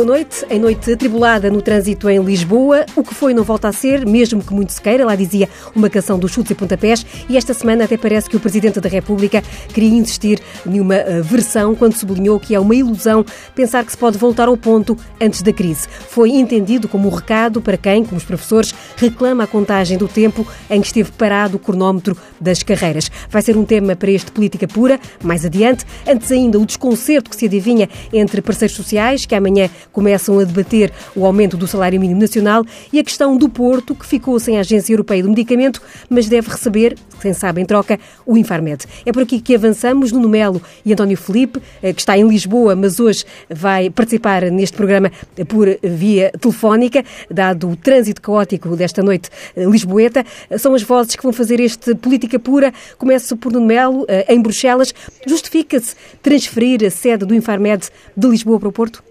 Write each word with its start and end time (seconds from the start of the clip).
boa 0.00 0.16
noite. 0.16 0.46
Em 0.48 0.58
noite 0.58 0.90
atribulada 0.90 1.50
no 1.50 1.60
trânsito 1.60 2.08
em 2.08 2.22
Lisboa, 2.24 2.86
o 2.96 3.02
que 3.02 3.14
foi 3.14 3.34
não 3.34 3.44
volta 3.44 3.68
a 3.68 3.72
ser, 3.72 4.06
mesmo 4.06 4.42
que 4.42 4.54
muito 4.54 4.72
se 4.72 4.80
queira, 4.80 5.04
lá 5.04 5.14
dizia 5.14 5.46
uma 5.76 5.90
canção 5.90 6.18
dos 6.18 6.32
chutes 6.32 6.52
e 6.52 6.54
pontapés, 6.54 7.04
e 7.28 7.36
esta 7.36 7.52
semana 7.52 7.84
até 7.84 7.98
parece 7.98 8.30
que 8.30 8.34
o 8.34 8.40
Presidente 8.40 8.80
da 8.80 8.88
República 8.88 9.42
queria 9.74 9.90
insistir 9.90 10.40
numa 10.64 10.94
uh, 10.94 11.22
versão 11.22 11.74
quando 11.74 11.98
sublinhou 11.98 12.40
que 12.40 12.54
é 12.54 12.58
uma 12.60 12.74
ilusão 12.74 13.22
pensar 13.54 13.84
que 13.84 13.92
se 13.92 13.98
pode 13.98 14.16
voltar 14.16 14.48
ao 14.48 14.56
ponto 14.56 14.96
antes 15.20 15.42
da 15.42 15.52
crise. 15.52 15.86
Foi 16.08 16.30
entendido 16.30 16.88
como 16.88 17.06
um 17.06 17.14
recado 17.14 17.60
para 17.60 17.76
quem, 17.76 18.02
como 18.02 18.16
os 18.16 18.24
professores, 18.24 18.72
reclama 18.96 19.44
a 19.44 19.46
contagem 19.46 19.98
do 19.98 20.08
tempo 20.08 20.46
em 20.70 20.80
que 20.80 20.86
esteve 20.86 21.12
parado 21.12 21.58
o 21.58 21.60
cronómetro 21.60 22.16
das 22.40 22.62
carreiras. 22.62 23.10
Vai 23.28 23.42
ser 23.42 23.54
um 23.54 23.66
tema 23.66 23.94
para 23.94 24.10
este 24.10 24.32
Política 24.32 24.66
Pura, 24.66 24.98
mais 25.22 25.44
adiante. 25.44 25.84
Antes 26.08 26.32
ainda, 26.32 26.58
o 26.58 26.64
desconcerto 26.64 27.28
que 27.28 27.36
se 27.36 27.44
adivinha 27.44 27.86
entre 28.10 28.40
parceiros 28.40 28.74
sociais, 28.74 29.26
que 29.26 29.34
amanhã 29.34 29.68
começam 29.92 30.38
a 30.38 30.44
debater 30.44 30.92
o 31.14 31.24
aumento 31.24 31.56
do 31.56 31.66
salário 31.66 32.00
mínimo 32.00 32.20
nacional, 32.20 32.64
e 32.92 32.98
a 32.98 33.04
questão 33.04 33.36
do 33.36 33.48
Porto, 33.48 33.94
que 33.94 34.06
ficou 34.06 34.38
sem 34.38 34.56
a 34.56 34.60
Agência 34.60 34.92
Europeia 34.92 35.22
do 35.22 35.28
Medicamento, 35.28 35.82
mas 36.08 36.28
deve 36.28 36.50
receber, 36.50 36.96
quem 37.20 37.32
sabe 37.32 37.60
em 37.60 37.64
troca, 37.64 37.98
o 38.26 38.36
Infarmed. 38.36 38.84
É 39.04 39.12
por 39.12 39.22
aqui 39.22 39.40
que 39.40 39.54
avançamos. 39.54 40.10
Nuno 40.12 40.28
Melo 40.28 40.62
e 40.84 40.92
António 40.92 41.16
Felipe, 41.16 41.60
eh, 41.82 41.92
que 41.92 42.00
está 42.00 42.16
em 42.16 42.26
Lisboa, 42.26 42.74
mas 42.74 43.00
hoje 43.00 43.24
vai 43.48 43.90
participar 43.90 44.42
neste 44.50 44.76
programa 44.76 45.10
por 45.48 45.68
via 45.82 46.30
telefónica, 46.40 47.04
dado 47.30 47.70
o 47.70 47.76
trânsito 47.76 48.20
caótico 48.20 48.76
desta 48.76 49.02
noite 49.02 49.30
eh, 49.56 49.64
lisboeta. 49.64 50.24
São 50.58 50.74
as 50.74 50.82
vozes 50.82 51.16
que 51.16 51.22
vão 51.22 51.32
fazer 51.32 51.60
este 51.60 51.94
Política 51.94 52.38
Pura. 52.38 52.72
Começo 52.98 53.36
por 53.36 53.52
Nuno 53.52 53.66
Melo, 53.66 54.04
eh, 54.08 54.26
em 54.32 54.40
Bruxelas. 54.40 54.94
Justifica-se 55.26 55.94
transferir 56.22 56.84
a 56.84 56.90
sede 56.90 57.24
do 57.24 57.34
Infarmed 57.34 57.88
de 58.16 58.28
Lisboa 58.28 58.58
para 58.58 58.68
o 58.68 58.72
Porto? 58.72 59.09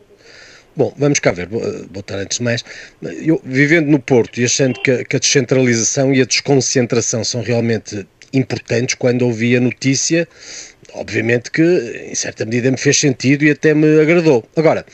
Bom, 0.80 0.94
vamos 0.96 1.20
cá 1.20 1.34
ver, 1.34 1.46
boa 1.46 2.04
tarde 2.04 2.24
antes 2.24 2.38
de 2.38 2.44
mais. 2.46 2.64
Eu, 3.02 3.42
vivendo 3.44 3.88
no 3.88 4.00
Porto 4.00 4.40
e 4.40 4.46
achando 4.46 4.80
que 4.80 4.90
a, 4.90 5.04
que 5.04 5.18
a 5.18 5.20
descentralização 5.20 6.14
e 6.14 6.22
a 6.22 6.26
desconcentração 6.26 7.22
são 7.22 7.42
realmente 7.42 8.08
importantes, 8.32 8.96
quando 8.96 9.24
ouvi 9.24 9.58
a 9.58 9.60
notícia, 9.60 10.26
obviamente 10.94 11.52
que 11.52 11.62
em 12.10 12.16
certa 12.16 12.46
medida 12.46 12.72
me 12.72 12.78
fez 12.78 12.98
sentido 12.98 13.44
e 13.44 13.52
até 13.52 13.74
me 13.74 14.00
agradou. 14.00 14.42
Agora, 14.56 14.86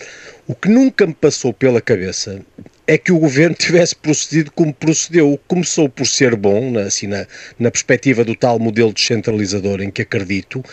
o 0.48 0.56
que 0.56 0.70
nunca 0.70 1.06
me 1.06 1.14
passou 1.14 1.54
pela 1.54 1.80
cabeça 1.80 2.42
é 2.88 2.98
que 2.98 3.12
o 3.12 3.20
governo 3.20 3.54
tivesse 3.54 3.96
procedido 3.96 4.50
como 4.54 4.74
procedeu. 4.74 5.40
Começou 5.48 5.88
por 5.88 6.08
ser 6.08 6.36
bom, 6.36 6.80
assim, 6.80 7.06
na, 7.06 7.28
na 7.60 7.70
perspectiva 7.70 8.24
do 8.24 8.36
tal 8.36 8.58
modelo 8.58 8.92
descentralizador 8.92 9.84
em 9.84 9.92
que 9.92 10.02
acredito, 10.02 10.64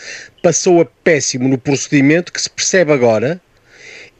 passou 0.41 0.81
a 0.81 0.85
péssimo 0.85 1.47
no 1.47 1.59
procedimento 1.59 2.33
que 2.33 2.41
se 2.41 2.49
percebe 2.49 2.91
agora 2.91 3.39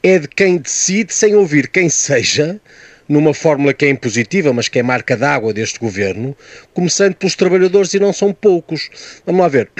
é 0.04 0.18
de 0.18 0.28
quem 0.28 0.58
decide 0.58 1.14
sem 1.14 1.34
ouvir 1.34 1.66
quem 1.66 1.88
seja, 1.88 2.60
numa 3.08 3.32
fórmula 3.32 3.72
que 3.72 3.86
é 3.86 3.88
impositiva, 3.88 4.52
mas 4.52 4.68
que 4.68 4.78
é 4.78 4.82
marca 4.82 5.16
d'água 5.16 5.50
deste 5.54 5.78
governo, 5.78 6.36
começando 6.74 7.14
pelos 7.14 7.34
trabalhadores 7.34 7.94
e 7.94 7.98
não 7.98 8.12
são 8.12 8.30
poucos. 8.30 8.90
Vamos 9.24 9.40
lá 9.40 9.48
ver. 9.48 9.70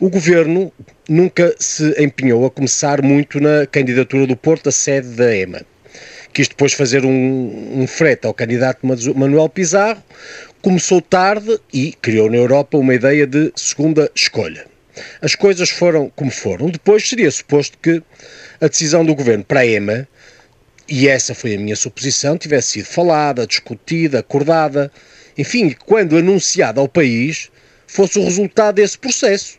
O 0.00 0.08
governo 0.08 0.72
nunca 1.06 1.54
se 1.58 1.94
empenhou 2.02 2.46
a 2.46 2.50
começar 2.50 3.02
muito 3.02 3.38
na 3.40 3.66
candidatura 3.66 4.26
do 4.26 4.36
Porto 4.36 4.70
à 4.70 4.72
sede 4.72 5.08
da 5.08 5.36
EMA. 5.36 5.60
Quis 6.32 6.48
depois 6.48 6.72
fazer 6.72 7.04
um, 7.04 7.82
um 7.82 7.86
frete 7.86 8.26
ao 8.26 8.32
candidato 8.32 8.78
Manuel 9.14 9.50
Pizarro, 9.50 10.02
começou 10.62 11.02
tarde 11.02 11.60
e 11.72 11.92
criou 12.00 12.30
na 12.30 12.38
Europa 12.38 12.78
uma 12.78 12.94
ideia 12.94 13.26
de 13.26 13.52
segunda 13.54 14.10
escolha. 14.14 14.71
As 15.20 15.34
coisas 15.34 15.70
foram 15.70 16.10
como 16.14 16.30
foram. 16.30 16.70
Depois 16.70 17.08
seria 17.08 17.30
suposto 17.30 17.78
que 17.78 18.02
a 18.60 18.68
decisão 18.68 19.04
do 19.04 19.14
governo 19.14 19.44
para 19.44 19.60
a 19.60 19.66
EMA, 19.66 20.08
e 20.88 21.08
essa 21.08 21.34
foi 21.34 21.54
a 21.54 21.58
minha 21.58 21.76
suposição, 21.76 22.36
tivesse 22.36 22.72
sido 22.72 22.86
falada, 22.86 23.46
discutida, 23.46 24.18
acordada, 24.18 24.90
enfim, 25.36 25.74
quando 25.86 26.16
anunciada 26.16 26.80
ao 26.80 26.88
país, 26.88 27.50
fosse 27.86 28.18
o 28.18 28.24
resultado 28.24 28.76
desse 28.76 28.98
processo. 28.98 29.58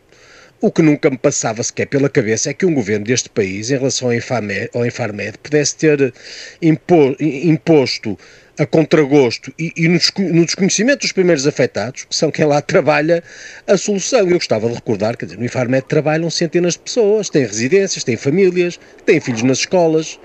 O 0.62 0.72
que 0.72 0.82
nunca 0.82 1.10
me 1.10 1.18
passava 1.18 1.62
sequer 1.62 1.88
pela 1.88 2.10
cabeça 2.10 2.50
é 2.50 2.54
que 2.54 2.66
um 2.66 2.74
governo 2.74 3.06
deste 3.06 3.30
país, 3.30 3.70
em 3.70 3.74
relação 3.74 4.08
ao 4.08 4.14
Infarmed, 4.14 4.70
ao 4.74 4.86
Infarmed 4.86 5.38
pudesse 5.40 5.76
ter 5.76 6.14
imposto 6.62 8.18
a 8.58 8.66
contragosto 8.66 9.52
e, 9.58 9.74
e 9.76 9.88
no 9.88 10.46
desconhecimento 10.46 11.02
dos 11.02 11.12
primeiros 11.12 11.48
afetados, 11.48 12.04
que 12.04 12.16
são 12.16 12.30
quem 12.30 12.46
lá 12.46 12.62
trabalha, 12.62 13.24
a 13.68 13.78
solução. 13.78 14.20
Eu 14.20 14.38
gostava 14.38 14.68
de 14.68 14.76
recordar, 14.76 15.18
quer 15.18 15.26
dizer, 15.26 15.38
no 15.38 15.46
Infarmed 15.46 15.86
trabalham 15.88 16.30
centenas 16.30 16.74
de 16.74 16.80
pessoas, 16.80 17.30
têm 17.30 17.46
residências, 17.46 18.04
têm 18.04 18.16
famílias, 18.16 18.80
têm 19.06 19.20
filhos 19.20 19.44
nas 19.44 19.60
escolas. 19.60 20.20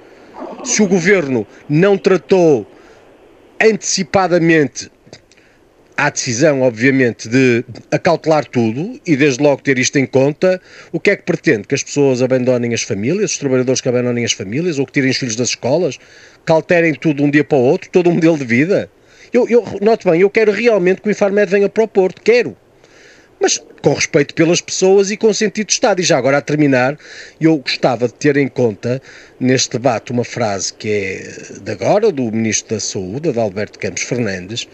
Se 0.65 0.83
o 0.83 0.87
governo 0.87 1.47
não 1.69 1.97
tratou 1.97 2.67
antecipadamente 3.61 4.91
há 5.99 6.11
decisão, 6.11 6.63
obviamente, 6.63 7.29
de 7.29 7.65
acautelar 7.91 8.45
tudo 8.45 9.01
e 9.05 9.17
desde 9.17 9.43
logo 9.43 9.61
ter 9.61 9.81
isto 9.81 9.99
em 9.99 10.07
conta. 10.07 10.63
O 10.93 11.01
que 11.01 11.11
é 11.11 11.17
que 11.17 11.25
pretende? 11.25 11.67
Que 11.67 11.75
as 11.75 11.83
pessoas 11.83 12.23
abandonem 12.23 12.73
as 12.73 12.83
famílias, 12.83 13.33
os 13.33 13.39
trabalhadores 13.39 13.81
que 13.81 13.89
abandonem 13.89 14.25
as 14.25 14.33
famílias 14.33 14.79
ou 14.79 14.87
que 14.87 14.93
tirem 14.93 15.11
os 15.11 15.17
filhos 15.17 15.35
das 15.35 15.49
escolas, 15.49 15.99
que 16.47 16.53
alterem 16.53 16.95
tudo 16.95 17.17
de 17.17 17.23
um 17.25 17.31
dia 17.31 17.43
para 17.43 17.59
o 17.59 17.63
outro, 17.63 17.91
todo 17.91 18.07
o 18.07 18.11
um 18.11 18.15
modelo 18.15 18.39
de 18.39 18.45
vida? 18.45 18.89
Eu, 19.33 19.49
eu, 19.49 19.65
note 19.83 20.09
bem, 20.09 20.21
eu 20.21 20.31
quero 20.31 20.53
realmente 20.53 21.03
que 21.03 21.09
o 21.09 21.11
Infarmed 21.11 21.51
venha 21.51 21.69
para 21.69 21.83
o 21.83 21.89
Porto, 21.89 22.23
quero. 22.23 22.57
Mas 23.41 23.61
com 23.83 23.95
respeito 23.95 24.35
pelas 24.35 24.61
pessoas 24.61 25.11
e 25.11 25.17
com 25.17 25.33
sentido 25.33 25.69
de 25.69 25.73
Estado. 25.73 26.01
E 26.01 26.05
já 26.05 26.19
agora 26.19 26.39
a 26.39 26.41
terminar, 26.41 26.99
eu 27.41 27.57
gostava 27.59 28.07
de 28.09 28.15
ter 28.15 28.37
em 28.37 28.49
conta 28.49 29.01
neste 29.39 29.73
debate 29.73 30.13
uma 30.13 30.25
frase 30.25 30.73
que 30.73 30.89
é 30.89 31.61
de 31.61 31.71
agora, 31.71 32.11
do 32.11 32.31
Ministro 32.33 32.75
da 32.75 32.81
Saúde, 32.81 33.29
Adalberto 33.29 33.79
Campos 33.79 34.03
Fernandes, 34.03 34.67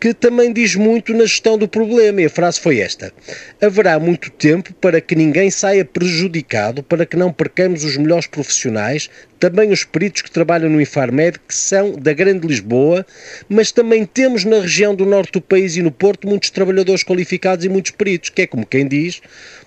que 0.00 0.12
também 0.12 0.52
diz 0.52 0.74
muito 0.74 1.12
na 1.14 1.24
gestão 1.24 1.56
do 1.56 1.66
problema. 1.66 2.20
E 2.20 2.26
a 2.26 2.30
frase 2.30 2.60
foi 2.60 2.78
esta: 2.80 3.12
Haverá 3.60 3.98
muito 3.98 4.30
tempo 4.30 4.72
para 4.74 5.00
que 5.00 5.14
ninguém 5.14 5.50
saia 5.50 5.84
prejudicado, 5.84 6.82
para 6.82 7.06
que 7.06 7.16
não 7.16 7.32
percamos 7.32 7.84
os 7.84 7.96
melhores 7.96 8.26
profissionais, 8.26 9.08
também 9.38 9.70
os 9.72 9.84
peritos 9.84 10.22
que 10.22 10.30
trabalham 10.30 10.70
no 10.70 10.80
Infarmed, 10.80 11.38
que 11.46 11.54
são 11.54 11.92
da 11.92 12.12
Grande 12.12 12.46
Lisboa, 12.46 13.06
mas 13.48 13.72
também 13.72 14.04
temos 14.04 14.44
na 14.44 14.60
região 14.60 14.94
do 14.94 15.06
norte 15.06 15.32
do 15.32 15.40
país 15.40 15.76
e 15.76 15.82
no 15.82 15.90
Porto 15.90 16.28
muitos 16.28 16.50
trabalhadores 16.50 17.02
qualificados 17.02 17.64
e 17.64 17.68
muitos 17.68 17.92
peritos, 17.92 18.30
que 18.30 18.42
é 18.42 18.46
como 18.46 18.66
quem 18.66 18.86
diz: 18.86 19.20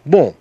Bom, 0.05 0.35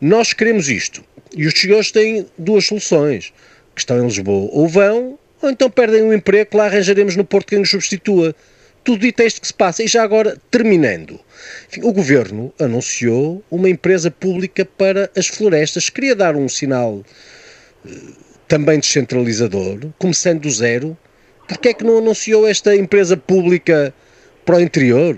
nós 0.00 0.32
queremos 0.32 0.68
isto. 0.68 1.04
E 1.34 1.46
os 1.46 1.54
senhores 1.54 1.90
têm 1.90 2.26
duas 2.36 2.66
soluções, 2.66 3.32
que 3.74 3.80
estão 3.80 3.98
em 3.98 4.04
Lisboa. 4.04 4.50
Ou 4.52 4.68
vão, 4.68 5.18
ou 5.40 5.50
então 5.50 5.70
perdem 5.70 6.02
o 6.02 6.12
emprego 6.12 6.56
lá 6.56 6.66
arranjaremos 6.66 7.16
no 7.16 7.24
Porto 7.24 7.48
quem 7.48 7.58
nos 7.58 7.70
substitua 7.70 8.34
tudo 8.84 9.00
dito 9.00 9.20
é 9.20 9.26
isto 9.26 9.40
que 9.40 9.46
se 9.46 9.54
passa. 9.54 9.82
E 9.82 9.86
já 9.86 10.02
agora, 10.02 10.36
terminando, 10.50 11.18
enfim, 11.68 11.82
o 11.82 11.92
governo 11.92 12.52
anunciou 12.58 13.42
uma 13.50 13.68
empresa 13.68 14.10
pública 14.10 14.64
para 14.64 15.10
as 15.16 15.26
florestas. 15.26 15.88
Queria 15.88 16.14
dar 16.14 16.36
um 16.36 16.48
sinal 16.48 17.02
uh, 17.84 18.16
também 18.48 18.78
descentralizador, 18.78 19.80
começando 19.98 20.40
do 20.40 20.50
zero. 20.50 20.96
Porquê 21.46 21.68
é 21.68 21.74
que 21.74 21.84
não 21.84 21.98
anunciou 21.98 22.46
esta 22.46 22.74
empresa 22.74 23.16
pública 23.16 23.94
para 24.44 24.56
o 24.56 24.60
interior 24.60 25.16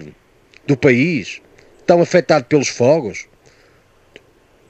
do 0.66 0.76
país, 0.76 1.40
tão 1.86 2.00
afetado 2.00 2.46
pelos 2.46 2.68
fogos? 2.68 3.26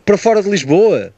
Para 0.05 0.19
fora 0.19 0.43
de 0.43 0.51
Lisboa? 0.51 1.13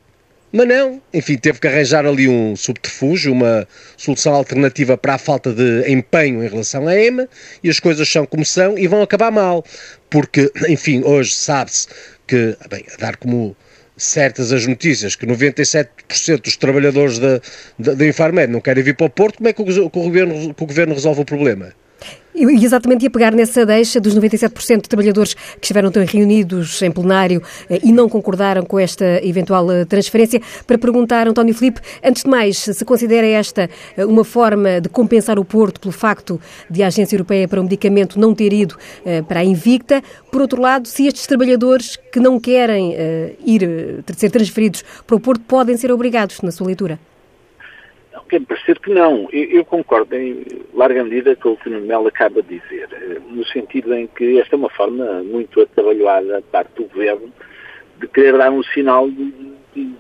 Mas 0.53 0.69
não, 0.69 1.03
enfim, 1.13 1.37
teve 1.37 1.59
que 1.61 1.67
arranjar 1.67 2.07
ali 2.07 2.29
um 2.29 2.55
subterfúgio, 2.55 3.33
uma 3.33 3.67
solução 3.97 4.33
alternativa 4.33 4.97
para 4.97 5.15
a 5.15 5.19
falta 5.19 5.53
de 5.53 5.91
empenho 5.91 6.43
em 6.43 6.49
relação 6.49 6.87
à 6.87 6.97
EMA, 6.97 7.29
e 7.63 7.69
as 7.69 7.81
coisas 7.81 8.09
são 8.09 8.25
como 8.25 8.45
são 8.45 8.79
e 8.79 8.87
vão 8.87 9.03
acabar 9.03 9.31
mal. 9.31 9.65
Porque, 10.09 10.51
enfim, 10.69 11.03
hoje 11.05 11.35
sabe-se 11.35 11.89
que, 12.27 12.57
bem, 12.71 12.85
a 12.95 12.97
dar 12.97 13.17
como 13.17 13.57
certas 13.97 14.53
as 14.53 14.67
notícias 14.67 15.17
que 15.17 15.27
97% 15.27 16.43
dos 16.43 16.57
trabalhadores 16.57 17.19
da, 17.19 17.41
da, 17.79 18.07
Infarmed 18.07 18.53
não 18.53 18.61
querem 18.61 18.83
vir 18.83 18.95
para 18.95 19.07
o 19.07 19.11
Porto, 19.11 19.39
como 19.39 19.49
é 19.49 19.53
que 19.53 19.63
o, 19.63 19.65
que 19.65 19.99
o, 19.99 20.03
governo, 20.03 20.55
que 20.55 20.63
o 20.63 20.67
governo 20.67 20.95
resolve 20.95 21.23
o 21.23 21.25
problema? 21.25 21.73
E 22.37 22.65
exatamente 22.65 23.03
ia 23.03 23.11
pegar 23.11 23.33
nessa 23.33 23.65
deixa 23.65 23.99
dos 23.99 24.15
97% 24.15 24.83
de 24.83 24.89
trabalhadores 24.91 25.33
que 25.33 25.59
estiveram 25.63 25.91
reunidos 26.07 26.83
em 26.83 26.91
plenário 26.91 27.43
eh, 27.71 27.81
e 27.83 27.91
não 27.91 28.11
concordaram 28.11 28.63
com 28.63 28.79
esta 28.79 29.25
eventual 29.27 29.73
eh, 29.73 29.87
transferência, 29.87 30.43
para 30.67 30.77
perguntar, 30.77 31.27
António 31.27 31.55
Filipe, 31.55 31.81
antes 32.05 32.25
de 32.25 32.29
mais, 32.29 32.59
se 32.59 32.85
considera 32.85 33.27
esta 33.27 33.71
eh, 33.97 34.05
uma 34.05 34.23
forma 34.23 34.83
de 34.83 34.89
compensar 34.91 35.39
o 35.39 35.47
Porto 35.47 35.81
pelo 35.81 35.93
facto 35.93 36.39
de 36.69 36.83
a 36.83 36.89
Agência 36.89 37.17
Europeia 37.17 37.49
para 37.49 37.59
o 37.59 37.63
Medicamento 37.63 38.21
não 38.21 38.35
ter 38.35 38.53
ido 38.53 38.77
para 39.27 39.41
a 39.41 39.45
Invicta, 39.45 40.03
por 40.31 40.43
outro 40.43 40.61
lado, 40.61 40.87
se 40.87 41.07
estes 41.07 41.27
trabalhadores 41.27 41.97
que 42.13 42.21
não 42.21 42.39
querem 42.39 42.95
ir 43.45 44.03
ser 44.17 44.31
transferidos 44.31 44.85
para 45.07 45.17
o 45.17 45.21
Porto 45.21 45.43
podem 45.47 45.77
ser 45.77 45.91
obrigados, 45.91 46.41
na 46.43 46.51
sua 46.51 46.67
leitura? 46.67 46.99
Quer 48.29 48.41
parecer 48.43 48.79
que 48.79 48.91
não. 48.91 49.29
Eu, 49.33 49.45
eu, 49.51 49.65
concordo 49.65 50.15
em 50.15 50.45
larga 50.75 51.03
medida 51.05 51.35
com 51.37 51.51
o 51.51 51.57
que 51.57 51.69
o 51.69 51.81
Mel 51.81 52.07
acaba 52.07 52.43
de 52.43 52.59
dizer, 52.59 52.89
eh, 52.93 53.19
no 53.31 53.45
sentido 53.47 53.95
em 53.95 54.07
que 54.07 54.39
esta 54.41 54.55
é 54.55 54.59
uma 54.59 54.71
forma 54.71 55.23
muito 55.23 55.61
atabalhoada 55.61 56.27
da 56.27 56.43
parte 56.43 56.75
do 56.77 56.85
Governo 56.85 57.33
de 57.99 58.09
querer 58.09 58.37
dar 58.37 58.51
um 58.51 58.63
sinal 58.63 59.09
de 59.09 59.33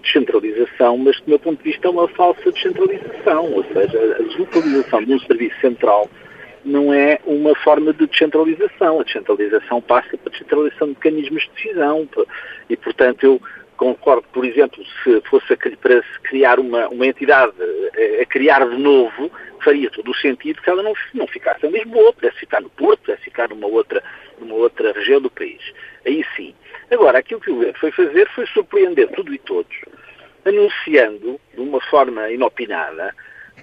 descentralização, 0.03 0.97
mas 0.99 1.21
do 1.21 1.29
meu 1.29 1.39
ponto 1.39 1.63
de 1.63 1.71
vista 1.71 1.87
é 1.87 1.91
uma 1.91 2.09
falsa 2.09 2.51
descentralização, 2.51 3.53
ou 3.53 3.65
seja, 3.65 4.17
a 4.19 4.23
deslocalização 4.23 5.05
de 5.05 5.15
um 5.15 5.21
serviço 5.21 5.61
central 5.61 6.09
não 6.65 6.93
é 6.93 7.21
uma 7.25 7.55
forma 7.55 7.93
de 7.93 8.07
descentralização. 8.07 9.01
A 9.01 9.05
descentralização 9.05 9.81
passa 9.81 10.17
para 10.19 10.29
a 10.29 10.31
descentralização 10.31 10.89
de 10.89 10.95
mecanismos 10.95 11.43
de 11.45 11.51
decisão 11.63 12.09
e, 12.69 12.77
portanto, 12.77 13.23
eu 13.25 13.41
concordo, 13.77 14.27
por 14.33 14.45
exemplo, 14.45 14.85
se 15.03 15.21
fosse 15.23 15.53
a, 15.53 15.57
para 15.57 16.03
se 16.03 16.21
criar 16.23 16.59
uma, 16.59 16.89
uma 16.89 17.07
entidade 17.07 17.53
a, 17.61 18.23
a, 18.23 18.27
criar 18.27 18.67
de 18.69 18.77
novo, 18.77 19.31
faria 19.63 19.91
todo 19.91 20.11
o 20.11 20.15
sentido 20.15 20.61
que 20.63 20.71
ela 20.71 20.83
não, 20.83 20.95
não 21.15 21.27
ficasse 21.27 21.67
em 21.67 21.71
Lisboa, 21.71 22.13
pudesse 22.13 22.39
ficar 22.39 22.61
no 22.61 22.71
Porto, 22.71 23.01
pudesse 23.01 23.25
ficar 23.25 23.49
numa 23.49 23.67
outra, 23.67 24.03
numa 24.39 24.55
outra 24.55 24.93
região 24.93 25.21
do 25.21 25.31
país. 25.31 25.61
Aí 26.07 26.25
sim. 26.37 26.55
Agora, 26.91 27.19
aquilo 27.19 27.41
que 27.41 27.51
o 27.51 27.55
governo 27.55 27.79
foi 27.79 27.91
fazer 27.93 28.29
foi 28.31 28.47
surpreender 28.47 29.09
tudo 29.09 29.35
e 29.35 29.39
todos, 29.39 29.77
anunciando 30.45 31.41
de 31.55 31.61
uma 31.61 31.81
forma 31.81 32.31
inopinada 32.31 33.15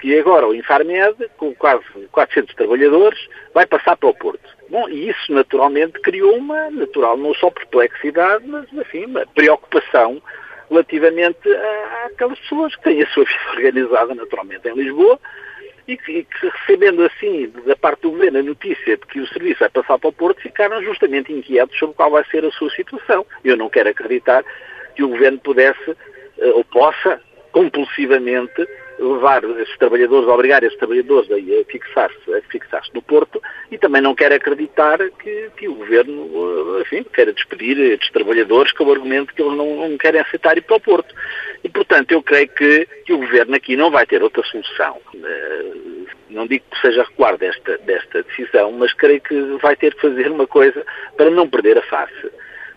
que 0.04 0.20
agora 0.20 0.46
o 0.46 0.54
Infarmed, 0.54 1.16
com 1.38 1.56
quase 1.56 1.86
400 2.12 2.54
trabalhadores, 2.56 3.26
vai 3.54 3.66
passar 3.66 3.96
para 3.96 4.10
o 4.10 4.14
Porto. 4.14 4.44
Bom, 4.70 4.90
e 4.90 5.08
isso 5.08 5.32
naturalmente 5.32 5.94
criou 6.02 6.36
uma 6.36 6.70
natural, 6.70 7.16
não 7.16 7.34
só 7.34 7.50
perplexidade, 7.50 8.46
mas 8.46 8.66
enfim, 8.74 9.06
uma 9.06 9.26
preocupação 9.28 10.22
relativamente 10.70 11.50
àquelas 12.04 12.38
pessoas 12.40 12.76
que 12.76 12.84
têm 12.84 13.02
a 13.02 13.08
sua 13.08 13.24
vida 13.24 13.40
organizada 13.56 14.14
naturalmente 14.14 14.68
em 14.68 14.74
Lisboa 14.74 15.18
e 15.88 15.96
que, 15.96 16.12
e 16.12 16.24
que, 16.26 16.50
recebendo 16.50 17.06
assim 17.06 17.48
da 17.66 17.78
parte 17.78 18.02
do 18.02 18.12
governo 18.12 18.40
a 18.40 18.44
notícia 18.44 18.98
de 18.98 19.06
que 19.06 19.22
o 19.22 19.28
serviço 19.28 19.62
vai 19.62 19.70
passar 19.70 19.98
para 19.98 20.10
o 20.10 20.14
Porto, 20.14 20.42
ficaram 20.42 20.84
justamente 20.84 21.32
inquietos 21.32 21.80
sobre 21.80 21.96
qual 21.96 22.12
vai 22.12 22.26
ser 22.26 22.44
a 22.44 22.52
sua 22.52 22.70
situação. 22.72 23.26
Eu 23.42 23.56
não 23.56 23.70
quero 23.70 23.88
acreditar 23.88 24.44
que 24.98 25.04
o 25.04 25.08
governo 25.08 25.40
pudesse 25.40 25.92
eh, 26.40 26.52
ou 26.52 26.66
possa 26.66 27.22
compulsivamente 27.54 28.68
levar 29.04 29.44
esses 29.44 29.78
trabalhadores, 29.78 30.28
obrigar 30.28 30.64
esses 30.64 30.78
trabalhadores 30.78 31.30
a 31.32 31.72
fixar-se 31.72 32.42
fixar 32.50 32.82
no 32.94 33.02
Porto 33.02 33.42
e 33.72 33.78
também 33.78 34.02
não 34.02 34.16
quero 34.16 34.36
acreditar 34.36 34.98
que, 35.20 35.50
que, 35.58 35.68
o 35.68 35.76
Governo, 35.76 36.78
eh, 36.78 36.82
enfim, 36.82 37.04
queira 37.04 37.34
despedir 37.34 37.78
estes 37.80 38.12
trabalhadores 38.12 38.72
com 38.74 38.86
o 38.86 38.92
argumento 38.92 39.34
que 39.34 39.42
eles 39.42 39.58
não, 39.58 39.88
não 39.90 39.98
querem 39.98 40.22
aceitar 40.22 40.58
ir 40.58 40.62
para 40.62 40.78
o 40.78 40.82
Porto. 40.82 41.14
E, 41.64 41.70
portanto, 41.70 42.12
eu 42.12 42.22
creio 42.22 42.48
que, 42.50 42.88
que 43.06 43.14
o 43.14 43.18
Governo 43.18 43.56
aqui 43.56 43.76
não 43.76 43.92
vai 43.92 44.06
ter 44.06 44.24
outra 44.24 44.44
solução. 44.44 45.00
Eh, 45.14 45.74
não 46.30 46.48
digo 46.48 46.66
que 46.72 46.82
seja 46.82 47.04
recuar 47.04 47.38
desta, 47.38 47.78
desta 47.80 48.24
decisão, 48.24 48.72
mas 48.72 48.94
creio 48.94 49.22
que 49.22 49.40
vai 49.62 49.76
ter 49.76 49.94
que 49.94 50.02
fazer 50.02 50.32
uma 50.32 50.48
coisa 50.48 50.86
para 51.16 51.30
não 51.30 51.48
perder 51.48 51.78
a 51.78 51.84
face 51.84 52.32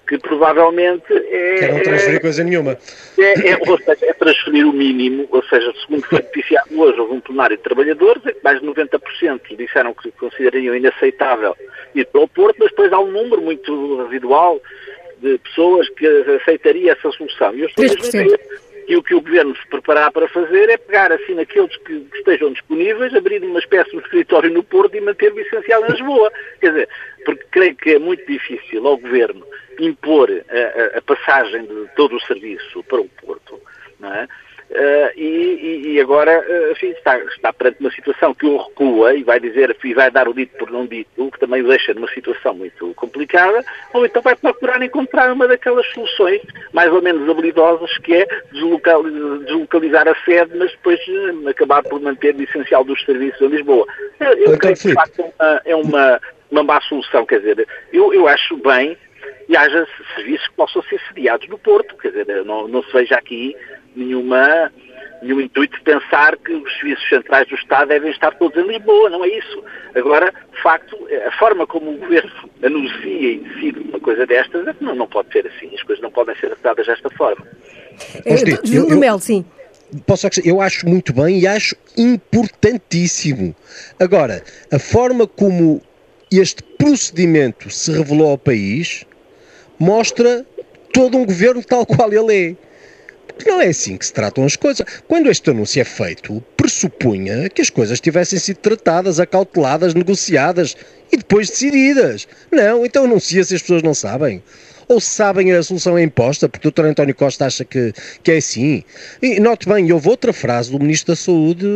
que 0.06 0.18
provavelmente 0.18 1.12
é. 1.12 1.58
Que 1.58 1.72
não 1.72 1.82
transferir 1.82 2.20
coisa 2.20 2.44
nenhuma. 2.44 2.78
É, 3.18 3.50
é, 3.50 3.58
ou 3.66 3.78
seja, 3.78 4.06
é 4.06 4.12
transferir 4.12 4.66
o 4.66 4.72
mínimo, 4.72 5.26
ou 5.30 5.42
seja, 5.44 5.72
segundo 5.80 6.06
foi 6.06 6.18
noticiado 6.18 6.80
hoje, 6.80 7.00
houve 7.00 7.14
um 7.14 7.20
plenário 7.20 7.56
de 7.56 7.62
trabalhadores, 7.62 8.24
é 8.26 8.36
mais 8.42 8.60
de 8.60 8.66
90% 8.66 9.56
disseram 9.56 9.94
que 9.94 10.10
considerariam 10.12 10.76
inaceitável 10.76 11.56
ir 11.94 12.06
para 12.06 12.20
o 12.20 12.28
Porto, 12.28 12.56
mas 12.60 12.70
depois 12.70 12.92
há 12.92 13.00
um 13.00 13.10
número 13.10 13.42
muito 13.42 14.04
residual 14.04 14.60
de 15.18 15.38
pessoas 15.38 15.88
que 15.90 16.06
aceitaria 16.06 16.92
essa 16.92 17.10
solução. 17.10 17.54
E 17.54 17.62
eu 17.62 17.68
estou 17.68 17.84
e 18.88 18.96
o 18.96 19.02
que 19.02 19.14
o 19.14 19.20
Governo 19.20 19.56
se 19.56 19.66
preparar 19.66 20.12
para 20.12 20.28
fazer 20.28 20.68
é 20.70 20.76
pegar 20.76 21.12
assim 21.12 21.34
naqueles 21.34 21.76
que 21.78 22.06
estejam 22.14 22.52
disponíveis, 22.52 23.14
abrir 23.14 23.42
uma 23.42 23.58
espécie 23.58 23.90
de 23.90 23.98
escritório 23.98 24.50
no 24.50 24.62
Porto 24.62 24.96
e 24.96 25.00
manter 25.00 25.32
o 25.32 25.40
essencial 25.40 25.84
em 25.84 25.90
Lisboa. 25.90 26.32
Quer 26.60 26.70
dizer, 26.70 26.88
porque 27.24 27.44
creio 27.50 27.76
que 27.76 27.90
é 27.90 27.98
muito 27.98 28.24
difícil 28.26 28.86
ao 28.86 28.96
Governo 28.96 29.44
impor 29.80 30.30
a, 30.30 30.96
a, 30.96 30.98
a 30.98 31.02
passagem 31.02 31.66
de 31.66 31.88
todo 31.96 32.16
o 32.16 32.20
serviço 32.20 32.82
para 32.84 33.00
o 33.00 33.08
Porto, 33.08 33.60
não 33.98 34.12
é? 34.14 34.28
Uh, 34.68 35.10
e, 35.16 35.92
e, 35.94 36.00
agora 36.00 36.40
uh, 36.40 36.72
enfim, 36.72 36.88
está, 36.88 37.16
está 37.18 37.52
perante 37.52 37.78
uma 37.78 37.90
situação 37.92 38.34
que 38.34 38.46
o 38.46 38.56
recua 38.56 39.14
e 39.14 39.22
vai 39.22 39.38
dizer 39.38 39.76
e 39.84 39.94
vai 39.94 40.10
dar 40.10 40.28
o 40.28 40.34
dito 40.34 40.56
por 40.58 40.72
não 40.72 40.84
dito, 40.84 41.08
o 41.16 41.30
que 41.30 41.38
também 41.38 41.62
o 41.62 41.68
deixa 41.68 41.94
numa 41.94 42.08
situação 42.08 42.52
muito 42.52 42.92
complicada, 42.94 43.64
ou 43.94 44.04
então 44.04 44.20
vai 44.20 44.34
procurar 44.34 44.82
encontrar 44.82 45.32
uma 45.32 45.46
daquelas 45.46 45.86
soluções 45.92 46.42
mais 46.72 46.92
ou 46.92 47.00
menos 47.00 47.30
habilidosas 47.30 47.96
que 47.98 48.16
é 48.16 48.26
deslocal, 48.52 49.04
deslocalizar 49.04 50.08
a 50.08 50.16
sede, 50.24 50.56
mas 50.56 50.72
depois 50.72 50.98
uh, 51.06 51.48
acabar 51.48 51.84
por 51.84 52.00
manter 52.00 52.34
o 52.34 52.42
essencial 52.42 52.82
dos 52.82 53.02
serviços 53.04 53.40
em 53.40 53.46
Lisboa. 53.46 53.86
Eu, 54.18 54.26
eu 54.26 54.42
então, 54.46 54.58
creio 54.58 54.76
que 54.76 54.88
de 54.88 54.94
facto 54.94 55.24
é, 55.40 55.60
é 55.70 55.76
uma, 55.76 56.20
uma 56.50 56.64
má 56.64 56.80
solução, 56.80 57.24
quer 57.24 57.38
dizer, 57.38 57.68
eu, 57.92 58.12
eu 58.12 58.26
acho 58.26 58.56
bem 58.56 58.98
e 59.48 59.56
haja 59.56 59.86
serviços 60.16 60.48
que 60.48 60.54
possam 60.54 60.82
ser 60.82 61.00
sediados 61.06 61.48
no 61.48 61.56
Porto, 61.56 61.96
quer 61.96 62.10
dizer, 62.10 62.44
não, 62.44 62.66
não 62.66 62.82
se 62.82 62.92
veja 62.92 63.14
aqui 63.14 63.56
nenhuma, 63.96 64.70
nenhum 65.22 65.40
intuito 65.40 65.76
de 65.76 65.82
pensar 65.82 66.36
que 66.36 66.52
os 66.52 66.72
serviços 66.78 67.08
centrais 67.08 67.48
do 67.48 67.54
Estado 67.54 67.88
devem 67.88 68.10
estar 68.10 68.34
todos 68.34 68.62
em 68.62 68.66
Lisboa, 68.68 69.10
não 69.10 69.24
é 69.24 69.28
isso. 69.28 69.64
Agora, 69.94 70.32
de 70.54 70.62
facto, 70.62 70.96
a 71.26 71.30
forma 71.32 71.66
como 71.66 71.92
o 71.92 71.98
Governo 71.98 72.30
anuncia 72.62 73.32
e 73.32 73.38
decide 73.38 73.80
uma 73.80 74.00
coisa 74.00 74.26
destas 74.26 74.66
não, 74.80 74.94
não 74.94 75.06
pode 75.06 75.32
ser 75.32 75.46
assim, 75.46 75.74
as 75.74 75.82
coisas 75.82 76.02
não 76.02 76.10
podem 76.10 76.36
ser 76.36 76.48
tratadas 76.48 76.86
desta 76.86 77.10
forma. 77.10 77.46
É, 78.24 78.34
eu, 78.64 78.90
eu, 78.90 78.98
Mel, 78.98 79.18
sim. 79.18 79.44
Posso 80.04 80.28
eu 80.44 80.60
acho 80.60 80.86
muito 80.88 81.12
bem 81.12 81.38
e 81.38 81.46
acho 81.46 81.76
importantíssimo. 81.96 83.54
Agora, 84.00 84.42
a 84.72 84.78
forma 84.78 85.26
como 85.26 85.80
este 86.30 86.62
procedimento 86.62 87.70
se 87.70 87.92
revelou 87.92 88.30
ao 88.30 88.38
país 88.38 89.04
mostra 89.78 90.44
todo 90.92 91.16
um 91.16 91.24
governo 91.24 91.62
tal 91.62 91.86
qual 91.86 92.12
ele 92.12 92.50
é. 92.50 92.56
Não 93.44 93.60
é 93.60 93.66
assim 93.66 93.96
que 93.96 94.06
se 94.06 94.12
tratam 94.12 94.44
as 94.44 94.56
coisas. 94.56 94.86
Quando 95.06 95.30
este 95.30 95.50
anúncio 95.50 95.80
é 95.80 95.84
feito, 95.84 96.42
pressupunha 96.56 97.48
que 97.50 97.60
as 97.60 97.70
coisas 97.70 98.00
tivessem 98.00 98.38
sido 98.38 98.58
tratadas, 98.58 99.20
acauteladas, 99.20 99.94
negociadas 99.94 100.76
e 101.12 101.16
depois 101.16 101.50
decididas. 101.50 102.26
Não, 102.50 102.86
então 102.86 103.04
anuncia-se 103.04 103.54
as 103.54 103.60
pessoas 103.60 103.82
não 103.82 103.94
sabem. 103.94 104.42
Ou 104.88 105.00
sabem 105.00 105.52
a 105.52 105.62
solução 105.64 105.98
é 105.98 106.02
imposta, 106.02 106.48
porque 106.48 106.68
o 106.68 106.70
Dr. 106.70 106.84
António 106.86 107.14
Costa 107.14 107.46
acha 107.46 107.64
que, 107.64 107.92
que 108.22 108.30
é 108.30 108.36
assim. 108.36 108.84
E 109.20 109.40
note 109.40 109.68
bem, 109.68 109.90
houve 109.92 110.08
outra 110.08 110.32
frase 110.32 110.70
do 110.70 110.78
Ministro 110.78 111.12
da 111.12 111.16
Saúde 111.16 111.66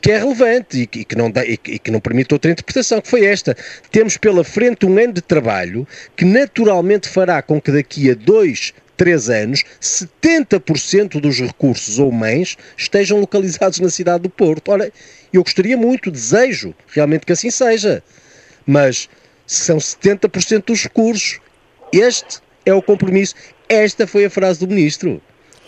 que 0.00 0.10
é 0.10 0.18
relevante 0.18 0.80
e 0.80 0.86
que, 0.86 1.00
e 1.00 1.04
que 1.04 1.16
não, 1.16 1.30
dá, 1.30 1.44
e, 1.46 1.52
e 1.52 1.78
que 1.78 1.90
não 1.90 2.00
permite 2.00 2.34
outra 2.34 2.50
interpretação, 2.50 3.00
que 3.00 3.08
foi 3.08 3.24
esta. 3.24 3.56
Temos 3.92 4.16
pela 4.16 4.42
frente 4.42 4.84
um 4.84 4.98
ano 4.98 5.12
de 5.12 5.22
trabalho 5.22 5.86
que 6.16 6.24
naturalmente 6.24 7.08
fará 7.08 7.40
com 7.40 7.60
que 7.60 7.70
daqui 7.70 8.10
a 8.10 8.14
dois 8.14 8.74
três 8.96 9.28
anos, 9.28 9.64
70% 9.80 11.20
dos 11.20 11.38
recursos 11.40 11.98
ou 11.98 12.12
mães 12.12 12.56
estejam 12.76 13.18
localizados 13.18 13.80
na 13.80 13.90
cidade 13.90 14.22
do 14.22 14.30
Porto. 14.30 14.70
Ora, 14.70 14.92
eu 15.32 15.42
gostaria 15.42 15.76
muito, 15.76 16.10
desejo 16.10 16.74
realmente 16.88 17.26
que 17.26 17.32
assim 17.32 17.50
seja, 17.50 18.02
mas 18.66 19.08
são 19.46 19.78
70% 19.78 20.64
dos 20.66 20.82
recursos. 20.82 21.40
Este 21.92 22.40
é 22.64 22.72
o 22.72 22.82
compromisso. 22.82 23.34
Esta 23.68 24.06
foi 24.06 24.24
a 24.24 24.30
frase 24.30 24.60
do 24.60 24.68
ministro. 24.68 25.20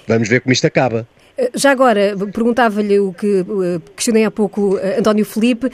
Vamos 0.06 0.28
ver 0.28 0.40
como 0.40 0.52
isto 0.52 0.66
acaba. 0.66 1.08
Eh, 1.36 1.50
já 1.54 1.72
agora, 1.72 2.14
perguntava-lhe 2.32 2.98
o 3.00 3.12
que 3.12 3.40
eh, 3.40 3.80
questionei 3.96 4.24
há 4.24 4.30
pouco 4.30 4.78
eh, 4.78 4.98
António 4.98 5.24
Felipe. 5.24 5.70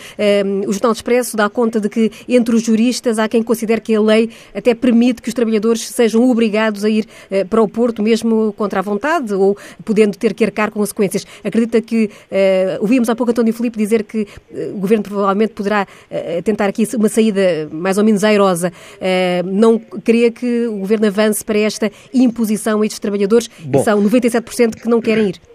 O 0.66 0.72
Jornal 0.72 0.92
Expresso 0.92 1.36
dá 1.36 1.48
conta 1.48 1.80
de 1.80 1.88
que 1.88 2.10
entre 2.28 2.54
os 2.54 2.62
juristas 2.62 3.18
há 3.18 3.28
quem 3.28 3.42
considere 3.42 3.80
que 3.80 3.94
a 3.94 4.00
lei 4.00 4.30
até 4.54 4.74
permite 4.74 5.20
que 5.20 5.28
os 5.28 5.34
trabalhadores 5.34 5.88
sejam 5.88 6.28
obrigados 6.28 6.84
a 6.84 6.90
ir 6.90 7.06
para 7.48 7.62
o 7.62 7.68
Porto, 7.68 8.02
mesmo 8.02 8.52
contra 8.54 8.80
a 8.80 8.82
vontade 8.82 9.34
ou 9.34 9.56
podendo 9.84 10.16
ter 10.16 10.34
que 10.34 10.44
arcar 10.44 10.70
consequências. 10.70 11.26
Acredita 11.44 11.80
que, 11.80 12.10
ouvimos 12.80 13.08
há 13.08 13.16
pouco 13.16 13.30
António 13.30 13.52
Felipe 13.52 13.78
dizer 13.78 14.04
que 14.04 14.26
o 14.74 14.78
Governo 14.78 15.04
provavelmente 15.04 15.52
poderá 15.52 15.86
tentar 16.44 16.66
aqui 16.66 16.86
uma 16.94 17.08
saída 17.08 17.68
mais 17.70 17.98
ou 17.98 18.04
menos 18.04 18.24
airosa. 18.24 18.72
Não 19.44 19.78
queria 19.78 20.30
que 20.30 20.66
o 20.66 20.78
Governo 20.78 21.06
avance 21.06 21.44
para 21.44 21.58
esta 21.58 21.90
imposição 22.12 22.82
a 22.82 22.86
estes 22.86 22.98
trabalhadores, 22.98 23.48
Bom, 23.64 23.82
são 23.82 24.02
97% 24.02 24.76
que 24.76 24.88
não 24.88 25.00
querem 25.00 25.30
ir 25.30 25.50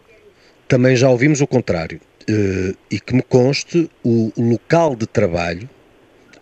também 0.68 0.96
já 0.96 1.10
ouvimos 1.10 1.42
o 1.42 1.48
contrário. 1.48 2.00
Uh, 2.30 2.76
e 2.90 3.00
que 3.00 3.14
me 3.14 3.22
conste, 3.22 3.90
o 4.04 4.32
local 4.36 4.96
de 4.96 5.06
trabalho 5.06 5.70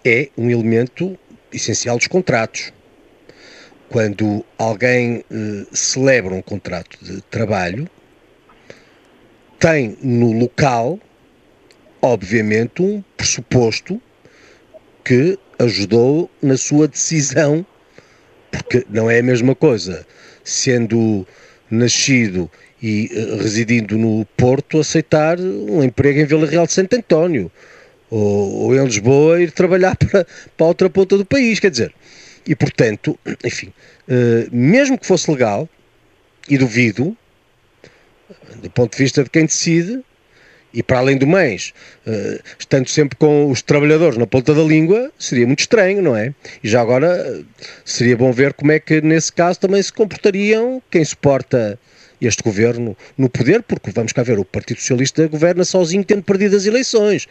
é 0.03 0.29
um 0.37 0.49
elemento 0.49 1.17
essencial 1.51 1.97
dos 1.97 2.07
contratos. 2.07 2.71
Quando 3.89 4.45
alguém 4.57 5.17
uh, 5.29 5.75
celebra 5.75 6.33
um 6.33 6.41
contrato 6.41 6.97
de 7.03 7.21
trabalho, 7.23 7.87
tem 9.59 9.97
no 10.01 10.31
local, 10.31 10.99
obviamente, 12.01 12.81
um 12.81 13.03
pressuposto 13.17 14.01
que 15.03 15.37
ajudou 15.59 16.29
na 16.41 16.57
sua 16.57 16.87
decisão, 16.87 17.65
porque 18.49 18.85
não 18.89 19.11
é 19.11 19.19
a 19.19 19.23
mesma 19.23 19.53
coisa 19.53 20.07
sendo 20.43 21.27
nascido 21.69 22.49
e 22.83 23.09
uh, 23.13 23.37
residindo 23.37 23.97
no 23.97 24.25
Porto 24.35 24.77
aceitar 24.77 25.39
um 25.39 25.81
emprego 25.81 26.19
em 26.19 26.25
Vila 26.25 26.45
Real 26.45 26.67
de 26.67 26.73
Santo 26.73 26.93
António 26.97 27.49
ou, 28.09 28.65
ou 28.65 28.75
em 28.75 28.83
Lisboa 28.83 29.41
ir 29.41 29.51
trabalhar 29.51 29.95
para, 29.97 30.27
para 30.57 30.65
outra 30.65 30.89
ponta 30.89 31.17
do 31.17 31.25
país, 31.25 31.61
quer 31.61 31.71
dizer, 31.71 31.95
e 32.45 32.53
portanto, 32.55 33.17
enfim, 33.43 33.67
uh, 34.07 34.49
mesmo 34.51 34.99
que 34.99 35.07
fosse 35.07 35.31
legal, 35.31 35.67
e 36.49 36.57
duvido, 36.57 37.15
do 38.61 38.69
ponto 38.69 38.91
de 38.91 39.01
vista 39.01 39.23
de 39.23 39.29
quem 39.29 39.45
decide, 39.45 40.03
e 40.73 40.83
para 40.83 40.97
além 40.97 41.17
do 41.17 41.25
mais, 41.25 41.73
uh, 42.05 42.43
estando 42.59 42.89
sempre 42.89 43.17
com 43.17 43.49
os 43.49 43.61
trabalhadores 43.61 44.17
na 44.17 44.27
ponta 44.27 44.53
da 44.53 44.61
língua, 44.61 45.09
seria 45.17 45.47
muito 45.47 45.61
estranho, 45.61 46.01
não 46.01 46.17
é? 46.17 46.33
E 46.61 46.67
já 46.67 46.81
agora 46.81 47.43
seria 47.85 48.17
bom 48.17 48.31
ver 48.31 48.53
como 48.53 48.73
é 48.73 48.79
que 48.79 48.99
nesse 48.99 49.31
caso 49.31 49.59
também 49.59 49.81
se 49.81 49.93
comportariam 49.93 50.81
quem 50.91 51.05
suporta 51.05 51.79
este 52.27 52.43
governo 52.43 52.95
no 53.17 53.29
poder, 53.29 53.63
porque 53.63 53.91
vamos 53.91 54.13
cá 54.13 54.23
ver, 54.23 54.39
o 54.39 54.45
Partido 54.45 54.79
Socialista 54.79 55.27
governa 55.27 55.63
sozinho 55.63 56.03
tendo 56.03 56.23
perdido 56.23 56.55
as 56.55 56.65
eleições. 56.65 57.27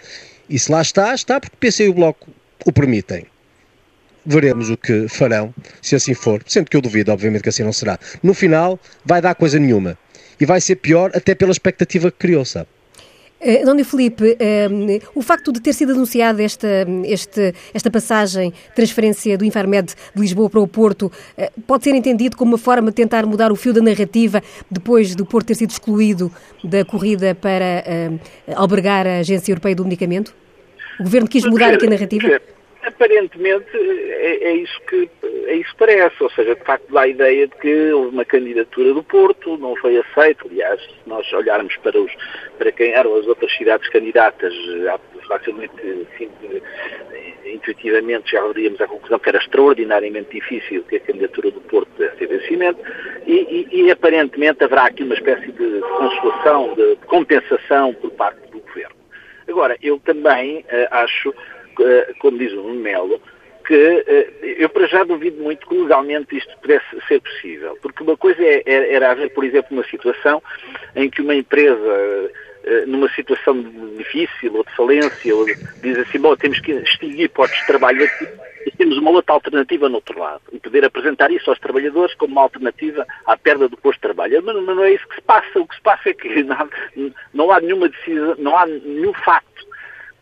E 0.49 0.59
se 0.59 0.71
lá 0.71 0.83
está, 0.83 1.15
está 1.15 1.41
porque 1.41 1.55
o 1.55 1.59
PC 1.59 1.87
e 1.87 1.89
o 1.89 1.95
Bloco 1.95 2.31
o 2.65 2.73
permitem. 2.73 3.27
Veremos 4.25 4.71
o 4.71 4.77
que 4.77 5.09
farão, 5.09 5.53
se 5.81 5.97
assim 5.97 6.15
for, 6.15 6.43
sendo 6.47 6.71
que 6.71 6.77
eu 6.77 6.81
duvido, 6.81 7.11
obviamente, 7.11 7.43
que 7.43 7.49
assim 7.49 7.65
não 7.65 7.73
será. 7.73 7.99
No 8.23 8.35
final, 8.35 8.79
vai 9.05 9.21
dar 9.21 9.35
coisa 9.35 9.59
nenhuma. 9.59 9.99
E 10.41 10.47
vai 10.47 10.61
ser 10.61 10.77
pior 10.77 11.11
até 11.15 11.35
pela 11.35 11.51
expectativa 11.51 12.11
que 12.11 12.19
criou, 12.19 12.45
sabe? 12.45 12.69
Uh, 13.43 13.65
Dona 13.67 13.85
Felipe, 13.85 14.23
uh, 14.39 15.09
o 15.17 15.21
facto 15.21 15.51
de 15.53 15.61
ter 15.61 15.73
sido 15.73 15.93
anunciada 15.93 16.41
esta, 16.41 16.87
este, 17.05 17.53
esta 17.75 17.91
passagem, 17.91 18.53
transferência 18.73 19.37
do 19.37 19.45
Infarmed 19.45 19.95
de 20.15 20.21
Lisboa 20.21 20.49
para 20.49 20.61
o 20.61 20.69
Porto, 20.69 21.07
uh, 21.37 21.61
pode 21.63 21.83
ser 21.83 21.93
entendido 21.97 22.37
como 22.37 22.53
uma 22.53 22.59
forma 22.59 22.91
de 22.91 22.95
tentar 22.95 23.27
mudar 23.27 23.51
o 23.51 23.57
fio 23.57 23.73
da 23.73 23.83
narrativa 23.83 24.41
depois 24.71 25.17
do 25.17 25.27
Porto 25.27 25.49
ter 25.49 25.57
sido 25.57 25.71
excluído 25.71 26.31
da 26.63 26.85
corrida 26.85 27.35
para 27.35 27.83
albergar 28.55 29.09
a 29.09 29.19
Agência 29.19 29.51
Europeia 29.51 29.75
do 29.75 29.83
Medicamento? 29.83 30.33
O 31.01 31.03
Governo 31.03 31.27
quis 31.27 31.45
mudar 31.45 31.75
aqui 31.75 31.87
a 31.87 31.91
narrativa? 31.91 32.41
Aparentemente 32.85 33.77
é, 33.77 34.45
é, 34.45 34.53
isso 34.57 34.81
que 34.89 35.09
é 35.47 35.55
isso 35.55 35.71
que 35.73 35.79
parece, 35.79 36.23
ou 36.23 36.31
seja, 36.31 36.55
de 36.55 36.65
facto 36.65 36.93
dá 36.93 37.03
a 37.03 37.09
ideia 37.09 37.47
de 37.47 37.57
que 37.57 37.93
houve 37.93 38.09
uma 38.11 38.25
candidatura 38.25 38.93
do 38.93 39.03
Porto, 39.03 39.57
não 39.57 39.77
foi 39.77 39.99
aceito, 39.99 40.49
aliás, 40.49 40.81
se 40.81 40.91
nós 41.07 41.31
olharmos 41.33 41.77
para, 41.77 42.01
os, 42.01 42.13
para 42.59 42.73
quem 42.73 42.93
eram 42.93 43.17
as 43.17 43.27
outras 43.27 43.53
cidades 43.57 43.89
candidatas, 43.89 44.53
facilmente, 45.29 45.75
intuitivamente 47.45 48.33
já 48.33 48.45
veríamos 48.49 48.81
à 48.81 48.87
conclusão 48.87 49.19
que 49.19 49.29
era 49.29 49.39
extraordinariamente 49.39 50.33
difícil 50.33 50.83
que 50.85 50.97
a 50.97 51.01
candidatura 51.01 51.51
do 51.51 51.61
Porto 51.61 51.91
desse 51.99 52.27
vencimento. 52.27 52.81
E, 53.27 53.69
e, 53.71 53.83
e, 53.83 53.91
aparentemente 53.91 54.65
haverá 54.65 54.87
aqui 54.87 55.03
uma 55.03 55.15
espécie 55.15 55.53
de 55.53 55.81
consolação, 55.81 56.75
de 56.75 56.97
compensação 57.07 57.95
por 57.95 58.11
parte 58.13 58.41
do 58.51 58.61
Governo. 58.61 58.97
Agora, 59.49 59.77
eu 59.83 59.99
também 59.99 60.61
uh, 60.61 60.65
acho 60.91 61.35
como 62.19 62.39
diz 62.39 62.53
o 62.53 62.63
Melo, 62.75 63.21
que 63.63 64.05
eh, 64.07 64.57
eu 64.59 64.69
para 64.69 64.87
já 64.87 65.05
duvido 65.05 65.43
muito 65.43 65.67
que 65.67 65.75
legalmente 65.75 66.37
isto 66.37 66.57
pudesse 66.59 66.85
ser 67.09 67.21
possível. 67.21 67.79
Porque 67.81 68.03
uma 68.03 68.17
coisa 68.17 68.43
é, 68.43 68.63
é, 68.67 68.95
era 68.95 69.13
haver, 69.13 69.33
por 69.33 69.45
exemplo, 69.45 69.69
uma 69.73 69.85
situação 69.85 70.43
em 70.95 71.09
que 71.09 71.23
uma 71.23 71.35
empresa, 71.35 72.31
eh, 72.65 72.85
numa 72.87 73.09
situação 73.11 73.63
difícil 73.97 74.55
ou 74.55 74.65
de 74.65 74.75
falência, 74.77 75.35
ou 75.35 75.47
diz 75.83 75.99
assim, 75.99 76.19
bom, 76.19 76.37
temos 76.37 76.61
que 76.61 76.73
extinguir 76.73 77.31
postos 77.31 77.59
de 77.61 77.67
trabalho 77.67 78.05
aqui, 78.05 78.29
e 78.67 78.71
temos 78.73 78.97
uma 78.99 79.11
outra 79.11 79.35
alternativa 79.35 79.89
no 79.89 79.97
outro 79.97 80.19
lado. 80.19 80.43
E 80.53 80.59
poder 80.59 80.85
apresentar 80.85 81.31
isso 81.31 81.51
aos 81.51 81.59
trabalhadores 81.59 82.15
como 82.15 82.33
uma 82.33 82.43
alternativa 82.43 83.07
à 83.27 83.37
perda 83.37 83.69
do 83.69 83.77
posto 83.77 83.99
de 83.99 84.03
trabalho. 84.03 84.43
Mas 84.45 84.55
não 84.55 84.85
é 84.85 84.93
isso 84.93 85.09
que 85.09 85.17
se 85.17 85.23
passa. 85.23 85.59
O 85.59 85.67
que 85.67 85.75
se 85.75 85.83
passa 85.83 86.11
é 86.11 86.15
que 86.15 86.43
não 86.45 86.57
há, 86.57 86.69
não 87.35 87.51
há 87.51 87.61
nenhuma 87.61 87.89
decisão, 87.89 88.35
não 88.39 88.57
há 88.57 88.67
nenhum 88.67 89.13
facto 89.15 89.67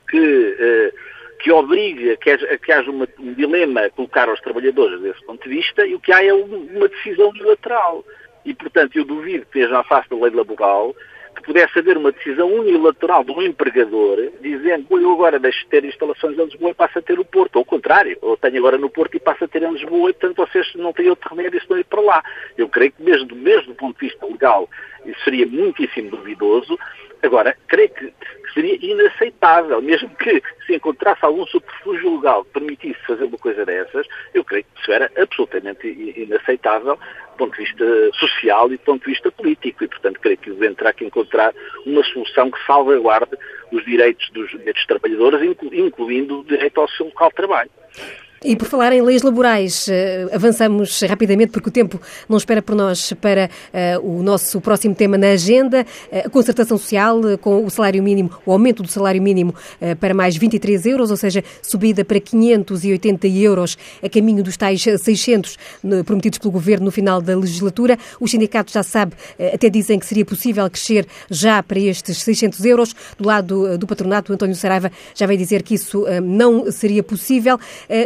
que 0.08 0.92
que 1.40 1.50
obrigue 1.50 2.12
a 2.12 2.16
que 2.16 2.30
haja, 2.30 2.58
que 2.58 2.72
haja 2.72 2.90
uma, 2.90 3.08
um 3.18 3.32
dilema 3.32 3.82
a 3.82 3.90
colocar 3.90 4.28
aos 4.28 4.40
trabalhadores 4.40 5.00
desse 5.00 5.24
ponto 5.24 5.42
de 5.48 5.56
vista 5.56 5.86
e 5.86 5.94
o 5.94 6.00
que 6.00 6.12
há 6.12 6.24
é 6.24 6.32
uma 6.32 6.88
decisão 6.88 7.30
unilateral. 7.30 8.04
E, 8.44 8.54
portanto, 8.54 8.96
eu 8.96 9.04
duvido 9.04 9.46
que 9.46 9.58
esteja 9.58 9.80
à 9.80 9.84
face 9.84 10.08
da 10.08 10.16
lei 10.16 10.30
laboral 10.30 10.94
que 11.36 11.42
pudesse 11.42 11.78
haver 11.78 11.96
uma 11.96 12.12
decisão 12.12 12.52
unilateral 12.52 13.24
de 13.24 13.30
um 13.30 13.40
empregador 13.40 14.18
dizendo 14.40 14.86
eu 14.98 15.12
agora 15.12 15.38
deixo 15.38 15.60
de 15.60 15.66
ter 15.68 15.84
instalações 15.84 16.38
em 16.38 16.44
Lisboa 16.44 16.70
e 16.70 16.74
passo 16.74 16.98
a 16.98 17.02
ter 17.02 17.18
o 17.18 17.24
Porto, 17.24 17.56
ou 17.56 17.60
ao 17.60 17.64
contrário, 17.64 18.18
eu 18.20 18.36
tenho 18.36 18.58
agora 18.58 18.76
no 18.76 18.90
Porto 18.90 19.14
e 19.16 19.20
passo 19.20 19.44
a 19.44 19.48
ter 19.48 19.62
em 19.62 19.72
Lisboa 19.72 20.10
e, 20.10 20.12
portanto, 20.12 20.36
vocês 20.36 20.74
não 20.74 20.92
têm 20.92 21.08
outro 21.08 21.34
remédio 21.34 21.60
senão 21.62 21.78
ir 21.78 21.84
para 21.84 22.00
lá. 22.00 22.22
Eu 22.58 22.68
creio 22.68 22.92
que 22.92 23.02
mesmo, 23.02 23.34
mesmo 23.36 23.68
do 23.68 23.74
ponto 23.74 23.98
de 23.98 24.08
vista 24.08 24.26
legal 24.26 24.68
isso 25.06 25.24
seria 25.24 25.46
muitíssimo 25.46 26.10
duvidoso, 26.10 26.78
Agora, 27.22 27.56
creio 27.68 27.90
que 27.90 28.12
seria 28.54 28.76
inaceitável, 28.80 29.80
mesmo 29.82 30.08
que 30.16 30.42
se 30.66 30.74
encontrasse 30.74 31.24
algum 31.24 31.46
subterfúgio 31.46 32.16
legal 32.16 32.44
que 32.44 32.52
permitisse 32.52 33.00
fazer 33.06 33.24
uma 33.24 33.38
coisa 33.38 33.64
dessas, 33.64 34.06
eu 34.34 34.44
creio 34.44 34.64
que 34.64 34.80
isso 34.80 34.92
era 34.92 35.10
absolutamente 35.16 35.86
inaceitável 36.16 36.96
do 36.96 37.36
ponto 37.36 37.56
de 37.56 37.64
vista 37.64 37.84
social 38.14 38.72
e 38.72 38.76
do 38.76 38.84
ponto 38.84 39.04
de 39.04 39.10
vista 39.10 39.30
político. 39.30 39.84
E, 39.84 39.88
portanto, 39.88 40.20
creio 40.20 40.38
que 40.38 40.50
o 40.50 40.54
governo 40.54 40.76
terá 40.76 40.92
que 40.92 41.04
encontrar 41.04 41.54
uma 41.86 42.02
solução 42.04 42.50
que 42.50 42.66
salvaguarde 42.66 43.36
os 43.70 43.84
direitos 43.84 44.28
dos, 44.30 44.50
trabalhadores, 44.86 45.42
incluindo 45.72 46.40
o 46.40 46.44
direito 46.44 46.80
ao 46.80 46.88
seu 46.88 47.06
local 47.06 47.28
de 47.28 47.34
trabalho. 47.36 47.70
E 48.42 48.56
por 48.56 48.66
falar 48.66 48.90
em 48.94 49.02
leis 49.02 49.20
laborais, 49.20 49.86
eh, 49.86 50.26
avançamos 50.32 51.02
rapidamente 51.02 51.52
porque 51.52 51.68
o 51.68 51.70
tempo 51.70 52.00
não 52.26 52.38
espera 52.38 52.62
por 52.62 52.74
nós 52.74 53.12
para 53.12 53.50
uh, 54.00 54.00
o 54.00 54.22
nosso 54.22 54.62
próximo 54.62 54.94
tema 54.94 55.18
na 55.18 55.32
agenda, 55.32 55.84
uh, 56.10 56.26
a 56.26 56.30
concertação 56.30 56.78
social 56.78 57.20
com 57.42 57.66
o 57.66 57.68
salário 57.68 58.02
mínimo, 58.02 58.30
o 58.46 58.50
aumento 58.50 58.82
do 58.82 58.88
salário 58.88 59.20
mínimo 59.20 59.54
para 59.98 60.14
mais 60.14 60.38
23 60.38 60.86
euros, 60.86 61.10
ou 61.10 61.18
seja, 61.18 61.44
subida 61.60 62.02
para 62.02 62.18
580 62.18 63.28
euros 63.28 63.76
a 64.02 64.08
caminho 64.08 64.42
dos 64.42 64.56
tais 64.56 64.82
600 64.82 65.58
prometidos 66.06 66.38
pelo 66.38 66.50
Governo 66.50 66.86
no 66.86 66.90
final 66.90 67.20
da 67.20 67.36
legislatura. 67.36 67.98
Os 68.18 68.30
sindicatos 68.30 68.72
já 68.72 68.82
sabe, 68.82 69.12
até 69.52 69.68
dizem 69.68 69.98
que 69.98 70.06
seria 70.06 70.24
possível 70.24 70.68
crescer 70.70 71.06
já 71.30 71.62
para 71.62 71.78
estes 71.78 72.22
600 72.22 72.64
euros. 72.64 72.94
Do 73.18 73.26
lado 73.26 73.76
do 73.76 73.86
patronato, 73.86 74.32
António 74.32 74.54
Saraiva 74.54 74.90
já 75.14 75.26
vai 75.26 75.36
dizer 75.36 75.62
que 75.62 75.74
isso 75.74 76.06
não 76.22 76.70
seria 76.72 77.02
possível. 77.02 77.58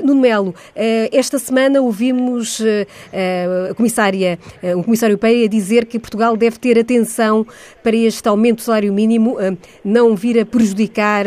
No 0.02 0.23
Melo, 0.24 0.54
eh, 0.74 1.10
esta 1.12 1.38
semana 1.38 1.82
ouvimos 1.82 2.58
eh, 2.58 2.86
eh, 3.12 3.68
a 3.70 3.74
comissária, 3.74 4.38
o 4.74 4.82
comissário 4.82 5.12
europeia 5.12 5.46
dizer 5.46 5.84
que 5.84 5.98
Portugal 5.98 6.34
deve 6.34 6.58
ter 6.58 6.78
atenção 6.78 7.46
para 7.82 7.94
este 7.94 8.26
aumento 8.26 8.56
do 8.56 8.62
salário 8.62 8.90
mínimo 8.90 9.36
não 9.84 10.16
vir 10.16 10.40
a 10.40 10.46
prejudicar, 10.46 11.26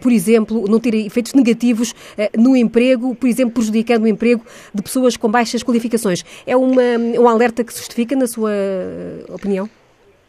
por 0.00 0.12
exemplo, 0.12 0.66
não 0.68 0.78
ter 0.78 0.94
efeitos 0.94 1.34
negativos 1.34 1.92
no 2.36 2.56
emprego, 2.56 3.14
por 3.16 3.28
exemplo, 3.28 3.54
prejudicando 3.54 4.04
o 4.04 4.08
emprego 4.08 4.44
de 4.72 4.82
pessoas 4.82 5.16
com 5.16 5.28
baixas 5.28 5.64
qualificações. 5.64 6.24
É 6.46 6.56
uma, 6.56 6.82
um 7.18 7.26
alerta 7.26 7.64
que 7.64 7.72
se 7.72 7.80
justifica, 7.80 8.14
na 8.14 8.28
sua 8.28 8.52
opinião? 9.28 9.68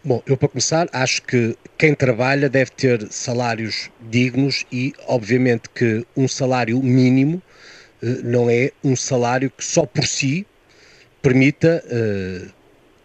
Bom, 0.01 0.23
eu 0.25 0.38
para 0.38 0.47
começar 0.47 0.88
acho 0.93 1.21
que 1.23 1.57
quem 1.77 1.93
trabalha 1.93 2.49
deve 2.49 2.71
ter 2.71 3.11
salários 3.11 3.89
dignos 3.99 4.65
e, 4.71 4.93
obviamente, 5.05 5.69
que 5.75 6.05
um 6.15 6.25
salário 6.25 6.81
mínimo 6.81 7.43
não 8.01 8.49
é 8.49 8.71
um 8.83 8.95
salário 8.95 9.49
que 9.49 9.63
só 9.63 9.85
por 9.85 10.05
si 10.05 10.45
permita 11.21 11.83
uh, 11.85 12.53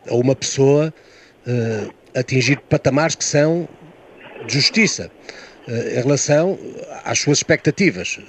a 0.08 0.14
uma 0.14 0.36
pessoa 0.36 0.94
uh, 1.46 1.94
atingir 2.14 2.60
patamares 2.60 3.14
que 3.14 3.24
são 3.24 3.68
de 4.46 4.54
justiça 4.54 5.10
em 5.66 6.02
relação 6.02 6.58
às 7.04 7.18
suas 7.20 7.38
expectativas, 7.38 8.20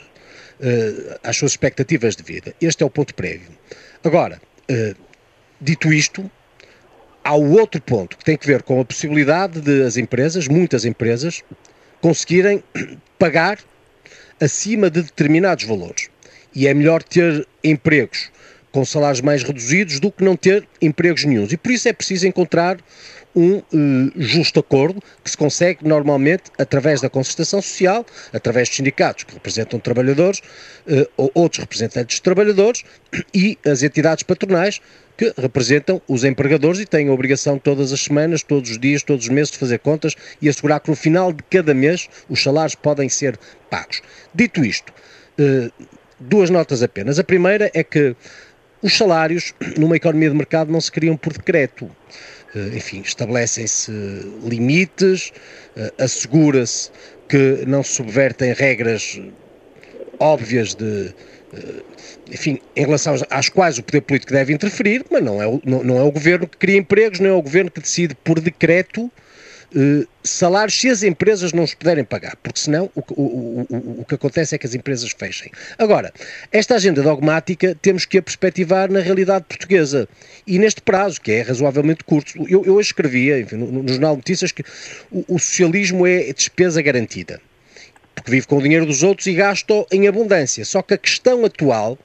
às 1.22 1.36
suas 1.36 1.52
expectativas 1.52 2.16
de 2.16 2.24
vida. 2.24 2.56
Este 2.62 2.82
é 2.82 2.86
o 2.86 2.90
ponto 2.90 3.14
prévio. 3.14 3.50
Agora, 4.02 4.42
dito 5.60 5.92
isto, 5.92 6.32
há 7.22 7.36
o 7.36 7.52
outro 7.52 7.82
ponto 7.82 8.18
que 8.18 8.24
tem 8.24 8.38
que 8.38 8.48
ver 8.48 8.64
com 8.64 8.80
a 8.80 8.86
possibilidade 8.86 9.60
de 9.60 9.84
as 9.84 9.98
empresas, 9.98 10.48
muitas 10.48 10.86
empresas, 10.86 11.44
conseguirem 12.00 12.64
pagar 13.20 13.60
acima 14.40 14.90
de 14.90 15.02
determinados 15.02 15.66
valores 15.66 16.10
e 16.56 16.68
é 16.68 16.74
melhor 16.74 17.04
ter 17.04 17.48
empregos 17.64 18.32
com 18.72 18.84
salários 18.84 19.22
mais 19.22 19.42
reduzidos 19.42 20.00
do 20.00 20.12
que 20.12 20.24
não 20.24 20.36
ter 20.36 20.68
empregos 20.82 21.24
nenhums. 21.24 21.52
E 21.54 21.58
por 21.58 21.72
isso 21.72 21.88
é 21.88 21.94
preciso 21.94 22.28
encontrar 22.28 22.78
um 23.36 23.58
uh, 23.58 24.12
justo 24.16 24.60
acordo 24.60 25.02
que 25.24 25.30
se 25.30 25.38
consegue 25.38 25.86
normalmente 25.88 26.44
através 26.58 27.02
da 27.02 27.10
concertação 27.10 27.62
social, 27.62 28.06
através 28.32 28.70
dos 28.70 28.78
sindicatos 28.78 29.26
que 29.26 29.34
representam 29.34 29.80
trabalhadores, 29.80 30.40
uh, 30.88 31.08
ou 31.18 31.32
outros 31.34 31.60
representantes 31.60 32.16
de 32.16 32.22
trabalhadores 32.22 32.84
e 33.34 33.58
as 33.66 33.84
entidades 33.84 34.24
patronais 34.24 34.80
que 35.18 35.34
representam 35.38 36.02
os 36.08 36.24
empregadores 36.24 36.80
e 36.80 36.86
têm 36.86 37.08
a 37.08 37.14
obrigação 37.14 37.58
todas 37.58 37.94
as 37.94 38.02
semanas, 38.02 38.44
todos 38.44 38.72
os 38.72 38.80
dias, 38.80 39.04
todos 39.04 39.26
os 39.26 39.32
meses 39.32 39.52
de 39.52 39.58
fazer 39.58 39.80
contas 39.80 40.16
e 40.42 40.50
assegurar 40.50 40.80
que 40.80 40.90
no 40.90 40.96
final 40.96 41.32
de 41.32 41.44
cada 41.44 41.74
mês 41.74 42.10
os 42.30 42.42
salários 42.44 42.76
podem 42.76 43.08
ser 43.08 43.38
pagos. 43.70 44.02
Dito 44.34 44.64
isto, 44.64 44.94
uh, 45.40 45.72
duas 46.30 46.50
notas 46.50 46.84
apenas. 46.84 47.20
A 47.20 47.24
primeira 47.24 47.72
é 47.74 47.84
que 47.84 48.16
os 48.82 48.96
salários 48.98 49.54
numa 49.78 49.96
economia 49.96 50.30
de 50.30 50.36
mercado 50.36 50.72
não 50.72 50.82
se 50.82 50.92
criam 50.92 51.18
por 51.18 51.34
decreto. 51.34 51.90
Eh, 52.56 52.78
enfim, 52.78 53.02
estabelecem-se 53.02 53.92
limites, 54.44 55.32
eh, 55.76 55.94
assegura-se 56.00 56.92
que 57.28 57.64
não 57.66 57.84
se 57.84 57.94
subvertem 57.94 58.54
regras 58.54 59.20
óbvias 60.20 60.76
de 60.76 61.14
enfim, 62.32 62.60
em 62.76 62.82
relação 62.82 63.16
às 63.30 63.50
quais 63.50 63.78
o 63.78 63.84
poder 63.84 64.02
político 64.02 64.34
deve 64.34 64.54
interferir, 64.54 65.06
mas 65.10 65.24
não 65.24 65.42
é, 65.42 65.48
o, 65.48 65.62
não, 65.64 65.84
não 65.84 65.98
é 65.98 66.04
o 66.04 66.12
governo 66.12 66.48
que 66.48 66.58
cria 66.58 66.78
empregos, 66.78 67.20
não 67.20 67.30
é 67.30 67.34
o 67.34 67.42
governo 67.42 67.72
que 67.72 67.80
decide 67.80 68.16
por 68.16 68.40
decreto 68.40 69.12
eh, 69.76 70.08
salários 70.24 70.80
se 70.80 70.88
as 70.88 71.04
empresas 71.04 71.52
não 71.52 71.64
os 71.64 71.74
puderem 71.74 72.06
pagar, 72.06 72.38
porque 72.38 72.60
senão 72.60 72.90
o, 72.96 73.02
o, 73.12 73.68
o, 73.70 74.02
o, 74.02 74.06
que 74.06 74.16
acontece 74.16 74.56
é 74.56 74.58
que 74.58 74.66
as 74.66 74.74
empresas 74.74 75.12
fechem. 75.18 75.52
Agora, 75.78 76.14
esta 76.50 76.76
agenda 76.76 77.04
dogmática 77.04 77.76
temos 77.82 78.06
que 78.06 78.18
a 78.18 78.22
perspectivar 78.22 78.90
na 78.90 79.02
realidade 79.02 79.44
portuguesa 79.50 80.08
e 80.48 80.58
neste 80.58 80.82
prazo, 80.82 81.20
que 81.20 81.32
é 81.32 81.42
razoavelmente 81.42 82.06
curto. 82.06 82.46
Eu, 82.50 82.64
eu 82.64 82.80
escrevia 82.80 83.38
enfim, 83.40 83.58
no, 83.58 83.84
no, 83.84 83.88
Jornal 83.88 84.14
de 84.14 84.20
Notícias 84.20 84.54
que 84.54 84.64
o, 85.12 85.38
socialismo 85.38 86.08
é 86.08 86.32
despesa 86.32 86.82
garantida, 86.82 87.42
porque 88.16 88.32
vive 88.32 88.48
com 88.48 88.58
o 88.58 88.62
dinheiro 88.62 88.86
dos 88.86 89.04
outros 89.04 89.28
e 89.28 89.34
gasta 89.34 89.86
em 89.92 90.08
abundância. 90.08 90.64
Só 90.64 90.82
que 90.82 90.94
a 90.94 90.98
questão 90.98 91.44
atual 91.44 92.00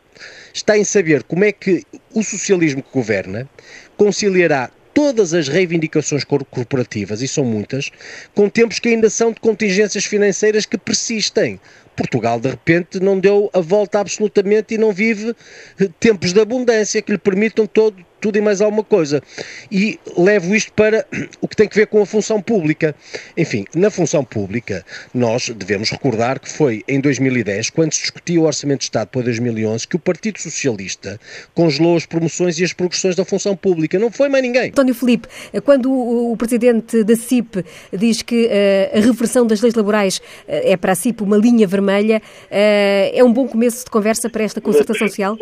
está 0.52 0.76
em 0.76 0.82
saber 0.82 1.22
como 1.22 1.44
é 1.44 1.52
que 1.52 1.84
o 2.12 2.24
socialismo 2.24 2.82
que 2.82 2.92
governa 2.92 3.48
conciliará 3.96 4.70
todas 4.94 5.34
as 5.34 5.48
reivindicações 5.48 6.24
corporativas, 6.24 7.22
e 7.22 7.28
são 7.28 7.44
muitas, 7.44 7.90
com 8.34 8.48
tempos 8.48 8.78
que 8.78 8.88
ainda 8.88 9.08
são 9.08 9.32
de 9.32 9.40
contingências 9.40 10.04
financeiras 10.04 10.66
que 10.66 10.78
persistem. 10.78 11.60
Portugal, 11.96 12.40
de 12.40 12.48
repente, 12.48 13.00
não 13.00 13.18
deu 13.18 13.50
a 13.52 13.60
volta 13.60 14.00
absolutamente 14.00 14.74
e 14.74 14.78
não 14.78 14.92
vive 14.92 15.34
eh, 15.78 15.88
tempos 15.98 16.32
de 16.32 16.40
abundância 16.40 17.02
que 17.02 17.12
lhe 17.12 17.18
permitam 17.18 17.66
todo, 17.66 17.96
tudo 18.20 18.36
e 18.36 18.40
mais 18.40 18.60
alguma 18.60 18.84
coisa. 18.84 19.22
E 19.70 19.98
levo 20.16 20.54
isto 20.54 20.72
para 20.72 21.06
o 21.40 21.48
que 21.48 21.56
tem 21.56 21.68
que 21.68 21.76
ver 21.76 21.86
com 21.86 22.02
a 22.02 22.06
função 22.06 22.40
pública. 22.40 22.94
Enfim, 23.36 23.64
na 23.74 23.90
função 23.90 24.24
pública, 24.24 24.84
nós 25.14 25.48
devemos 25.48 25.90
recordar 25.90 26.38
que 26.38 26.48
foi 26.48 26.84
em 26.86 27.00
2010, 27.00 27.70
quando 27.70 27.92
se 27.92 28.02
discutia 28.02 28.40
o 28.40 28.44
Orçamento 28.44 28.80
de 28.80 28.84
Estado 28.84 29.08
para 29.08 29.22
2011, 29.22 29.86
que 29.86 29.96
o 29.96 29.98
Partido 29.98 30.40
Socialista 30.40 31.18
congelou 31.54 31.96
as 31.96 32.06
promoções 32.06 32.58
e 32.58 32.64
as 32.64 32.72
progressões 32.72 33.16
da 33.16 33.24
função 33.24 33.56
pública. 33.56 33.98
Não 33.98 34.10
foi 34.10 34.28
mais 34.28 34.42
ninguém. 34.42 34.68
António 34.68 34.94
Filipe, 34.94 35.28
quando 35.64 35.90
o, 35.90 36.36
presidente 36.36 37.04
da 37.04 37.16
CIP 37.16 37.64
diz 37.92 38.22
que 38.22 38.46
uh, 38.46 38.98
a 38.98 39.00
reversão 39.00 39.46
das 39.46 39.60
leis 39.60 39.74
laborais 39.74 40.18
uh, 40.18 40.22
é 40.46 40.76
para 40.76 40.92
a 40.92 40.94
CIP 40.94 41.22
uma 41.22 41.36
linha 41.36 41.66
vermelha, 41.66 42.22
uh, 42.46 42.50
é 42.50 43.22
um 43.24 43.32
bom 43.32 43.46
começo 43.46 43.84
de 43.84 43.90
conversa 43.90 44.28
para 44.28 44.44
esta 44.44 44.60
concertação 44.60 45.08
social? 45.08 45.36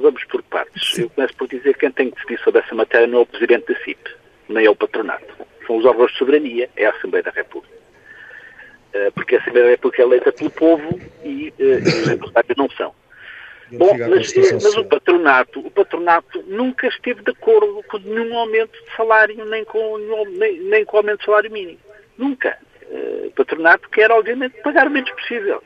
Vamos, 0.00 0.24
por 0.24 0.42
partes. 0.44 0.98
Eu 0.98 1.10
começo 1.10 1.34
por 1.36 1.48
dizer 1.48 1.74
que 1.74 1.80
quem 1.80 1.92
tem 1.92 2.10
que 2.10 2.16
decidir 2.16 2.42
sobre 2.42 2.60
essa 2.60 2.74
matéria 2.74 3.06
não 3.06 3.18
é 3.18 3.22
o 3.22 3.26
Presidente 3.26 3.72
da 3.72 3.78
CIP, 3.80 4.10
nem 4.48 4.66
é 4.66 4.70
o 4.70 4.76
patronato. 4.76 5.34
São 5.66 5.76
os 5.76 5.84
órgãos 5.84 6.10
de 6.12 6.18
soberania, 6.18 6.70
é 6.76 6.86
a 6.86 6.90
Assembleia 6.90 7.22
da 7.22 7.30
República. 7.30 7.74
Uh, 8.94 9.12
porque 9.12 9.36
a 9.36 9.40
Assembleia 9.40 9.66
da 9.66 9.70
República 9.72 10.02
é 10.02 10.04
eleita 10.04 10.32
pelo 10.32 10.50
povo 10.50 11.00
e, 11.22 11.52
uh, 11.58 11.78
os 11.86 12.08
deputados 12.08 12.56
não 12.56 12.70
são. 12.70 12.94
Bom, 13.72 13.96
mas, 13.96 14.34
mas, 14.34 14.76
o 14.76 14.84
patronato, 14.84 15.60
o 15.60 15.70
patronato 15.70 16.42
nunca 16.48 16.88
esteve 16.88 17.22
de 17.22 17.30
acordo 17.30 17.84
com 17.88 17.98
nenhum 17.98 18.36
aumento 18.36 18.72
de 18.72 18.96
salário, 18.96 19.44
nem 19.44 19.64
com, 19.64 19.98
nem, 20.38 20.60
nem 20.62 20.84
com 20.84 20.96
aumento 20.96 21.20
de 21.20 21.26
salário 21.26 21.52
mínimo. 21.52 21.78
Nunca. 22.18 22.58
Uh, 22.82 23.26
o 23.28 23.30
patronato 23.30 23.88
quer, 23.90 24.10
obviamente, 24.10 24.60
pagar 24.62 24.88
o 24.88 24.90
menos 24.90 25.10
possível. 25.12 25.62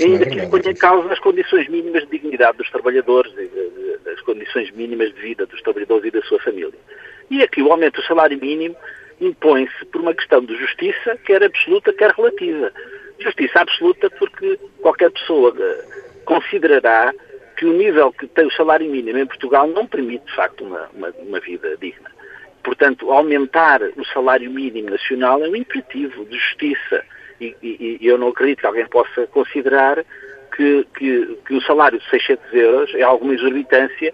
Ainda 0.00 0.24
é 0.24 0.28
que 0.28 0.46
ponha 0.48 0.70
em 0.70 0.74
causa 0.74 1.12
as 1.12 1.18
condições 1.18 1.68
mínimas 1.68 2.02
de 2.04 2.10
dignidade 2.10 2.58
dos 2.58 2.70
trabalhadores, 2.70 3.32
as 4.12 4.20
condições 4.22 4.70
mínimas 4.72 5.12
de 5.14 5.20
vida 5.20 5.46
dos 5.46 5.60
trabalhadores 5.62 6.04
e 6.06 6.10
da 6.10 6.22
sua 6.22 6.38
família. 6.40 6.78
E 7.30 7.42
aqui 7.42 7.62
o 7.62 7.70
aumento 7.70 8.00
do 8.00 8.06
salário 8.06 8.38
mínimo 8.38 8.76
impõe-se 9.20 9.84
por 9.86 10.00
uma 10.00 10.14
questão 10.14 10.44
de 10.44 10.56
justiça, 10.56 11.16
quer 11.24 11.42
absoluta, 11.42 11.92
quer 11.92 12.10
relativa. 12.10 12.70
Justiça 13.18 13.60
absoluta 13.60 14.10
porque 14.10 14.58
qualquer 14.82 15.10
pessoa 15.10 15.54
eh, 15.58 15.84
considerará 16.24 17.14
que 17.56 17.64
o 17.64 17.72
nível 17.72 18.12
que 18.12 18.26
tem 18.26 18.46
o 18.46 18.52
salário 18.52 18.88
mínimo 18.90 19.18
em 19.18 19.26
Portugal 19.26 19.66
não 19.66 19.86
permite, 19.86 20.26
de 20.26 20.34
facto, 20.34 20.64
uma, 20.64 20.88
uma, 20.94 21.08
uma 21.26 21.40
vida 21.40 21.74
digna. 21.78 22.10
Portanto, 22.62 23.10
aumentar 23.10 23.80
o 23.96 24.04
salário 24.12 24.50
mínimo 24.50 24.90
nacional 24.90 25.42
é 25.42 25.48
um 25.48 25.56
imperativo 25.56 26.24
de 26.26 26.36
justiça 26.36 27.02
e, 27.40 27.54
e, 27.62 27.98
e 28.00 28.06
eu 28.06 28.18
não 28.18 28.28
acredito 28.28 28.60
que 28.60 28.66
alguém 28.66 28.86
possa 28.86 29.26
considerar 29.28 30.04
que, 30.54 30.86
que, 30.96 31.38
que, 31.46 31.54
o 31.54 31.62
salário 31.62 31.98
de 31.98 32.08
600 32.10 32.52
euros 32.54 32.94
é 32.94 33.02
alguma 33.02 33.34
exorbitância 33.34 34.12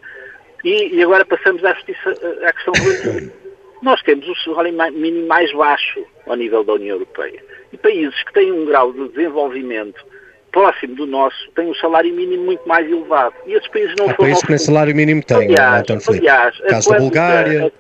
e, 0.65 0.97
e 0.97 1.03
agora 1.03 1.25
passamos 1.25 1.65
à, 1.65 1.73
justiça, 1.75 2.11
à 2.45 2.53
questão 2.53 2.73
relativa. 2.75 3.33
Nós 3.83 4.01
temos 4.03 4.29
o 4.29 4.35
salário 4.37 4.73
mínimo 4.93 5.27
mais 5.27 5.53
baixo 5.53 6.05
ao 6.27 6.37
nível 6.37 6.63
da 6.63 6.75
União 6.75 6.95
Europeia. 6.95 7.43
E 7.73 7.77
países 7.77 8.23
que 8.25 8.33
têm 8.33 8.53
um 8.53 8.65
grau 8.65 8.93
de 8.93 9.09
desenvolvimento 9.09 10.05
próximo 10.53 10.95
do 10.95 11.07
nosso 11.07 11.51
têm 11.57 11.67
um 11.67 11.75
salário 11.75 12.15
mínimo 12.15 12.45
muito 12.45 12.67
mais 12.69 12.89
elevado. 12.89 13.35
E 13.45 13.55
esses 13.55 13.67
países 13.69 13.95
não 13.99 14.05
Há 14.05 14.15
foram... 14.15 14.29
países 14.29 14.43
que 14.45 14.51
nem 14.51 14.59
salário 14.59 14.95
mínimo 14.95 15.25
têm, 15.25 15.37
aliás, 15.39 15.81
António 15.81 16.03
Filipe. 16.03 16.29
Aliás, 16.29 16.61
caso 16.61 16.91
da 16.91 16.99
Bulgária... 16.99 17.73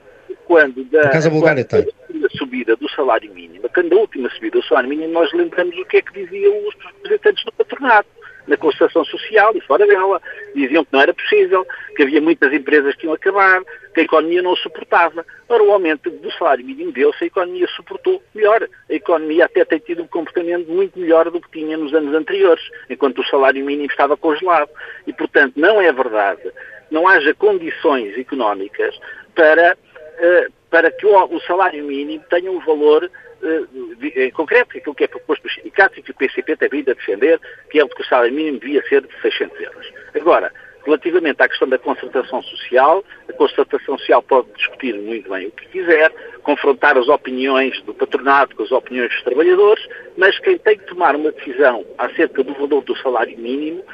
quando 0.44 0.84
da, 0.84 1.08
caso 1.10 1.28
da 1.28 1.34
Bulgária 1.34 1.64
tem 1.64 1.86
subida 2.52 2.76
do 2.76 2.88
salário 2.90 3.32
mínimo, 3.32 3.68
quando 3.72 3.94
a 3.94 4.00
última 4.00 4.28
subida 4.28 4.60
do 4.60 4.66
salário 4.66 4.90
mínimo, 4.90 5.12
nós 5.12 5.32
lembramos 5.32 5.76
o 5.78 5.84
que 5.86 5.96
é 5.96 6.02
que 6.02 6.12
diziam 6.12 6.54
os 6.68 6.74
representantes 6.74 7.44
do 7.46 7.52
patronato 7.52 8.08
na 8.46 8.56
concertação 8.56 9.04
social 9.04 9.52
e 9.56 9.60
fora 9.62 9.86
dela. 9.86 10.20
Diziam 10.54 10.84
que 10.84 10.92
não 10.92 11.00
era 11.00 11.14
possível, 11.14 11.66
que 11.96 12.02
havia 12.02 12.20
muitas 12.20 12.52
empresas 12.52 12.94
que 12.96 13.06
iam 13.06 13.14
acabar, 13.14 13.62
que 13.94 14.00
a 14.00 14.02
economia 14.02 14.42
não 14.42 14.54
suportava. 14.56 15.24
Ora, 15.48 15.62
o 15.62 15.72
aumento 15.72 16.10
do 16.10 16.30
salário 16.32 16.64
mínimo 16.64 16.92
deu-se, 16.92 17.24
a 17.24 17.26
economia 17.26 17.66
suportou 17.68 18.22
melhor. 18.34 18.68
A 18.90 18.92
economia 18.92 19.46
até 19.46 19.64
tem 19.64 19.78
tido 19.78 20.02
um 20.02 20.08
comportamento 20.08 20.68
muito 20.68 20.98
melhor 20.98 21.30
do 21.30 21.40
que 21.40 21.50
tinha 21.52 21.76
nos 21.78 21.94
anos 21.94 22.14
anteriores, 22.14 22.62
enquanto 22.90 23.20
o 23.20 23.26
salário 23.26 23.64
mínimo 23.64 23.88
estava 23.88 24.16
congelado. 24.16 24.68
E, 25.06 25.12
portanto, 25.12 25.54
não 25.56 25.80
é 25.80 25.90
verdade, 25.90 26.52
não 26.90 27.08
haja 27.08 27.32
condições 27.34 28.18
económicas 28.18 28.94
para 29.34 29.76
eh, 30.18 30.48
para 30.72 30.90
que 30.90 31.06
o, 31.06 31.40
salário 31.40 31.84
mínimo 31.84 32.24
tenha 32.30 32.50
um 32.50 32.58
valor 32.60 33.08
em 34.16 34.30
concreto, 34.30 34.78
aquilo 34.78 34.94
que 34.94 35.04
é 35.04 35.06
proposto 35.06 35.42
pelos 35.42 35.54
sindicatos 35.56 35.98
e 35.98 36.02
que 36.02 36.12
o 36.12 36.14
PCP 36.14 36.56
tem 36.56 36.68
vindo 36.70 36.90
a 36.90 36.94
defender, 36.94 37.38
que 37.70 37.78
é 37.78 37.84
o 37.84 37.88
que 37.88 38.00
o 38.00 38.06
salário 38.06 38.32
mínimo 38.32 38.58
devia 38.58 38.82
ser 38.88 39.02
de 39.02 39.20
600 39.20 39.60
euros. 39.60 39.92
Agora, 40.14 40.50
relativamente 40.86 41.42
à 41.42 41.48
questão 41.48 41.68
da 41.68 41.78
concertação 41.78 42.42
social, 42.42 43.04
a 43.28 43.32
concertação 43.34 43.98
social 43.98 44.22
pode 44.22 44.48
discutir 44.56 44.94
muito 44.94 45.28
bem 45.28 45.48
o 45.48 45.50
que 45.50 45.66
quiser, 45.66 46.10
confrontar 46.42 46.96
as 46.96 47.06
opiniões 47.06 47.78
do 47.82 47.92
patronato 47.92 48.56
com 48.56 48.62
as 48.62 48.72
opiniões 48.72 49.12
dos 49.12 49.22
trabalhadores, 49.24 49.86
mas 50.16 50.38
quem 50.38 50.56
tem 50.56 50.78
que 50.78 50.86
tomar 50.86 51.14
uma 51.14 51.32
decisão 51.32 51.84
acerca 51.98 52.42
do 52.42 52.54
valor 52.54 52.82
do 52.82 52.96
salário 52.96 53.38
mínimo 53.38 53.84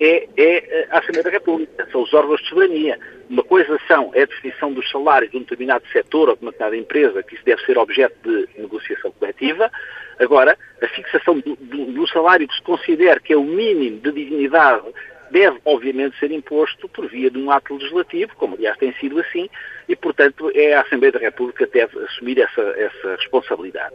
é, 0.00 0.28
é 0.36 0.88
a 0.90 0.98
Assembleia 0.98 1.24
da 1.24 1.30
República, 1.30 1.88
são 1.90 2.02
os 2.02 2.12
órgãos 2.12 2.40
de 2.42 2.48
soberania. 2.48 2.98
Uma 3.28 3.42
coisa 3.42 3.78
são 3.88 4.10
é 4.14 4.22
a 4.22 4.26
definição 4.26 4.72
dos 4.72 4.88
salários 4.90 5.30
de 5.30 5.36
um 5.36 5.40
determinado 5.40 5.84
setor 5.92 6.28
ou 6.28 6.36
de 6.36 6.42
uma 6.42 6.52
determinada 6.52 6.76
empresa, 6.76 7.22
que 7.22 7.34
isso 7.34 7.44
deve 7.44 7.64
ser 7.64 7.78
objeto 7.78 8.16
de 8.22 8.48
negociação 8.60 9.12
coletiva. 9.12 9.70
Agora, 10.18 10.56
a 10.82 10.88
fixação 10.88 11.38
do, 11.40 11.56
do, 11.56 11.86
do 11.86 12.06
salário 12.08 12.46
que 12.46 12.54
se 12.54 12.62
considera 12.62 13.20
que 13.20 13.32
é 13.32 13.36
o 13.36 13.44
mínimo 13.44 14.00
de 14.00 14.12
dignidade 14.12 14.84
deve, 15.30 15.58
obviamente, 15.64 16.18
ser 16.18 16.30
imposto 16.30 16.88
por 16.88 17.08
via 17.08 17.30
de 17.30 17.38
um 17.38 17.50
ato 17.50 17.74
legislativo, 17.74 18.36
como 18.36 18.54
aliás 18.54 18.76
tem 18.76 18.92
sido 18.94 19.18
assim, 19.18 19.48
e, 19.88 19.96
portanto, 19.96 20.50
é 20.54 20.74
a 20.74 20.82
Assembleia 20.82 21.12
da 21.12 21.18
República 21.18 21.66
que 21.66 21.72
deve 21.72 21.98
assumir 22.04 22.38
essa, 22.38 22.62
essa 22.76 23.16
responsabilidade. 23.16 23.94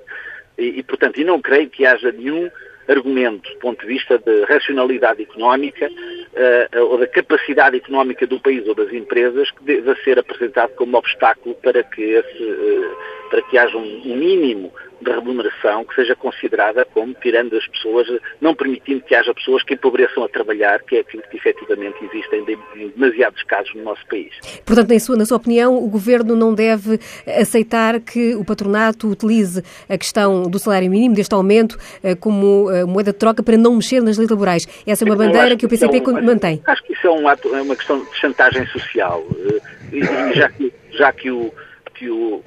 E, 0.58 0.80
e, 0.80 0.84
portanto, 0.84 1.20
e 1.20 1.24
não 1.24 1.42
creio 1.42 1.70
que 1.70 1.86
haja 1.86 2.12
nenhum 2.12 2.50
argumento 2.90 3.50
do 3.54 3.60
ponto 3.60 3.82
de 3.82 3.88
vista 3.88 4.18
de 4.18 4.44
racionalidade 4.46 5.22
económica 5.22 5.90
uh, 5.90 6.80
ou 6.86 6.98
da 6.98 7.08
capacidade 7.08 7.78
económica 7.78 8.26
do 8.26 8.40
país 8.40 8.68
ou 8.68 8.76
das 8.76 8.92
empresas 8.92 9.50
que 9.52 9.64
deva 9.64 9.96
ser 10.04 10.20
apresentado 10.20 10.74
como 10.76 10.98
obstáculo 10.98 11.56
para 11.56 11.84
que, 11.84 12.02
esse, 12.02 12.44
uh, 12.44 13.30
para 13.30 13.42
que 13.44 13.58
haja 13.58 13.78
um 13.78 14.16
mínimo 14.16 14.74
de 15.02 15.12
remuneração 15.12 15.86
que 15.86 15.96
seja 15.96 16.16
considerada 16.16 16.86
como 16.86 17.14
tirando 17.16 17.56
as 17.56 17.68
pessoas, 17.68 18.08
não 18.42 18.54
permitindo 18.54 19.02
que 19.02 19.16
haja 19.16 19.34
pessoas 19.34 19.64
que 19.64 19.74
empobreçam 19.74 20.24
a 20.24 20.30
trabalhar, 20.30 20.82
que 20.84 20.98
é 20.98 21.00
aquilo 21.02 21.24
que 21.24 21.38
efetivamente 21.38 21.98
existem 22.04 22.44
em 22.76 22.90
demasiados 22.90 23.42
casos 23.44 23.74
no 23.76 23.84
nosso 23.84 24.06
país. 24.08 24.34
Portanto, 24.66 25.00
sua, 25.00 25.16
na 25.16 25.26
sua 25.26 25.38
opinião, 25.38 25.78
o 25.78 25.88
Governo 25.88 26.36
não 26.36 26.54
deve 26.54 27.00
aceitar 27.26 28.00
que 28.00 28.36
o 28.36 28.44
patronato 28.44 29.08
utilize 29.08 29.64
a 29.88 29.98
questão 29.98 30.44
do 30.44 30.60
salário 30.60 30.90
mínimo, 30.90 31.16
deste 31.16 31.34
aumento, 31.34 31.78
eh, 32.04 32.16
como 32.16 32.70
eh, 32.72 32.86
moeda 32.86 33.12
de 33.12 33.18
troca 33.18 33.42
para 33.42 33.58
não 33.58 33.76
mexer 33.76 34.02
nas 34.02 34.18
leis 34.18 34.30
laborais. 34.30 34.68
Essa 34.86 35.04
é 35.04 35.06
uma 35.06 35.16
bandeira 35.16 35.56
que 35.56 35.66
o 35.66 35.70
PCP 35.70 35.98
é 35.98 36.10
um, 36.10 36.22
mantém. 36.22 36.62
Acho 36.66 36.84
que 36.84 36.94
isso 36.94 37.08
é, 37.08 37.12
um 37.12 37.28
ato, 37.28 37.56
é 37.56 37.62
uma 37.62 37.76
questão 37.76 38.04
de 38.04 38.16
chantagem 38.16 38.66
social. 38.68 39.24
Eh, 39.32 39.60
e, 39.94 40.34
já 40.34 40.50
que, 40.50 40.74
já 40.92 41.12
que 41.12 41.32
o 41.32 41.52
que 42.00 42.10
o, 42.10 42.42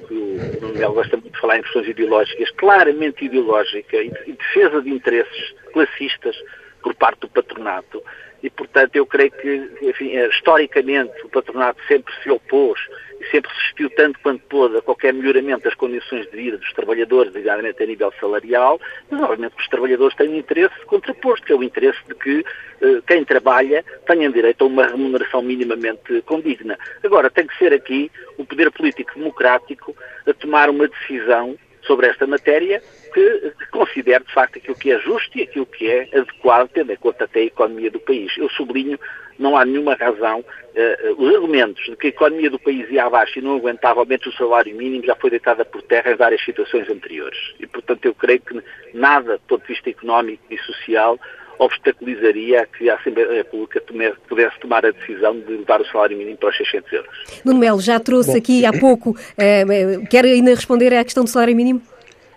Manuel 0.61 0.93
gosta 0.93 1.15
muito 1.15 1.33
de 1.33 1.39
falar 1.39 1.59
em 1.59 1.61
questões 1.61 1.87
ideológicas, 1.87 2.49
claramente 2.51 3.25
ideológica 3.25 3.97
e, 3.97 4.09
defesa 4.09 4.81
de 4.81 4.89
interesses 4.89 5.55
classistas 5.71 6.35
por 6.81 6.95
parte 6.95 7.19
do 7.19 7.29
patronato 7.29 8.03
e, 8.43 8.49
portanto, 8.49 8.93
eu 8.97 9.05
creio 9.05 9.31
que, 9.31 9.71
enfim, 9.81 10.17
eh, 10.17 10.27
historicamente, 10.27 11.13
o 11.23 11.29
patronato 11.29 11.81
sempre 11.87 12.13
se 12.21 12.29
opôs 12.29 12.77
e 13.21 13.25
sempre 13.31 13.49
resistiu 13.49 13.89
tanto 13.91 14.19
quanto 14.19 14.43
pôde 14.47 14.75
a 14.75 14.81
qualquer 14.81 15.13
melhoramento 15.13 15.63
das 15.63 15.73
condições 15.75 16.29
de 16.29 16.35
vida 16.35 16.57
dos 16.57 16.73
trabalhadores, 16.73 17.31
designadamente 17.31 17.81
a 17.81 17.85
nível 17.85 18.13
salarial, 18.19 18.81
mas, 19.09 19.21
obviamente, 19.21 19.55
os 19.57 19.67
trabalhadores 19.69 20.13
têm 20.17 20.27
um 20.27 20.37
interesse 20.37 20.77
contraposto, 20.85 21.45
que 21.45 21.53
é 21.53 21.55
o 21.55 21.63
interesse 21.63 21.99
de 22.05 22.15
que 22.15 22.45
eh, 22.81 23.01
quem 23.07 23.23
trabalha 23.23 23.81
tenha 24.05 24.29
direito 24.29 24.65
a 24.65 24.67
uma 24.67 24.87
remuneração 24.87 25.41
minimamente 25.41 26.21
condigna. 26.23 26.77
Agora, 27.01 27.29
tem 27.29 27.47
que 27.47 27.57
ser 27.57 27.73
aqui 27.73 28.11
o 28.37 28.43
poder 28.43 28.69
político 28.71 29.13
democrático 29.15 29.95
a 30.27 30.33
tomar 30.33 30.69
uma 30.69 30.89
decisão 30.89 31.57
sobre 31.85 32.07
esta 32.07 32.25
matéria 32.25 32.81
que, 33.13 33.53
considere, 33.71 34.23
de 34.23 34.33
facto, 34.33 34.57
aquilo 34.57 34.75
que 34.75 34.91
é 34.91 34.99
justo 34.99 35.37
e 35.37 35.43
aquilo 35.43 35.65
que 35.65 35.89
é 35.89 36.09
adequado, 36.13 36.69
tendo 36.73 36.91
em 36.91 36.97
conta 36.97 37.25
até 37.25 37.41
a 37.41 37.45
economia 37.45 37.91
do 37.91 37.99
país. 37.99 38.35
Eu 38.37 38.49
sublinho, 38.49 38.99
não 39.37 39.55
há 39.57 39.65
nenhuma 39.65 39.95
razão, 39.95 40.39
uh, 40.39 41.23
os 41.23 41.35
argumentos 41.35 41.83
de 41.85 41.95
que 41.95 42.07
a 42.07 42.09
economia 42.09 42.49
do 42.49 42.59
país 42.59 42.89
ia 42.89 43.05
abaixo 43.05 43.39
e 43.39 43.41
não 43.41 43.55
aguentava 43.55 43.99
aumento 43.99 44.29
do 44.29 44.35
salário 44.35 44.75
mínimo 44.75 45.05
já 45.05 45.15
foi 45.15 45.29
deitada 45.29 45.63
por 45.63 45.81
terra 45.83 46.11
em 46.11 46.15
várias 46.15 46.43
situações 46.43 46.89
anteriores. 46.89 47.37
E, 47.59 47.67
portanto, 47.67 48.05
eu 48.05 48.15
creio 48.15 48.41
que 48.41 48.63
nada, 48.93 49.37
do 49.37 49.43
ponto 49.47 49.61
de 49.61 49.73
vista 49.73 49.89
económico 49.89 50.43
e 50.49 50.57
social, 50.59 51.19
obstaculizaria 51.63 52.67
que 52.77 52.89
a 52.89 52.95
Assembleia 52.95 53.31
República 53.33 53.81
pudesse 54.27 54.59
tomar 54.59 54.85
a 54.85 54.91
decisão 54.91 55.39
de 55.39 55.57
levar 55.57 55.81
o 55.81 55.85
salário 55.85 56.17
mínimo 56.17 56.37
para 56.37 56.49
os 56.49 56.57
600 56.57 56.93
euros. 56.93 57.09
Nuno 57.43 57.59
Melo, 57.59 57.81
já 57.81 57.99
trouxe 57.99 58.31
Bom. 58.31 58.37
aqui 58.37 58.65
há 58.65 58.73
pouco, 58.73 59.17
eh, 59.37 59.65
quer 60.09 60.25
ainda 60.25 60.51
responder 60.51 60.93
à 60.93 61.03
questão 61.03 61.23
do 61.23 61.29
salário 61.29 61.55
mínimo? 61.55 61.81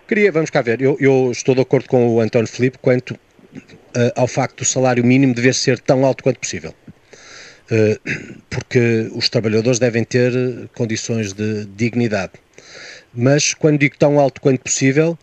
Queria, 0.07 0.31
vamos 0.31 0.49
cá 0.49 0.61
ver, 0.61 0.81
eu, 0.81 0.95
eu 0.99 1.29
estou 1.31 1.53
de 1.53 1.61
acordo 1.61 1.87
com 1.89 2.15
o 2.15 2.21
António 2.21 2.47
Filipe 2.47 2.77
quanto 2.77 3.13
uh, 3.13 4.11
ao 4.15 4.27
facto 4.27 4.59
do 4.59 4.65
salário 4.65 5.03
mínimo 5.03 5.33
dever 5.33 5.53
ser 5.53 5.79
tão 5.79 6.05
alto 6.05 6.23
quanto 6.23 6.39
possível. 6.39 6.73
Uh, 7.69 7.99
porque 8.49 9.09
os 9.13 9.27
trabalhadores 9.27 9.79
devem 9.79 10.03
ter 10.03 10.31
condições 10.73 11.33
de 11.33 11.65
dignidade. 11.65 12.33
Mas 13.13 13.53
quando 13.53 13.79
digo 13.79 13.97
tão 13.97 14.19
alto 14.19 14.39
quanto 14.39 14.61
possível, 14.61 15.17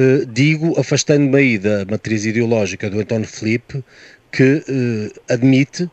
uh, 0.00 0.26
digo, 0.26 0.78
afastando-me 0.78 1.36
aí 1.36 1.58
da 1.58 1.84
matriz 1.84 2.24
ideológica 2.24 2.88
do 2.88 3.00
António 3.00 3.28
Filipe, 3.28 3.84
que 4.32 4.62
admite 5.28 5.90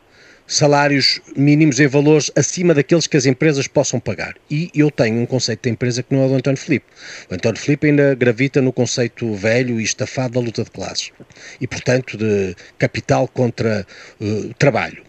salários 0.48 1.20
mínimos 1.36 1.78
em 1.78 1.86
valores 1.86 2.30
acima 2.34 2.72
daqueles 2.72 3.06
que 3.06 3.18
as 3.18 3.26
empresas 3.26 3.68
possam 3.68 4.00
pagar. 4.00 4.34
E 4.50 4.70
eu 4.74 4.90
tenho 4.90 5.20
um 5.20 5.26
conceito 5.26 5.64
de 5.64 5.70
empresa 5.70 6.02
que 6.02 6.14
não 6.14 6.24
é 6.24 6.28
do 6.28 6.34
António 6.34 6.58
Filipe. 6.58 6.86
O 7.30 7.34
António 7.34 7.60
Filipe 7.60 7.86
ainda 7.86 8.14
gravita 8.14 8.62
no 8.62 8.72
conceito 8.72 9.34
velho 9.34 9.78
e 9.78 9.84
estafado 9.84 10.34
da 10.34 10.40
luta 10.40 10.64
de 10.64 10.70
classes 10.70 11.12
e, 11.60 11.66
portanto, 11.66 12.16
de 12.16 12.56
capital 12.78 13.28
contra 13.28 13.86
uh, 14.20 14.54
trabalho. 14.54 15.02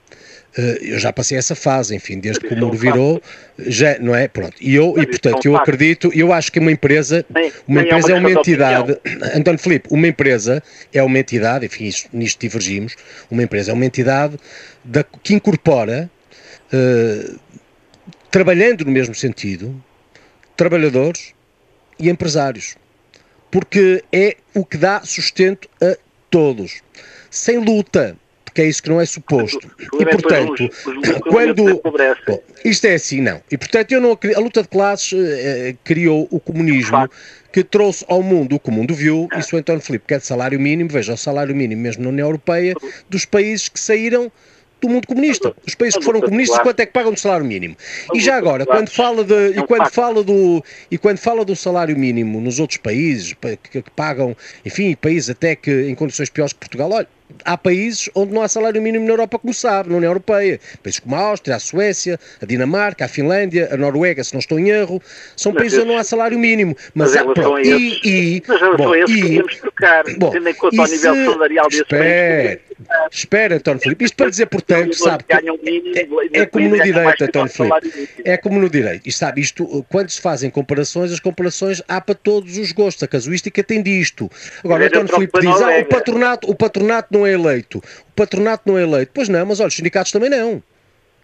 Eh, 0.57 0.79
eu 0.81 0.99
já 0.99 1.13
passei 1.13 1.37
essa 1.37 1.55
fase, 1.55 1.95
enfim, 1.95 2.19
desde 2.19 2.41
que 2.41 2.53
o 2.53 2.57
muro 2.57 2.77
virou, 2.77 3.21
já, 3.57 3.99
não 3.99 4.15
é? 4.15 4.27
Pronto. 4.27 4.55
E 4.59 4.73
eu, 4.73 4.95
e 4.97 5.05
portanto, 5.05 5.45
eu 5.45 5.55
acredito, 5.55 6.11
eu 6.13 6.33
acho 6.33 6.51
que 6.51 6.59
uma 6.59 6.71
empresa, 6.71 7.25
uma 7.67 7.81
empresa 7.81 8.11
é 8.11 8.15
uma 8.15 8.31
entidade, 8.31 8.97
António 9.35 9.59
Filipe, 9.59 9.87
uma 9.91 10.07
empresa 10.07 10.63
é 10.91 11.03
uma 11.03 11.19
entidade, 11.19 11.65
enfim, 11.65 11.85
isto, 11.85 12.09
nisto 12.11 12.39
divergimos, 12.39 12.95
uma 13.29 13.43
empresa 13.43 13.71
é 13.71 13.73
uma 13.73 13.85
entidade 13.85 14.37
da, 14.83 15.03
que 15.03 15.35
incorpora, 15.35 16.09
uh, 16.73 17.39
trabalhando 18.31 18.85
no 18.85 18.91
mesmo 18.91 19.13
sentido, 19.13 19.83
trabalhadores 20.57 21.33
e 21.99 22.09
empresários. 22.09 22.75
Porque 23.51 24.03
é 24.11 24.35
o 24.53 24.63
que 24.63 24.77
dá 24.77 25.01
sustento 25.01 25.67
a 25.81 25.97
todos. 26.29 26.81
Sem 27.31 27.57
luta, 27.57 28.15
porque 28.49 28.61
é 28.61 28.65
isso 28.65 28.81
que 28.83 28.89
não 28.89 28.99
é 28.99 29.05
suposto. 29.05 29.59
E 29.93 30.05
portanto, 30.05 30.69
quando. 31.29 31.81
Bom, 32.27 32.41
isto 32.65 32.85
é 32.85 32.95
assim, 32.95 33.21
não. 33.21 33.41
E 33.49 33.57
portanto, 33.57 33.91
eu 33.91 34.01
não 34.01 34.17
a 34.35 34.39
luta 34.39 34.61
de 34.63 34.67
classes 34.67 35.13
eh, 35.13 35.75
criou 35.83 36.27
o 36.31 36.39
comunismo 36.39 37.09
que 37.51 37.63
trouxe 37.63 38.03
ao 38.07 38.21
mundo 38.21 38.55
o 38.55 38.59
que 38.59 38.69
o 38.69 38.71
mundo 38.71 38.93
viu, 38.93 39.27
isso 39.37 39.55
o 39.55 39.59
António 39.59 39.81
Filipe 39.81 40.05
quer 40.07 40.19
de 40.19 40.25
salário 40.25 40.59
mínimo, 40.59 40.89
veja, 40.89 41.13
o 41.13 41.17
salário 41.17 41.55
mínimo 41.55 41.81
mesmo 41.81 42.03
na 42.03 42.09
União 42.09 42.27
Europeia, 42.27 42.75
dos 43.09 43.25
países 43.25 43.69
que 43.69 43.79
saíram 43.79 44.31
do 44.81 44.89
mundo 44.89 45.07
comunista. 45.07 45.53
Os 45.65 45.75
países 45.75 45.97
que 45.97 46.03
foram 46.03 46.21
comunistas, 46.21 46.59
quanto 46.59 46.79
é 46.79 46.85
que 46.85 46.93
pagam 46.93 47.13
de 47.13 47.19
salário 47.19 47.45
mínimo? 47.45 47.75
E 48.13 48.19
já 48.19 48.35
agora, 48.35 48.65
quando 48.65 48.89
fala 48.89 49.23
de, 49.23 49.59
e 49.59 49.63
quando 49.67 49.89
fala 49.89 50.23
do, 50.23 50.63
e 50.89 50.97
quando 50.97 51.17
fala 51.17 51.45
do 51.45 51.55
salário 51.55 51.97
mínimo 51.97 52.39
nos 52.39 52.59
outros 52.59 52.77
países, 52.77 53.33
que, 53.71 53.81
que 53.81 53.91
pagam, 53.91 54.35
enfim, 54.65 54.95
países 54.95 55.29
até 55.29 55.55
que 55.55 55.89
em 55.89 55.95
condições 55.95 56.29
piores 56.29 56.53
que 56.53 56.59
Portugal, 56.59 56.91
olha, 56.91 57.07
há 57.45 57.57
países 57.57 58.09
onde 58.15 58.33
não 58.33 58.41
há 58.41 58.47
salário 58.47 58.81
mínimo 58.81 59.05
na 59.05 59.11
Europa, 59.11 59.39
como 59.39 59.53
sabe, 59.53 59.89
na 59.89 59.97
União 59.97 60.09
Europeia. 60.09 60.59
Países 60.81 60.99
como 60.99 61.15
a 61.15 61.19
Áustria, 61.19 61.55
a 61.55 61.59
Suécia, 61.59 62.19
a 62.41 62.45
Dinamarca, 62.45 63.05
a 63.05 63.07
Finlândia, 63.07 63.69
a 63.71 63.77
Noruega, 63.77 64.23
se 64.23 64.33
não 64.33 64.39
estou 64.39 64.59
em 64.59 64.69
erro, 64.69 65.01
são 65.35 65.51
mas 65.51 65.61
países 65.61 65.79
onde 65.79 65.87
não 65.89 65.97
há 65.97 66.03
salário 66.03 66.37
mínimo. 66.37 66.75
Mas, 66.93 67.13
mas 67.13 67.17
há, 67.17 67.33
pronto, 67.33 67.59
e, 67.59 67.99
e, 68.03 68.43
mas 68.47 68.59
bom, 68.77 68.95
e, 68.95 69.21
podemos 69.21 69.55
trocar, 69.55 70.03
bom, 70.17 70.29
tendo 70.31 70.49
em 70.49 70.53
conta 70.53 70.81
o 70.81 70.85
nível 70.85 71.15
se, 71.15 71.25
salarial 71.25 71.67
desse 71.69 72.59
espera, 73.11 73.39
Espera, 73.39 73.55
António 73.55 73.81
Filipe. 73.81 74.05
Isto 74.05 74.15
para 74.17 74.29
dizer, 74.29 74.45
portanto, 74.47 74.95
sabe, 74.95 75.23
que 75.23 75.33
é, 75.33 76.41
é 76.41 76.45
como 76.45 76.69
no 76.69 76.83
direito, 76.83 77.23
António 77.23 77.51
Filipe. 77.51 78.21
É 78.25 78.37
como 78.37 78.59
no 78.59 78.69
direito. 78.69 79.07
E 79.07 79.11
sabe, 79.11 79.41
isto, 79.41 79.85
quando 79.89 80.09
se 80.09 80.21
fazem 80.21 80.49
comparações, 80.49 81.11
as 81.11 81.19
comparações 81.19 81.81
há 81.87 81.99
para 82.01 82.15
todos 82.15 82.57
os 82.57 82.71
gostos. 82.71 83.03
A 83.03 83.07
casuística 83.07 83.63
tem 83.63 83.81
disto. 83.81 84.29
Agora, 84.63 84.87
António 84.87 85.13
Filipe 85.13 85.39
diz, 85.39 85.61
ah, 85.61 85.79
o 85.79 85.85
patronato, 85.85 86.51
o 86.51 86.55
patronato 86.55 87.07
não 87.11 87.25
é 87.25 87.33
eleito. 87.33 87.77
O 87.77 88.13
patronato 88.15 88.63
não 88.65 88.77
é 88.77 88.83
eleito. 88.83 89.11
Pois 89.13 89.29
não, 89.29 89.45
mas 89.45 89.59
olha, 89.59 89.67
os 89.67 89.75
sindicatos 89.75 90.11
também 90.11 90.29
não 90.29 90.61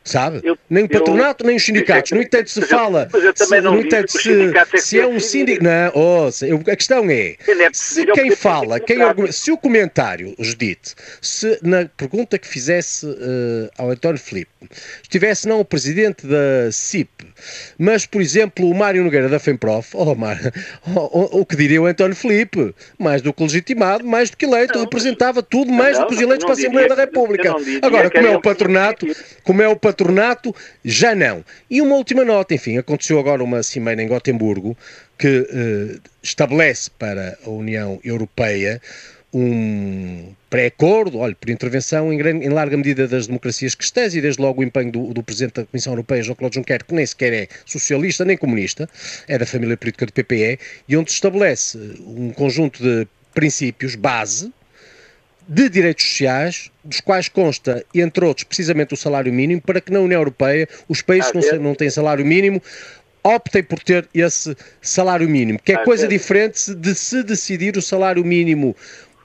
sabe? 0.05 0.39
Eu, 0.43 0.57
nem 0.69 0.85
o 0.85 0.89
patronato, 0.89 1.43
eu, 1.43 1.47
nem 1.47 1.57
os 1.57 1.65
sindicatos. 1.65 2.11
No 2.11 2.21
entanto, 2.21 2.49
se 2.49 2.61
fala. 2.61 3.09
Se, 3.35 3.61
no 3.61 3.79
entanto, 3.79 4.11
se, 4.11 4.31
é 4.31 4.77
se 4.77 4.99
é 4.99 5.07
um 5.07 5.19
sindicato. 5.19 5.65
Não, 5.65 5.91
oh, 5.95 6.71
a 6.71 6.75
questão 6.75 7.09
é: 7.09 7.35
se 7.73 8.05
quem 8.05 8.31
fala, 8.31 8.79
quem 8.79 8.97
se 9.31 9.51
o 9.51 9.57
comentário, 9.57 10.35
Judite, 10.39 10.95
se 11.21 11.59
na 11.61 11.85
pergunta 11.97 12.37
que 12.37 12.47
fizesse 12.47 13.05
uh, 13.05 13.69
ao 13.77 13.89
António 13.89 14.19
Filipe, 14.19 14.51
estivesse 15.01 15.47
não 15.47 15.59
o 15.59 15.65
presidente 15.65 16.25
da 16.27 16.71
CIP, 16.71 17.25
mas, 17.77 18.05
por 18.05 18.21
exemplo, 18.21 18.69
o 18.69 18.75
Mário 18.75 19.03
Nogueira 19.03 19.29
da 19.29 19.39
FEMPROF, 19.39 19.89
oh, 19.93 20.15
Mar, 20.15 20.39
oh, 20.95 21.09
oh, 21.11 21.39
o 21.41 21.45
que 21.45 21.55
diria 21.55 21.81
o 21.81 21.85
António 21.85 22.15
Filipe? 22.15 22.73
Mais 22.97 23.21
do 23.21 23.33
que 23.33 23.43
legitimado, 23.43 24.05
mais 24.05 24.29
do 24.29 24.37
que 24.37 24.45
eleito, 24.45 24.79
representava 24.79 25.41
tudo 25.41 25.71
mais 25.71 25.97
não, 25.97 26.03
do 26.03 26.07
que 26.09 26.15
os 26.15 26.21
eleitos 26.21 26.45
para 26.45 26.53
a 26.53 26.57
Assembleia 26.57 26.87
da 26.87 26.95
República. 26.95 27.53
Agora, 27.81 28.09
como 28.09 28.27
é 28.27 28.35
o 28.35 28.41
patronato, 28.41 29.07
como 29.43 29.61
é 29.61 29.67
o 29.67 29.75
patronato 29.75 29.95
patronato, 29.95 30.55
já 30.83 31.15
não. 31.15 31.43
E 31.69 31.81
uma 31.81 31.95
última 31.95 32.23
nota, 32.23 32.53
enfim, 32.53 32.77
aconteceu 32.77 33.19
agora 33.19 33.43
uma 33.43 33.63
cimeira 33.63 34.01
em 34.01 34.07
Gotemburgo 34.07 34.77
que 35.17 35.47
eh, 35.49 35.99
estabelece 36.21 36.89
para 36.99 37.37
a 37.45 37.49
União 37.49 37.99
Europeia 38.03 38.81
um 39.37 40.33
pré-acordo, 40.49 41.17
olha, 41.17 41.35
por 41.35 41.49
intervenção 41.49 42.13
em, 42.13 42.17
grande, 42.17 42.45
em, 42.45 42.49
larga 42.49 42.77
medida 42.77 43.05
das 43.05 43.27
democracias 43.27 43.75
cristãs 43.75 44.15
e 44.15 44.21
desde 44.21 44.41
logo 44.41 44.61
o 44.61 44.63
empenho 44.63 44.89
do, 44.89 45.13
do 45.13 45.21
Presidente 45.21 45.55
da 45.55 45.65
Comissão 45.65 45.91
Europeia, 45.91 46.23
Jean-Claude 46.23 46.55
Juncker, 46.55 46.85
que 46.85 46.93
nem 46.93 47.05
sequer 47.05 47.33
é 47.33 47.47
socialista 47.65 48.23
nem 48.23 48.37
comunista, 48.37 48.89
é 49.27 49.37
da 49.37 49.45
família 49.45 49.75
política 49.75 50.05
do 50.05 50.13
PPE, 50.13 50.57
e 50.87 50.95
onde 50.95 51.11
estabelece 51.11 51.77
um 52.07 52.31
conjunto 52.31 52.81
de 52.81 53.05
princípios 53.33 53.95
base, 53.95 54.53
de 55.45 55.67
direitos 55.67 56.05
sociais, 56.05 56.71
dos 56.81 57.01
quais 57.01 57.27
consta, 57.27 57.85
entre 57.93 58.23
outros, 58.23 58.45
precisamente 58.45 58.93
o 58.93 58.97
salário 58.97 59.33
mínimo, 59.33 59.61
para 59.61 59.81
que 59.81 59.91
na 59.91 59.99
União 59.99 60.21
Europeia 60.21 60.65
os 60.87 61.01
países 61.01 61.29
que 61.29 61.37
não, 61.37 61.59
não 61.59 61.75
têm 61.75 61.89
salário 61.89 62.25
mínimo 62.25 62.61
optem 63.21 63.63
por 63.63 63.79
ter 63.79 64.07
esse 64.13 64.55
salário 64.81 65.27
mínimo, 65.27 65.59
que 65.59 65.73
é 65.73 65.83
coisa 65.83 66.07
diferente 66.07 66.73
de 66.73 66.95
se 66.95 67.21
decidir 67.23 67.75
o 67.75 67.81
salário 67.81 68.23
mínimo 68.23 68.75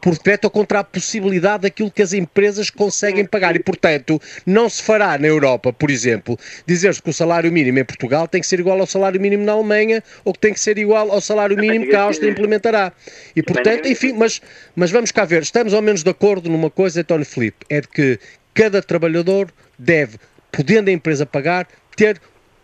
por 0.00 0.14
decreto 0.14 0.44
ou 0.44 0.50
contra 0.50 0.80
a 0.80 0.84
possibilidade 0.84 1.62
daquilo 1.62 1.90
que 1.90 2.02
as 2.02 2.12
empresas 2.12 2.70
conseguem 2.70 3.24
pagar. 3.24 3.54
E, 3.54 3.58
portanto, 3.58 4.20
não 4.46 4.68
se 4.68 4.82
fará 4.82 5.18
na 5.18 5.26
Europa, 5.26 5.72
por 5.72 5.90
exemplo, 5.90 6.38
dizer-se 6.66 7.02
que 7.02 7.10
o 7.10 7.12
salário 7.12 7.52
mínimo 7.52 7.78
em 7.78 7.84
Portugal 7.84 8.26
tem 8.26 8.40
que 8.40 8.46
ser 8.46 8.60
igual 8.60 8.80
ao 8.80 8.86
salário 8.86 9.20
mínimo 9.20 9.44
na 9.44 9.52
Alemanha 9.52 10.02
ou 10.24 10.32
que 10.32 10.38
tem 10.38 10.52
que 10.52 10.60
ser 10.60 10.78
igual 10.78 11.10
ao 11.10 11.20
salário 11.20 11.56
mínimo 11.56 11.86
que 11.86 11.94
a 11.94 12.02
Áustria 12.02 12.30
implementará. 12.30 12.92
E, 13.34 13.42
portanto, 13.42 13.86
enfim, 13.86 14.12
mas, 14.12 14.40
mas 14.74 14.90
vamos 14.90 15.12
cá 15.12 15.24
ver, 15.24 15.42
estamos 15.42 15.74
ao 15.74 15.82
menos 15.82 16.02
de 16.02 16.10
acordo 16.10 16.48
numa 16.48 16.70
coisa, 16.70 17.00
António 17.00 17.26
Filipe, 17.26 17.64
é 17.68 17.80
de 17.80 17.88
que 17.88 18.18
cada 18.54 18.82
trabalhador 18.82 19.52
deve, 19.78 20.18
podendo 20.50 20.88
a 20.88 20.92
empresa 20.92 21.24
pagar, 21.24 21.66
ter 21.96 22.20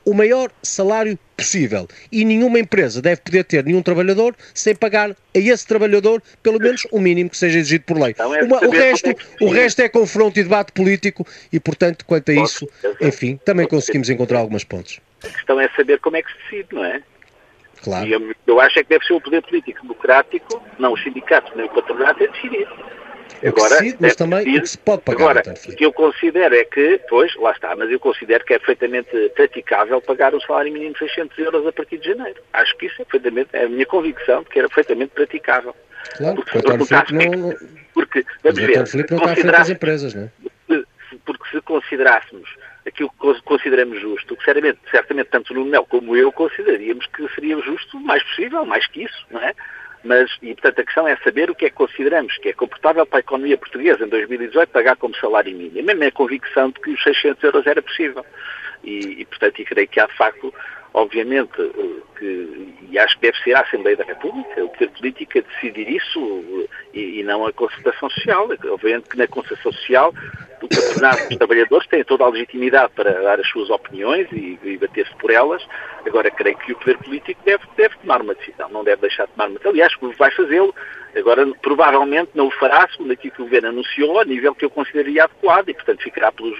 o 0.06 0.14
maior 0.14 0.50
salário 0.62 1.18
possível. 1.36 1.88
E 2.10 2.24
nenhuma 2.24 2.58
empresa 2.58 3.02
deve 3.02 3.20
poder 3.20 3.44
ter 3.44 3.64
nenhum 3.64 3.82
trabalhador 3.82 4.34
sem 4.54 4.74
pagar 4.74 5.10
a 5.10 5.14
esse 5.34 5.66
trabalhador 5.66 6.22
pelo 6.42 6.58
menos 6.58 6.86
o 6.92 7.00
mínimo 7.00 7.28
que 7.28 7.36
seja 7.36 7.58
exigido 7.58 7.84
por 7.84 7.98
lei. 7.98 8.12
Então 8.12 8.34
é 8.34 8.42
Uma, 8.42 8.64
o, 8.64 8.70
resto, 8.70 9.10
é 9.10 9.14
o 9.40 9.50
resto 9.50 9.82
é 9.82 9.88
confronto 9.88 10.38
e 10.38 10.44
debate 10.44 10.72
político 10.72 11.26
e, 11.52 11.58
portanto, 11.58 12.04
quanto 12.06 12.30
a 12.30 12.34
isso, 12.34 12.68
enfim, 13.00 13.38
também 13.44 13.66
conseguimos 13.66 14.08
encontrar 14.08 14.38
algumas 14.38 14.64
pontos. 14.64 15.00
A 15.24 15.28
questão 15.28 15.60
é 15.60 15.68
saber 15.76 15.98
como 15.98 16.16
é 16.16 16.22
que 16.22 16.30
se 16.30 16.38
decide, 16.50 16.74
não 16.74 16.84
é? 16.84 17.02
Claro. 17.82 18.06
E 18.06 18.12
eu, 18.12 18.34
eu 18.46 18.60
acho 18.60 18.78
é 18.78 18.82
que 18.82 18.88
deve 18.88 19.04
ser 19.04 19.12
o 19.12 19.20
poder 19.20 19.42
político 19.42 19.82
democrático, 19.82 20.62
não 20.78 20.92
os 20.92 21.02
sindicatos 21.02 21.52
nem 21.56 21.66
o 21.66 21.68
patronato, 21.68 22.22
a 22.22 22.26
decidir. 22.26 22.66
É 23.42 23.48
agora, 23.48 23.76
decide, 23.76 23.96
mas 24.00 24.16
também 24.16 24.38
decidir. 24.38 24.58
o 24.58 24.62
que 24.62 24.68
se 24.68 24.78
pode 24.78 25.02
pagar. 25.02 25.22
Agora, 25.22 25.54
o 25.68 25.76
que 25.76 25.84
eu 25.84 25.92
considero 25.92 26.54
é 26.54 26.64
que, 26.64 27.00
pois, 27.08 27.34
lá 27.36 27.52
está, 27.52 27.76
mas 27.76 27.90
eu 27.90 28.00
considero 28.00 28.44
que 28.44 28.54
é 28.54 28.58
perfeitamente 28.58 29.10
praticável 29.34 30.00
pagar 30.00 30.34
o 30.34 30.40
salário 30.40 30.72
mínimo 30.72 30.92
de 30.94 30.98
600 31.00 31.38
euros 31.38 31.66
a 31.66 31.72
partir 31.72 31.98
de 31.98 32.08
janeiro. 32.08 32.40
Acho 32.52 32.76
que 32.76 32.86
isso 32.86 33.02
é 33.02 33.04
perfeitamente, 33.04 33.50
é 33.52 33.64
a 33.64 33.68
minha 33.68 33.86
convicção 33.86 34.42
de 34.42 34.48
que 34.48 34.58
era 34.58 34.68
perfeitamente 34.68 35.12
praticável. 35.12 35.74
Claro, 36.16 36.36
porque, 36.36 36.62
porque, 36.62 36.78
porque, 36.78 37.14
não, 37.14 37.54
porque 37.92 38.26
vamos 38.42 38.60
ver, 38.60 38.86
Filipe 38.86 39.14
não 39.14 39.32
está 39.32 39.60
às 39.60 39.70
empresas, 39.70 40.14
não 40.14 40.22
é? 40.22 40.30
Porque 41.24 41.48
se 41.50 41.60
considerássemos 41.62 42.48
aquilo 42.86 43.10
que 43.10 43.42
consideramos 43.42 44.00
justo, 44.00 44.36
que 44.36 44.44
certamente, 44.44 44.78
certamente 44.90 45.28
tanto 45.28 45.52
o 45.52 45.56
Nuno 45.56 45.84
como 45.86 46.16
eu 46.16 46.30
consideraríamos 46.30 47.06
que 47.06 47.28
seria 47.34 47.60
justo 47.60 47.98
mais 48.00 48.22
possível, 48.22 48.64
mais 48.64 48.86
que 48.86 49.04
isso, 49.04 49.26
não 49.30 49.40
é? 49.40 49.52
Mas, 50.06 50.30
e 50.40 50.54
portanto 50.54 50.80
a 50.80 50.84
questão 50.84 51.08
é 51.08 51.16
saber 51.16 51.50
o 51.50 51.54
que 51.54 51.66
é 51.66 51.70
que 51.70 51.74
consideramos 51.74 52.36
que 52.38 52.48
é 52.48 52.52
confortável 52.52 53.04
para 53.04 53.18
a 53.18 53.20
economia 53.20 53.58
portuguesa 53.58 54.04
em 54.04 54.08
2018 54.08 54.70
pagar 54.70 54.96
como 54.96 55.16
salário 55.16 55.56
mínimo. 55.56 55.84
Mesmo 55.84 56.04
é 56.04 56.06
a 56.06 56.12
convicção 56.12 56.70
de 56.70 56.80
que 56.80 56.90
os 56.90 57.02
600 57.02 57.42
euros 57.42 57.66
era 57.66 57.82
possível. 57.82 58.24
E, 58.84 59.20
e 59.20 59.24
portanto, 59.24 59.60
e 59.60 59.64
creio 59.64 59.88
que 59.88 59.98
há 59.98 60.06
de 60.06 60.16
facto 60.16 60.54
obviamente, 60.96 61.60
eh, 61.60 62.02
que, 62.18 62.74
e 62.90 62.98
acho 62.98 63.14
que 63.16 63.26
deve 63.26 63.38
ser 63.44 63.54
a 63.54 63.60
Assembleia 63.60 63.98
da 63.98 64.04
República, 64.04 64.64
o 64.64 64.68
poder 64.70 64.88
político 64.88 65.38
a 65.38 65.42
decidir 65.42 65.88
isso 65.90 66.66
e, 66.94 67.20
e, 67.20 67.22
não 67.22 67.46
a 67.46 67.52
concertação 67.52 68.08
social. 68.08 68.48
Obviamente 68.70 69.10
que 69.10 69.18
na 69.18 69.26
concertação 69.28 69.72
social 69.72 70.14
o 70.62 70.68
patronado 70.68 71.28
dos 71.28 71.36
trabalhadores 71.36 71.86
tem 71.88 72.02
toda 72.02 72.24
a 72.24 72.30
legitimidade 72.30 72.92
para 72.94 73.12
dar 73.12 73.38
as 73.38 73.46
suas 73.48 73.68
opiniões 73.68 74.26
e, 74.32 74.58
e 74.64 74.78
bater-se 74.78 75.14
por 75.16 75.30
elas. 75.30 75.62
Agora, 76.06 76.30
creio 76.30 76.56
que 76.56 76.72
o 76.72 76.78
poder 76.78 76.96
político 76.96 77.42
deve, 77.44 77.64
deve 77.76 77.94
tomar 77.98 78.22
uma 78.22 78.34
decisão, 78.34 78.68
não 78.70 78.82
deve 78.82 79.02
deixar 79.02 79.26
de 79.26 79.32
tomar 79.32 79.48
uma 79.48 79.58
decisão. 79.58 79.72
Aliás, 79.72 79.92
vai 80.16 80.30
fazê-lo. 80.30 80.74
Agora, 81.14 81.46
provavelmente 81.60 82.30
não 82.34 82.46
o 82.46 82.50
fará, 82.52 82.88
segundo 82.90 83.12
aquilo 83.12 83.34
que 83.34 83.42
o 83.42 83.44
Governo 83.44 83.68
anunciou, 83.68 84.18
a 84.18 84.24
nível 84.24 84.54
que 84.54 84.64
eu 84.64 84.70
consideraria 84.70 85.24
adequado 85.24 85.68
e, 85.68 85.74
portanto, 85.74 86.02
ficará 86.02 86.32
pelos 86.32 86.58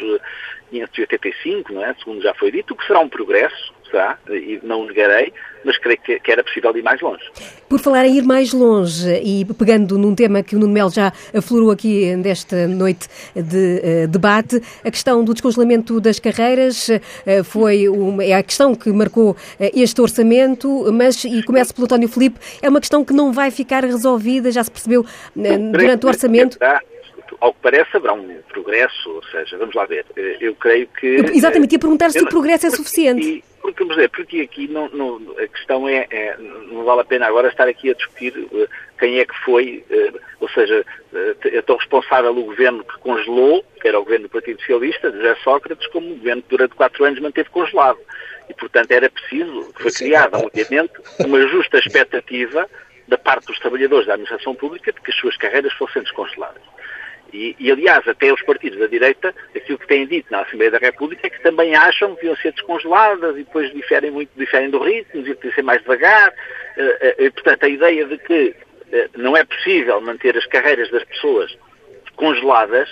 585, 0.71 1.73
eh, 1.73 1.75
não 1.75 1.85
é? 1.85 1.95
segundo 1.95 2.23
já 2.23 2.35
foi 2.35 2.51
dito, 2.51 2.75
o 2.75 2.77
que 2.77 2.87
será 2.87 3.01
um 3.01 3.09
progresso, 3.09 3.75
será, 3.91 4.19
e 4.29 4.61
não 4.63 4.83
o 4.83 4.87
negarei, 4.87 5.33
mas 5.65 5.77
creio 5.79 5.99
que, 6.01 6.21
que, 6.21 6.31
era 6.31 6.45
possível 6.45 6.77
ir 6.77 6.83
mais 6.83 7.01
longe. 7.01 7.25
Por 7.69 7.81
falar 7.81 8.07
em 8.07 8.19
ir 8.19 8.23
mais 8.23 8.53
longe 8.53 9.09
e 9.23 9.45
pegando 9.59 9.99
num 9.99 10.15
tema 10.15 10.43
que 10.43 10.55
o 10.55 10.59
Nuno 10.59 10.73
Melo 10.73 10.91
já 10.91 11.13
aflorou 11.35 11.71
aqui 11.71 12.15
nesta 12.17 12.69
noite 12.69 13.09
de 13.35 14.05
uh, 14.05 14.09
debate, 14.09 14.63
a 14.85 14.91
questão 14.91 15.25
do 15.25 15.33
descongelamento 15.33 16.01
das 16.01 16.19
carreiras 16.21 16.89
uh, 16.89 17.45
foi 17.45 17.89
uma, 17.89 18.25
é 18.25 18.35
a 18.35 18.43
questão 18.43 18.75
que 18.75 18.91
marcou 18.91 19.31
uh, 19.33 19.37
este 19.75 20.01
orçamento, 20.01 20.93
mas, 20.93 21.25
e 21.25 21.43
começo 21.43 21.75
pelo 21.75 21.87
António 21.87 22.09
Filipe, 22.09 22.39
é 22.63 22.69
uma 22.69 22.81
questão 22.81 23.05
que 23.05 23.13
não 23.13 23.33
vai 23.33 23.51
ficar 23.51 23.85
resolvida, 23.85 24.51
já 24.53 24.63
se 24.63 24.71
percebeu 24.71 25.05
durante 25.35 26.07
o 26.07 26.09
orçamento 26.09 26.59
ao 27.41 27.53
que 27.53 27.61
parece, 27.63 27.97
haverá 27.97 28.15
um 28.15 28.27
progresso, 28.49 29.11
ou 29.11 29.23
seja, 29.25 29.59
vamos 29.59 29.75
lá 29.75 29.85
ver, 29.85 30.05
eu 30.41 30.55
creio 30.55 30.89
que... 30.99 31.07
Exatamente, 31.35 31.73
ia 31.73 31.79
perguntar 31.79 32.11
se 32.11 32.21
o 32.21 32.29
progresso 32.29 32.67
é 32.67 32.71
suficiente. 32.71 33.27
E, 33.27 33.45
porque, 33.73 33.85
dizer, 33.85 34.11
porque 34.11 34.41
aqui 34.41 34.69
não, 34.69 34.89
não, 34.91 35.21
a 35.39 35.47
questão 35.49 35.89
é, 35.89 36.07
é, 36.11 36.37
não 36.39 36.85
vale 36.85 37.01
a 37.01 37.05
pena 37.05 37.27
agora 37.27 37.49
estar 37.49 37.67
aqui 37.67 37.91
a 37.91 37.95
discutir 37.95 38.33
uh, 38.39 38.69
quem 38.99 39.19
é 39.19 39.25
que 39.25 39.37
foi, 39.45 39.85
uh, 39.91 40.21
ou 40.41 40.49
seja, 40.49 40.85
uh, 41.13 41.49
é 41.49 41.61
tão 41.63 41.77
responsável 41.77 42.31
o 42.31 42.45
governo 42.45 42.85
que 42.85 42.99
congelou, 42.99 43.65
que 43.81 43.89
era 43.89 43.99
o 43.99 44.05
governo 44.05 44.29
do 44.29 44.31
Partido 44.31 44.61
Socialista, 44.61 45.11
de 45.11 45.19
José 45.19 45.37
Sócrates, 45.43 45.87
como 45.89 46.13
o 46.13 46.17
governo 46.17 46.43
que 46.43 46.49
durante 46.49 46.77
quatro 46.77 47.05
anos 47.05 47.19
manteve 47.21 47.49
congelado. 47.51 47.99
E, 48.49 48.55
portanto, 48.55 48.93
era 48.93 49.11
preciso, 49.11 49.73
foi 49.75 49.91
criada, 49.91 50.39
obviamente, 50.39 50.93
uma 51.19 51.41
justa 51.49 51.79
expectativa 51.79 52.69
da 53.09 53.19
parte 53.19 53.47
dos 53.47 53.59
trabalhadores 53.59 54.07
da 54.07 54.15
administração 54.15 54.55
pública 54.55 54.93
de 54.93 55.01
que 55.01 55.11
as 55.11 55.17
suas 55.17 55.37
carreiras 55.37 55.73
fossem 55.73 56.03
descongeladas. 56.03 56.63
E, 57.33 57.57
e, 57.59 57.71
aliás, 57.71 58.07
até 58.07 58.33
os 58.33 58.43
partidos 58.43 58.79
da 58.79 58.87
direita, 58.87 59.35
aquilo 59.55 59.79
que 59.79 59.87
têm 59.87 60.07
dito 60.07 60.31
na 60.31 60.43
Assembleia 60.43 60.71
da 60.71 60.79
República 60.79 61.27
é 61.27 61.31
que 61.31 61.43
também 61.43 61.75
acham 61.75 62.11
que 62.11 62.23
deviam 62.23 62.37
ser 62.37 62.53
descongeladas 62.53 63.35
e 63.37 63.45
depois 63.45 63.73
diferem 63.73 64.11
muito, 64.11 64.31
diferem 64.37 64.71
do 64.71 64.79
ritmo, 64.79 65.23
deviam 65.23 65.53
ser 65.53 65.63
mais 65.63 65.81
devagar. 65.83 66.33
Uh, 66.77 67.27
uh, 67.27 67.33
portanto, 67.33 67.65
a 67.65 67.69
ideia 67.69 68.05
de 68.07 68.19
que 68.19 68.55
uh, 68.93 69.19
não 69.19 69.37
é 69.37 69.45
possível 69.45 70.01
manter 70.01 70.37
as 70.37 70.47
carreiras 70.47 70.91
das 70.91 71.05
pessoas 71.05 71.57
congeladas 72.15 72.89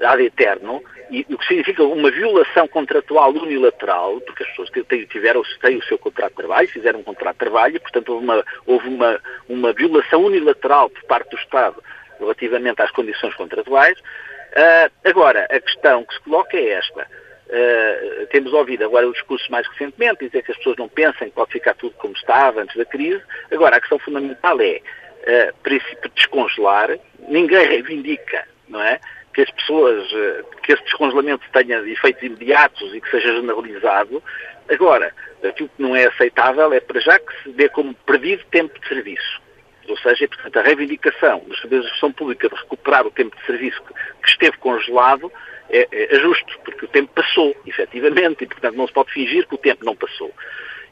ad 0.00 0.22
eterno, 0.22 0.82
e, 1.10 1.24
o 1.30 1.38
que 1.38 1.46
significa 1.46 1.82
uma 1.84 2.10
violação 2.10 2.66
contratual 2.66 3.30
unilateral, 3.30 4.20
porque 4.22 4.42
as 4.42 4.48
pessoas 4.50 4.70
tiveram, 5.08 5.42
têm 5.60 5.76
o 5.76 5.84
seu 5.84 5.98
contrato 5.98 6.30
de 6.30 6.36
trabalho, 6.36 6.68
fizeram 6.68 7.00
um 7.00 7.04
contrato 7.04 7.34
de 7.34 7.38
trabalho, 7.38 7.76
e, 7.76 7.80
portanto 7.80 8.08
houve 8.08 8.24
uma, 8.24 8.44
houve 8.66 8.88
uma, 8.88 9.20
uma 9.48 9.72
violação 9.72 10.24
unilateral 10.24 10.90
por 10.90 11.04
parte 11.04 11.30
do 11.30 11.36
Estado 11.36 11.76
relativamente 12.18 12.82
às 12.82 12.90
condições 12.90 13.34
contratuais. 13.34 13.98
Uh, 13.98 14.90
agora, 15.04 15.46
a 15.50 15.60
questão 15.60 16.04
que 16.04 16.14
se 16.14 16.20
coloca 16.20 16.56
é 16.56 16.70
esta. 16.70 17.06
Uh, 17.46 18.26
temos 18.28 18.52
ouvido 18.52 18.84
agora 18.84 19.06
o 19.06 19.12
discurso 19.12 19.50
mais 19.50 19.66
recentemente, 19.68 20.26
dizer 20.26 20.42
que 20.42 20.52
as 20.52 20.56
pessoas 20.56 20.76
não 20.76 20.88
pensem 20.88 21.28
que 21.28 21.34
pode 21.34 21.52
ficar 21.52 21.74
tudo 21.74 21.94
como 21.96 22.14
estava 22.14 22.62
antes 22.62 22.76
da 22.76 22.84
crise. 22.84 23.22
Agora, 23.52 23.76
a 23.76 23.80
questão 23.80 23.98
fundamental 23.98 24.60
é, 24.60 24.80
uh, 24.80 25.54
princípio 25.62 26.08
de 26.08 26.14
descongelar, 26.14 26.98
ninguém 27.28 27.66
reivindica, 27.66 28.46
não 28.68 28.80
é? 28.80 28.98
Que 29.34 29.42
as 29.42 29.50
pessoas, 29.50 30.10
uh, 30.12 30.44
que 30.62 30.72
esse 30.72 30.82
descongelamento 30.84 31.44
tenha 31.52 31.78
efeitos 31.80 32.22
imediatos 32.22 32.94
e 32.94 33.00
que 33.00 33.10
seja 33.10 33.34
generalizado. 33.36 34.22
Agora, 34.70 35.12
aquilo 35.46 35.68
que 35.68 35.82
não 35.82 35.94
é 35.94 36.06
aceitável 36.06 36.72
é 36.72 36.80
para 36.80 37.00
já 37.00 37.18
que 37.18 37.42
se 37.42 37.50
dê 37.50 37.68
como 37.68 37.94
perdido 37.94 38.42
tempo 38.50 38.78
de 38.80 38.88
serviço. 38.88 39.43
Ou 39.88 39.96
seja, 39.98 40.28
portanto, 40.28 40.56
a 40.58 40.62
reivindicação 40.62 41.40
dos 41.40 41.56
servidores 41.60 41.86
de 41.86 41.90
gestão 41.90 42.12
pública 42.12 42.48
de 42.48 42.54
recuperar 42.54 43.06
o 43.06 43.10
tempo 43.10 43.36
de 43.36 43.44
serviço 43.44 43.82
que 43.82 44.28
esteve 44.28 44.56
congelado 44.58 45.30
é, 45.70 45.88
é, 45.90 46.16
é, 46.16 46.20
justo, 46.20 46.58
porque 46.64 46.84
o 46.84 46.88
tempo 46.88 47.10
passou, 47.14 47.56
efetivamente, 47.66 48.44
e, 48.44 48.46
portanto, 48.46 48.76
não 48.76 48.86
se 48.86 48.92
pode 48.92 49.12
fingir 49.12 49.46
que 49.46 49.54
o 49.54 49.58
tempo 49.58 49.84
não 49.84 49.96
passou. 49.96 50.32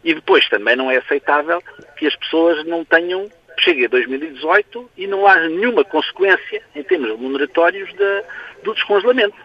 E 0.03 0.15
depois 0.15 0.49
também 0.49 0.77
não 0.77 0.91
é 0.91 0.97
aceitável 0.97 1.63
que 1.97 2.07
as 2.07 2.17
pessoas 2.17 2.65
não 2.67 2.85
tenham, 2.85 3.31
chegue 3.59 3.85
a 3.85 3.89
2018 3.89 4.91
e 4.97 5.07
não 5.07 5.27
haja 5.27 5.49
nenhuma 5.49 5.85
consequência 5.85 6.63
em 6.75 6.83
termos 6.83 7.11
remuneratórios 7.11 7.93
de, 7.93 8.23
do 8.65 8.75
descongelamento. 8.75 9.37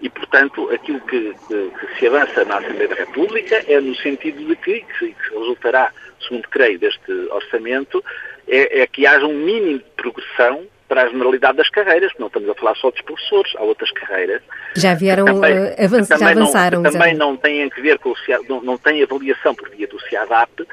E, 0.00 0.08
portanto, 0.08 0.70
aquilo 0.70 1.00
que, 1.00 1.34
que, 1.48 1.70
que, 1.70 1.98
se 1.98 2.06
avança 2.06 2.44
na 2.44 2.58
Assembleia 2.58 2.88
da 2.88 2.94
República 2.96 3.64
é 3.66 3.80
no 3.80 3.94
sentido 3.96 4.44
de 4.44 4.56
que, 4.56 4.80
que 4.80 5.14
resultará, 5.30 5.90
segundo 6.20 6.48
creio, 6.48 6.78
deste 6.78 7.12
orçamento, 7.30 8.04
é, 8.48 8.80
é, 8.80 8.86
que 8.86 9.06
haja 9.06 9.26
um 9.26 9.34
mínimo 9.34 9.78
de 9.78 9.84
progressão 9.96 10.66
para 10.88 11.02
a 11.02 11.08
generalidade 11.08 11.56
das 11.56 11.68
carreiras, 11.68 12.12
não 12.18 12.28
estamos 12.28 12.48
a 12.48 12.54
falar 12.54 12.76
só 12.76 12.90
dos 12.90 13.00
professores, 13.02 13.52
há 13.56 13.62
outras 13.62 13.90
carreiras. 13.90 14.40
Já 14.76 14.94
vieram, 14.94 15.24
também, 15.24 15.58
uh, 15.58 15.84
avanç, 15.84 16.08
já 16.08 16.30
avançaram. 16.30 16.82
Não, 16.82 16.90
também 16.90 17.14
não 17.14 17.36
têm 17.36 17.68
que 17.68 17.80
ver 17.80 17.98
com 17.98 18.10
o 18.10 18.16
não, 18.48 18.62
não 18.62 18.78
têm 18.78 19.02
avaliação 19.02 19.54
por 19.54 19.68
via 19.70 19.88
do 19.88 20.00
CIADAP, 20.02 20.66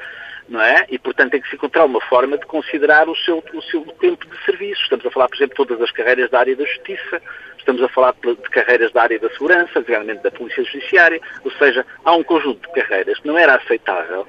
não 0.48 0.60
é? 0.60 0.86
E, 0.88 0.98
portanto, 0.98 1.32
tem 1.32 1.40
que 1.40 1.48
se 1.48 1.56
encontrar 1.56 1.84
uma 1.84 2.00
forma 2.02 2.38
de 2.38 2.46
considerar 2.46 3.08
o 3.08 3.16
seu, 3.16 3.42
o 3.52 3.62
seu 3.62 3.84
tempo 4.00 4.26
de 4.28 4.44
serviço. 4.44 4.82
Estamos 4.82 5.04
a 5.06 5.10
falar, 5.10 5.28
por 5.28 5.36
exemplo, 5.36 5.56
de 5.56 5.68
todas 5.68 5.82
as 5.82 5.90
carreiras 5.90 6.30
da 6.30 6.38
área 6.38 6.54
da 6.54 6.64
justiça, 6.64 7.22
estamos 7.58 7.82
a 7.82 7.88
falar 7.88 8.14
de, 8.22 8.36
de 8.36 8.50
carreiras 8.50 8.92
da 8.92 9.02
área 9.02 9.18
da 9.18 9.30
segurança, 9.30 9.82
realmente 9.86 10.22
da 10.22 10.30
polícia 10.30 10.62
judiciária, 10.64 11.20
ou 11.42 11.50
seja, 11.52 11.84
há 12.04 12.12
um 12.12 12.22
conjunto 12.22 12.68
de 12.68 12.74
carreiras 12.74 13.18
que 13.18 13.26
não 13.26 13.38
era 13.38 13.56
aceitável 13.56 14.26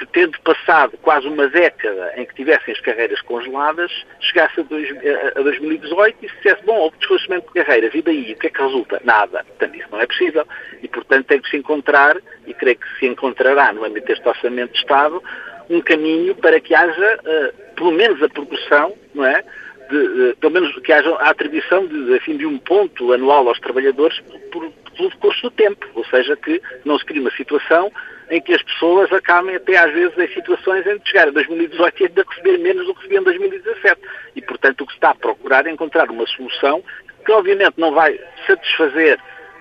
que 0.00 0.06
tendo 0.06 0.40
passado 0.40 0.96
quase 1.02 1.28
uma 1.28 1.46
década 1.46 2.14
em 2.16 2.24
que 2.24 2.34
tivessem 2.34 2.72
as 2.72 2.80
carreiras 2.80 3.20
congeladas, 3.20 3.92
chegasse 4.18 4.60
a, 4.60 4.62
dois, 4.62 4.88
a 5.36 5.42
2018 5.42 6.16
e 6.22 6.28
se 6.28 6.36
dissesse, 6.36 6.64
bom, 6.64 6.76
houve 6.76 6.96
desfalecimento 6.96 7.46
de 7.48 7.52
carreiras, 7.62 7.94
e 7.94 8.00
daí, 8.00 8.32
o 8.32 8.36
que 8.36 8.46
é 8.46 8.50
que 8.50 8.62
resulta? 8.62 9.00
Nada. 9.04 9.44
Portanto, 9.44 9.76
isso 9.76 9.88
não 9.92 10.00
é 10.00 10.06
possível. 10.06 10.46
E, 10.82 10.88
portanto, 10.88 11.26
tem 11.26 11.40
que 11.40 11.50
se 11.50 11.58
encontrar, 11.58 12.16
e 12.46 12.54
creio 12.54 12.78
que 12.78 12.98
se 12.98 13.06
encontrará 13.06 13.74
no 13.74 13.84
âmbito 13.84 14.06
deste 14.06 14.26
Orçamento 14.26 14.72
de 14.72 14.78
Estado, 14.78 15.22
um 15.68 15.82
caminho 15.82 16.34
para 16.34 16.58
que 16.60 16.74
haja, 16.74 17.20
uh, 17.20 17.74
pelo 17.74 17.92
menos, 17.92 18.22
a 18.22 18.28
progressão, 18.30 18.94
não 19.14 19.26
é? 19.26 19.44
De, 19.90 20.08
de, 20.08 20.36
pelo 20.36 20.52
menos 20.54 20.74
que 20.78 20.92
haja 20.92 21.10
a 21.16 21.28
atribuição 21.28 21.86
de, 21.86 22.18
de, 22.18 22.38
de 22.38 22.46
um 22.46 22.58
ponto 22.58 23.12
anual 23.12 23.46
aos 23.48 23.60
trabalhadores 23.60 24.18
por, 24.50 24.72
pelo 24.96 25.10
curso 25.18 25.42
do 25.42 25.50
tempo, 25.50 25.86
ou 25.94 26.04
seja, 26.06 26.36
que 26.36 26.62
não 26.86 26.98
se 26.98 27.04
crie 27.04 27.20
uma 27.20 27.30
situação 27.32 27.92
em 28.30 28.40
que 28.40 28.54
as 28.54 28.62
pessoas 28.62 29.12
acabem 29.12 29.56
até 29.56 29.76
às 29.76 29.92
vezes 29.92 30.16
em 30.16 30.28
situações 30.28 30.86
em 30.86 30.98
que 30.98 31.08
chegar 31.08 31.28
a 31.28 31.32
2018 31.32 32.00
e 32.00 32.06
ainda 32.06 32.24
receber 32.28 32.58
menos 32.58 32.86
do 32.86 32.94
que 32.94 33.00
recebiam 33.00 33.22
em 33.22 33.24
2017. 33.24 34.00
E, 34.36 34.42
portanto, 34.42 34.82
o 34.82 34.86
que 34.86 34.92
se 34.92 34.98
está 34.98 35.10
a 35.10 35.14
procurar 35.14 35.66
é 35.66 35.70
encontrar 35.70 36.08
uma 36.10 36.26
solução 36.26 36.82
que, 37.24 37.32
obviamente, 37.32 37.74
não 37.76 37.92
vai 37.92 38.18
satisfazer 38.46 39.18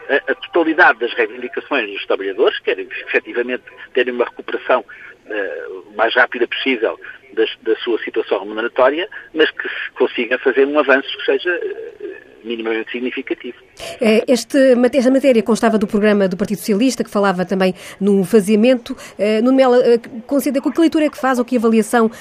a, 0.09 0.31
a 0.31 0.35
totalidade 0.35 0.99
das 0.99 1.13
reivindicações 1.13 1.91
dos 1.91 2.05
trabalhadores, 2.05 2.57
que 2.59 2.65
querem 2.65 2.87
efetivamente 3.07 3.63
terem 3.93 4.13
uma 4.13 4.25
recuperação 4.25 4.81
uh, 4.81 5.95
mais 5.95 6.13
rápida 6.15 6.47
possível 6.47 6.99
das, 7.33 7.49
da 7.61 7.75
sua 7.77 7.99
situação 7.99 8.39
remuneratória, 8.39 9.07
mas 9.33 9.49
que 9.51 9.69
consiga 9.95 10.37
fazer 10.39 10.65
um 10.65 10.79
avanço 10.79 11.09
que 11.17 11.25
seja 11.25 11.55
uh, 11.55 11.98
minimamente 12.43 12.91
significativo. 12.91 13.57
É, 14.01 14.23
este, 14.27 14.57
esta 14.93 15.11
matéria 15.11 15.41
constava 15.43 15.77
do 15.77 15.87
programa 15.87 16.27
do 16.27 16.37
Partido 16.37 16.59
Socialista, 16.59 17.03
que 17.03 17.09
falava 17.09 17.45
também 17.45 17.73
no 17.99 18.23
faseamento. 18.23 18.95
É, 19.17 19.41
no 19.41 19.53
Mela, 19.53 19.77
é, 19.85 19.97
considera, 20.27 20.63
que 20.69 20.79
leitura 20.79 21.05
é 21.05 21.09
que 21.09 21.17
faz 21.17 21.39
ou 21.39 21.45
que 21.45 21.57
avaliação 21.57 22.11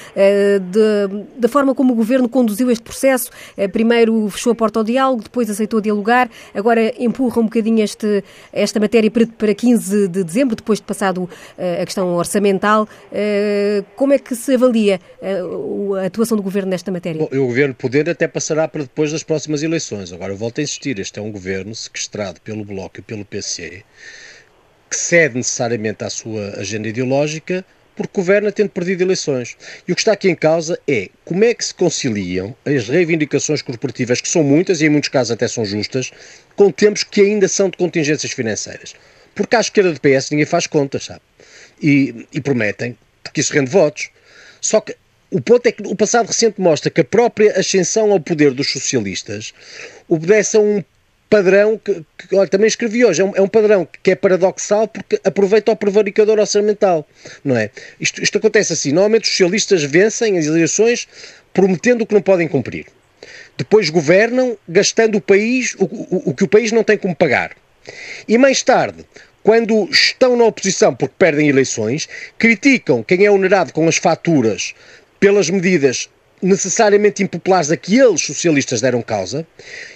da 1.36 1.48
forma 1.48 1.74
como 1.74 1.92
o 1.92 1.96
Governo 1.96 2.28
conduziu 2.28 2.70
este 2.70 2.82
processo? 2.82 3.30
Primeiro 3.72 4.28
fechou 4.30 4.52
a 4.52 4.54
porta 4.54 4.78
ao 4.78 4.84
diálogo, 4.84 5.22
depois 5.22 5.50
aceitou 5.50 5.80
dialogar, 5.80 6.30
agora 6.54 6.92
empurra 6.98 7.40
um 7.40 7.44
bocadinho 7.44 7.82
este, 7.82 8.24
esta 8.52 8.80
matéria 8.80 9.10
para, 9.10 9.26
para 9.26 9.54
15 9.54 10.08
de 10.08 10.24
dezembro, 10.24 10.56
depois 10.56 10.78
de 10.78 10.84
passado 10.84 11.28
a 11.58 11.84
questão 11.84 12.14
orçamental. 12.14 12.88
Como 13.96 14.12
é 14.12 14.18
que 14.18 14.34
se 14.34 14.54
avalia 14.54 15.00
a 16.02 16.06
atuação 16.06 16.36
do 16.36 16.42
Governo 16.42 16.70
nesta 16.70 16.90
matéria? 16.90 17.20
Bom, 17.20 17.36
o 17.36 17.46
Governo 17.46 17.74
poder 17.74 18.08
até 18.08 18.26
passará 18.26 18.66
para 18.66 18.82
depois 18.82 19.12
das 19.12 19.22
próximas 19.22 19.62
eleições. 19.62 20.07
Agora, 20.12 20.34
volto 20.34 20.60
a 20.60 20.62
insistir, 20.62 20.98
este 20.98 21.18
é 21.18 21.22
um 21.22 21.30
governo 21.30 21.74
sequestrado 21.74 22.40
pelo 22.40 22.64
Bloco 22.64 23.00
e 23.00 23.02
pelo 23.02 23.24
PC, 23.24 23.82
que 24.90 24.96
cede 24.96 25.36
necessariamente 25.36 26.04
à 26.04 26.10
sua 26.10 26.58
agenda 26.58 26.88
ideológica 26.88 27.64
porque 27.98 28.12
governa 28.14 28.52
tendo 28.52 28.70
perdido 28.70 29.02
eleições. 29.02 29.56
E 29.86 29.90
o 29.90 29.96
que 29.96 30.00
está 30.00 30.12
aqui 30.12 30.30
em 30.30 30.34
causa 30.36 30.78
é 30.86 31.08
como 31.24 31.42
é 31.42 31.52
que 31.52 31.64
se 31.64 31.74
conciliam 31.74 32.54
as 32.64 32.88
reivindicações 32.88 33.60
corporativas, 33.60 34.20
que 34.20 34.28
são 34.28 34.44
muitas 34.44 34.80
e 34.80 34.86
em 34.86 34.88
muitos 34.88 35.08
casos 35.08 35.32
até 35.32 35.48
são 35.48 35.64
justas, 35.64 36.12
com 36.54 36.70
tempos 36.70 37.02
que 37.02 37.20
ainda 37.20 37.48
são 37.48 37.68
de 37.68 37.76
contingências 37.76 38.30
financeiras. 38.30 38.94
Porque 39.34 39.56
à 39.56 39.60
esquerda 39.60 39.92
do 39.92 40.00
PS 40.00 40.30
ninguém 40.30 40.46
faz 40.46 40.68
contas, 40.68 41.06
sabe? 41.06 41.22
E, 41.82 42.24
e 42.32 42.40
prometem, 42.40 42.96
porque 43.22 43.40
isso 43.40 43.52
rende 43.52 43.70
votos. 43.70 44.10
Só 44.60 44.80
que 44.80 44.96
o 45.30 45.40
ponto 45.40 45.66
é 45.66 45.72
que 45.72 45.82
o 45.82 45.94
passado 45.94 46.26
recente 46.26 46.60
mostra 46.60 46.90
que 46.90 47.00
a 47.00 47.04
própria 47.04 47.58
ascensão 47.58 48.10
ao 48.12 48.20
poder 48.20 48.52
dos 48.52 48.70
socialistas 48.70 49.52
obedece 50.08 50.56
a 50.56 50.60
um 50.60 50.82
padrão 51.28 51.78
que, 51.78 52.02
que 52.16 52.34
olha, 52.34 52.48
também 52.48 52.66
escrevi 52.66 53.04
hoje, 53.04 53.20
é 53.20 53.24
um, 53.24 53.36
é 53.36 53.42
um, 53.42 53.48
padrão 53.48 53.86
que 54.02 54.10
é 54.10 54.14
paradoxal 54.14 54.88
porque 54.88 55.20
aproveita 55.22 55.70
o 55.70 55.76
prevaricador 55.76 56.38
orçamental, 56.38 57.06
não 57.44 57.56
é? 57.56 57.70
Isto, 58.00 58.22
isto 58.22 58.38
acontece 58.38 58.72
assim, 58.72 58.92
normalmente 58.92 59.24
os 59.24 59.30
socialistas 59.30 59.82
vencem 59.82 60.38
as 60.38 60.46
eleições 60.46 61.06
prometendo 61.52 62.02
o 62.02 62.06
que 62.06 62.14
não 62.14 62.22
podem 62.22 62.48
cumprir. 62.48 62.86
Depois 63.58 63.90
governam 63.90 64.56
gastando 64.66 65.18
o 65.18 65.20
país, 65.20 65.74
o, 65.74 65.84
o, 65.84 66.30
o 66.30 66.34
que 66.34 66.44
o 66.44 66.48
país 66.48 66.72
não 66.72 66.84
tem 66.84 66.96
como 66.96 67.14
pagar. 67.14 67.54
E 68.26 68.38
mais 68.38 68.62
tarde, 68.62 69.04
quando 69.42 69.88
estão 69.90 70.36
na 70.36 70.44
oposição 70.44 70.94
porque 70.94 71.14
perdem 71.18 71.48
eleições, 71.48 72.08
criticam 72.38 73.02
quem 73.02 73.24
é 73.24 73.30
onerado 73.30 73.72
com 73.72 73.88
as 73.88 73.96
faturas 73.96 74.74
pelas 75.20 75.50
medidas 75.50 76.08
necessariamente 76.42 77.22
impopulares 77.22 77.70
a 77.70 77.76
que 77.76 77.98
eles, 77.98 78.22
socialistas, 78.22 78.80
deram 78.80 79.02
causa 79.02 79.46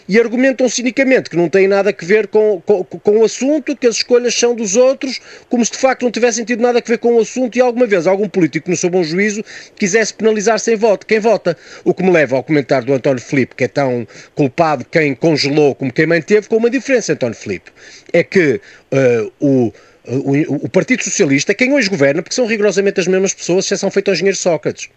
e 0.08 0.18
argumentam 0.18 0.68
cinicamente 0.68 1.30
que 1.30 1.36
não 1.36 1.48
tem 1.48 1.68
nada 1.68 1.90
a 1.90 2.04
ver 2.04 2.26
com, 2.26 2.60
com, 2.64 2.84
com, 2.84 3.18
o 3.18 3.24
assunto, 3.24 3.76
que 3.76 3.86
as 3.86 3.96
escolhas 3.96 4.34
são 4.34 4.54
dos 4.54 4.76
outros, 4.76 5.20
como 5.48 5.64
se 5.64 5.72
de 5.72 5.78
facto 5.78 6.02
não 6.02 6.10
tivessem 6.10 6.44
tido 6.44 6.60
nada 6.60 6.78
a 6.78 6.82
ver 6.84 6.98
com 6.98 7.14
o 7.14 7.20
assunto 7.20 7.56
e 7.56 7.60
alguma 7.60 7.86
vez 7.86 8.06
algum 8.06 8.28
político, 8.28 8.70
no 8.70 8.76
seu 8.76 8.90
bom 8.90 9.02
juízo, 9.02 9.44
quisesse 9.76 10.12
penalizar 10.14 10.58
sem 10.58 10.76
voto. 10.76 11.06
Quem 11.06 11.20
vota? 11.20 11.56
O 11.84 11.94
que 11.94 12.02
me 12.02 12.10
leva 12.10 12.36
ao 12.36 12.42
comentário 12.42 12.86
do 12.86 12.94
António 12.94 13.22
Filipe, 13.22 13.54
que 13.54 13.64
é 13.64 13.68
tão 13.68 14.06
culpado 14.34 14.84
quem 14.84 15.14
congelou 15.14 15.74
como 15.74 15.92
quem 15.92 16.06
manteve, 16.06 16.48
com 16.48 16.56
uma 16.56 16.70
diferença, 16.70 17.12
António 17.12 17.36
Filipe. 17.36 17.70
É 18.12 18.22
que 18.22 18.60
uh, 18.92 19.32
o 19.40 19.72
o, 20.04 20.68
Partido 20.68 21.04
Socialista, 21.04 21.54
quem 21.54 21.72
hoje 21.72 21.88
governa, 21.88 22.22
porque 22.22 22.34
são 22.34 22.44
rigorosamente 22.44 22.98
as 22.98 23.06
mesmas 23.06 23.32
pessoas, 23.32 23.66
exceção 23.66 23.88
feita 23.88 24.10
ao 24.10 24.14
engenheiro 24.16 24.36
Sócrates 24.36 24.90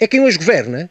é 0.00 0.06
quem 0.06 0.20
hoje 0.20 0.38
governa. 0.38 0.90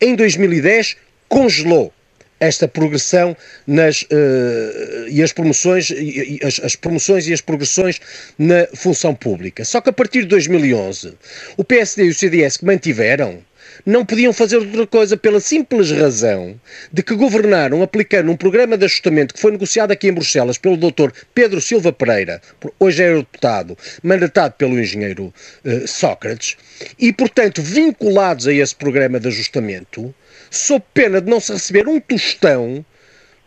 Em 0.00 0.14
2010 0.14 0.96
congelou 1.28 1.92
esta 2.40 2.68
progressão 2.68 3.36
nas 3.66 4.02
uh, 4.02 5.08
e 5.08 5.22
as 5.22 5.32
promoções 5.32 5.90
e, 5.90 6.40
as, 6.42 6.60
as, 6.60 6.76
promoções 6.76 7.26
e 7.26 7.32
as 7.32 7.40
progressões 7.40 8.00
na 8.38 8.66
função 8.74 9.14
pública. 9.14 9.64
Só 9.64 9.80
que 9.80 9.88
a 9.88 9.92
partir 9.92 10.22
de 10.22 10.28
2011 10.28 11.14
o 11.56 11.64
PSD 11.64 12.04
e 12.04 12.08
o 12.10 12.14
CDS 12.14 12.56
que 12.56 12.64
mantiveram 12.64 13.42
não 13.84 14.04
podiam 14.04 14.32
fazer 14.32 14.56
outra 14.56 14.86
coisa 14.86 15.16
pela 15.16 15.40
simples 15.40 15.90
razão 15.90 16.58
de 16.92 17.02
que 17.02 17.14
governaram 17.14 17.82
aplicando 17.82 18.30
um 18.30 18.36
programa 18.36 18.78
de 18.78 18.86
ajustamento 18.86 19.34
que 19.34 19.40
foi 19.40 19.52
negociado 19.52 19.90
aqui 19.90 20.08
em 20.08 20.12
Bruxelas 20.12 20.56
pelo 20.56 20.76
Dr. 20.76 21.10
Pedro 21.34 21.60
Silva 21.60 21.92
Pereira, 21.92 22.40
hoje 22.78 23.02
é 23.02 23.14
deputado, 23.14 23.76
mandatado 24.02 24.54
pelo 24.54 24.78
engenheiro 24.78 25.32
uh, 25.64 25.86
Sócrates, 25.86 26.56
e, 26.98 27.12
portanto, 27.12 27.60
vinculados 27.60 28.46
a 28.46 28.52
esse 28.52 28.74
programa 28.74 29.20
de 29.20 29.28
ajustamento, 29.28 30.14
sob 30.50 30.82
pena 30.94 31.20
de 31.20 31.30
não 31.30 31.40
se 31.40 31.52
receber 31.52 31.86
um 31.86 32.00
tostão 32.00 32.84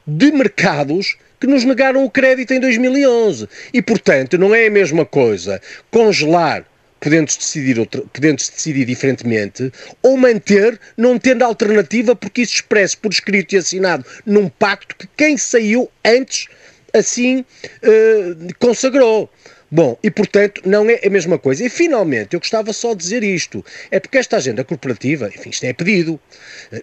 de 0.06 0.32
mercados 0.32 1.18
que 1.40 1.48
nos 1.48 1.64
negaram 1.64 2.04
o 2.04 2.10
crédito 2.10 2.54
em 2.54 2.60
2011. 2.60 3.48
E, 3.74 3.82
portanto, 3.82 4.38
não 4.38 4.54
é 4.54 4.68
a 4.68 4.72
mesma 4.72 5.06
coisa 5.06 5.62
congelar 5.92 6.66
podendo-se 7.00 7.40
decidir, 7.40 7.80
outra, 7.80 8.02
podendo 8.14 8.38
decidir 8.38 8.86
diferentemente, 8.86 9.72
ou 10.02 10.18
manter, 10.18 10.80
não 10.96 11.18
tendo 11.18 11.44
alternativa, 11.44 12.16
porque 12.16 12.42
isso 12.42 12.56
expresso 12.56 12.98
por 12.98 13.12
escrito 13.12 13.54
e 13.54 13.58
assinado 13.58 14.06
num 14.26 14.50
pacto 14.50 14.96
que 14.96 15.08
quem 15.16 15.38
saiu 15.38 15.90
antes 16.04 16.48
assim 16.94 17.40
uh, 17.84 18.54
consagrou. 18.60 19.30
Bom, 19.70 19.98
e 20.02 20.10
portanto 20.10 20.62
não 20.66 20.90
é 20.90 21.02
a 21.06 21.10
mesma 21.10 21.38
coisa. 21.38 21.66
E 21.66 21.70
finalmente, 21.70 22.34
eu 22.34 22.40
gostava 22.40 22.72
só 22.72 22.94
de 22.94 23.00
dizer 23.00 23.22
isto: 23.22 23.64
é 23.92 24.00
porque 24.00 24.18
esta 24.18 24.38
agenda 24.38 24.64
corporativa, 24.64 25.28
enfim, 25.28 25.50
isto 25.50 25.66
é 25.66 25.74
pedido. 25.74 26.18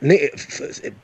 Nem, 0.02 0.30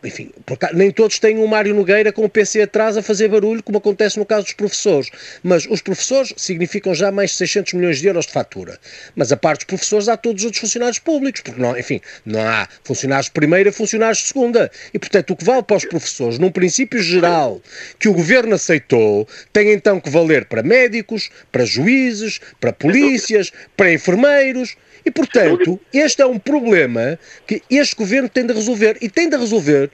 enfim, 0.05 0.31
nem 0.75 0.91
todos 0.91 1.19
têm 1.19 1.39
um 1.39 1.47
Mário 1.47 1.75
Nogueira 1.75 2.13
com 2.13 2.25
o 2.25 2.29
PC 2.29 2.63
atrás 2.63 2.99
a 2.99 3.03
fazer 3.03 3.29
barulho, 3.29 3.63
como 3.63 3.79
acontece 3.79 4.19
no 4.19 4.27
caso 4.27 4.45
dos 4.45 4.53
professores. 4.53 5.11
Mas 5.43 5.67
os 5.67 5.81
professores 5.81 6.35
significam 6.37 6.95
já 6.95 7.11
mais 7.11 7.31
de 7.31 7.37
600 7.39 7.73
milhões 7.73 7.99
de 7.99 8.07
euros 8.07 8.27
de 8.27 8.33
fatura. 8.33 8.79
Mas 9.17 9.33
a 9.33 9.37
parte 9.37 9.61
dos 9.61 9.67
professores 9.67 10.09
há 10.09 10.19
todos 10.19 10.43
os 10.43 10.47
outros 10.47 10.61
funcionários 10.61 10.99
públicos, 10.99 11.41
porque 11.41 11.61
não, 11.61 11.79
enfim, 11.79 12.01
não 12.27 12.41
há 12.41 12.69
funcionários 12.85 13.27
de 13.27 13.33
primeira 13.33 13.73
funcionários 13.73 14.19
de 14.19 14.29
segunda. 14.29 14.71
E 14.93 14.99
portanto, 14.99 15.31
o 15.31 15.37
que 15.37 15.45
vale 15.45 15.63
para 15.63 15.79
os 15.79 15.85
professores, 15.87 16.39
num 16.39 16.51
princípio 16.51 17.03
geral 17.03 17.61
que 17.99 18.09
o 18.09 18.13
governo 18.13 18.55
aceitou, 18.55 19.27
tem 19.51 19.73
então 19.73 19.99
que 19.99 20.11
valer 20.11 20.45
para 20.45 20.63
médicos, 20.63 21.31
para 21.51 21.70
juízes, 21.71 22.41
para 22.61 22.73
polícias, 22.73 23.53
para 23.77 23.93
enfermeiros. 23.93 24.77
E, 25.05 25.11
portanto, 25.11 25.81
este 25.93 26.23
é 26.23 26.27
um 26.27 26.39
problema 26.39 27.19
que 27.47 27.63
este 27.71 27.97
governo 27.97 28.29
tem 28.29 28.47
de 28.47 28.53
resolver. 28.53 28.99
E 29.01 29.09
tem 29.09 29.29
de 29.29 29.37
resolver, 29.37 29.91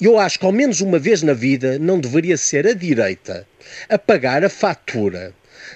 eu 0.00 0.18
acho 0.18 0.38
que 0.38 0.46
ao 0.46 0.52
menos 0.52 0.80
uma 0.80 0.98
vez 0.98 1.22
na 1.22 1.34
vida, 1.34 1.78
não 1.78 2.00
deveria 2.00 2.36
ser 2.36 2.66
a 2.66 2.72
direita 2.72 3.46
a 3.88 3.98
pagar 3.98 4.44
a 4.44 4.48
fatura 4.48 5.34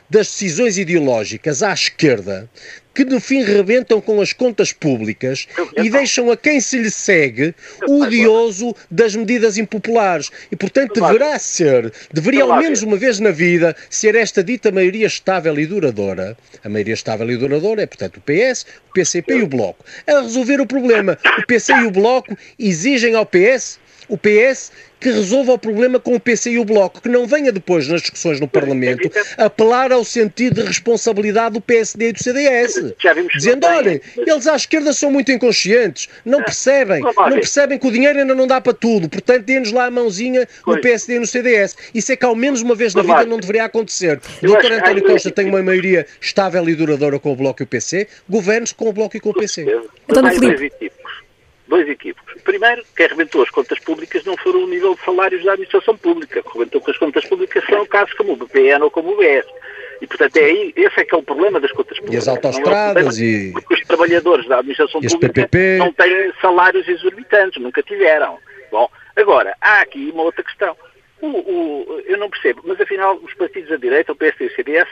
das 0.08 0.28
decisões 0.28 0.78
ideológicas 0.78 1.62
à 1.62 1.72
esquerda 1.72 2.48
que 2.94 3.04
no 3.04 3.20
fim 3.20 3.42
rebentam 3.42 4.00
com 4.00 4.20
as 4.20 4.32
contas 4.32 4.72
públicas 4.72 5.48
e 5.76 5.90
deixam 5.90 6.30
a 6.30 6.36
quem 6.36 6.60
se 6.60 6.78
lhe 6.78 6.90
segue 6.90 7.54
o 7.88 8.02
odioso 8.02 8.74
das 8.90 9.16
medidas 9.16 9.58
impopulares. 9.58 10.30
E, 10.50 10.56
portanto, 10.56 11.00
deverá 11.00 11.38
ser, 11.38 11.92
deveria 12.12 12.44
ao 12.44 12.56
menos 12.58 12.82
uma 12.82 12.96
vez 12.96 13.18
na 13.18 13.30
vida, 13.30 13.74
ser 13.90 14.14
esta 14.14 14.42
dita 14.42 14.70
maioria 14.70 15.06
estável 15.06 15.58
e 15.58 15.66
duradoura. 15.66 16.36
A 16.62 16.68
maioria 16.68 16.94
estável 16.94 17.30
e 17.30 17.36
duradoura 17.36 17.82
é, 17.82 17.86
portanto, 17.86 18.18
o 18.18 18.20
PS, 18.20 18.66
o 18.88 18.92
PCP 18.92 19.38
e 19.38 19.42
o 19.42 19.46
Bloco. 19.46 19.84
A 20.06 20.20
resolver 20.20 20.60
o 20.60 20.66
problema. 20.66 21.18
O 21.38 21.46
PC 21.46 21.72
e 21.72 21.86
o 21.86 21.90
Bloco 21.90 22.36
exigem 22.58 23.14
ao 23.14 23.26
PS 23.26 23.78
o 24.08 24.16
PS 24.16 24.70
que 25.04 25.10
resolva 25.10 25.52
o 25.52 25.58
problema 25.58 26.00
com 26.00 26.14
o 26.14 26.20
PC 26.20 26.52
e 26.52 26.58
o 26.58 26.64
Bloco, 26.64 27.02
que 27.02 27.10
não 27.10 27.26
venha 27.26 27.52
depois 27.52 27.86
nas 27.88 28.00
discussões 28.00 28.40
no 28.40 28.48
Parlamento 28.48 29.10
apelar 29.36 29.92
ao 29.92 30.02
sentido 30.02 30.62
de 30.62 30.66
responsabilidade 30.66 31.52
do 31.52 31.60
PSD 31.60 32.08
e 32.08 32.12
do 32.12 32.22
CDS, 32.22 32.94
dizendo, 33.34 33.66
olhem, 33.66 34.00
eles 34.16 34.46
à 34.46 34.56
esquerda 34.56 34.94
são 34.94 35.10
muito 35.10 35.30
inconscientes, 35.30 36.08
não 36.24 36.40
ah, 36.40 36.44
percebem, 36.44 37.02
não 37.02 37.32
percebem 37.32 37.78
que 37.78 37.86
o 37.86 37.92
dinheiro 37.92 38.18
ainda 38.18 38.34
não 38.34 38.46
dá 38.46 38.62
para 38.62 38.72
tudo, 38.72 39.06
portanto 39.06 39.44
dê-nos 39.44 39.72
lá 39.72 39.84
a 39.84 39.90
mãozinha 39.90 40.48
no 40.66 40.80
PSD 40.80 41.16
e 41.16 41.18
no 41.18 41.26
CDS. 41.26 41.76
Isso 41.94 42.10
é 42.10 42.16
que 42.16 42.24
ao 42.24 42.34
menos 42.34 42.62
uma 42.62 42.74
vez 42.74 42.94
na 42.94 43.02
vida 43.02 43.26
não 43.26 43.38
deveria 43.38 43.64
acontecer. 43.64 44.18
O 44.42 44.46
Dr. 44.46 44.72
António 44.72 45.04
Costa 45.04 45.30
tem 45.30 45.50
uma 45.50 45.62
maioria 45.62 46.06
estável 46.18 46.66
e 46.66 46.74
duradoura 46.74 47.18
com 47.18 47.30
o 47.30 47.36
Bloco 47.36 47.62
e 47.62 47.64
o 47.64 47.66
PC, 47.66 48.08
governe-se 48.26 48.74
com 48.74 48.88
o 48.88 48.92
Bloco 48.92 49.18
e 49.18 49.20
com 49.20 49.28
o 49.30 49.34
PC. 49.34 49.66
António 50.08 50.32
Filipe 50.32 50.90
dois 51.66 51.88
equívocos. 51.88 52.34
Primeiro, 52.42 52.84
quem 52.96 53.06
arrebentou 53.06 53.42
as 53.42 53.50
contas 53.50 53.78
públicas 53.80 54.24
não 54.24 54.36
foram 54.36 54.64
o 54.64 54.66
nível 54.66 54.94
de 54.94 55.04
salários 55.04 55.44
da 55.44 55.52
administração 55.52 55.96
pública. 55.96 56.42
Arrebentou 56.46 56.80
com 56.80 56.90
as 56.90 56.98
contas 56.98 57.24
públicas 57.26 57.64
são 57.64 57.86
casos 57.86 58.14
como 58.14 58.32
o 58.32 58.36
BPN 58.36 58.84
ou 58.84 58.90
como 58.90 59.12
o 59.12 59.16
BS. 59.16 59.46
E, 60.00 60.06
portanto, 60.06 60.36
é 60.36 60.44
aí, 60.44 60.72
esse 60.76 61.00
é 61.00 61.04
que 61.04 61.14
é 61.14 61.18
o 61.18 61.22
problema 61.22 61.60
das 61.60 61.72
contas 61.72 61.98
públicas. 61.98 62.26
E 62.26 62.30
as 62.30 62.36
autostradas 62.36 63.18
é 63.18 63.24
e... 63.24 63.52
Porque 63.52 63.74
os 63.74 63.80
trabalhadores 63.82 64.46
da 64.46 64.58
administração 64.58 65.00
pública 65.00 65.28
PPP... 65.28 65.78
não 65.78 65.92
têm 65.92 66.32
salários 66.40 66.86
exorbitantes, 66.88 67.62
nunca 67.62 67.82
tiveram. 67.82 68.38
Bom, 68.70 68.88
agora, 69.16 69.56
há 69.60 69.80
aqui 69.80 70.10
uma 70.12 70.24
outra 70.24 70.42
questão. 70.42 70.76
O, 71.20 71.28
o, 71.28 72.02
eu 72.06 72.18
não 72.18 72.28
percebo, 72.28 72.62
mas 72.64 72.78
afinal 72.80 73.16
os 73.16 73.32
partidos 73.34 73.70
da 73.70 73.76
direita, 73.76 74.12
o 74.12 74.16
PSD 74.16 74.44
e 74.44 74.48
o 74.48 74.54
CDS, 74.54 74.88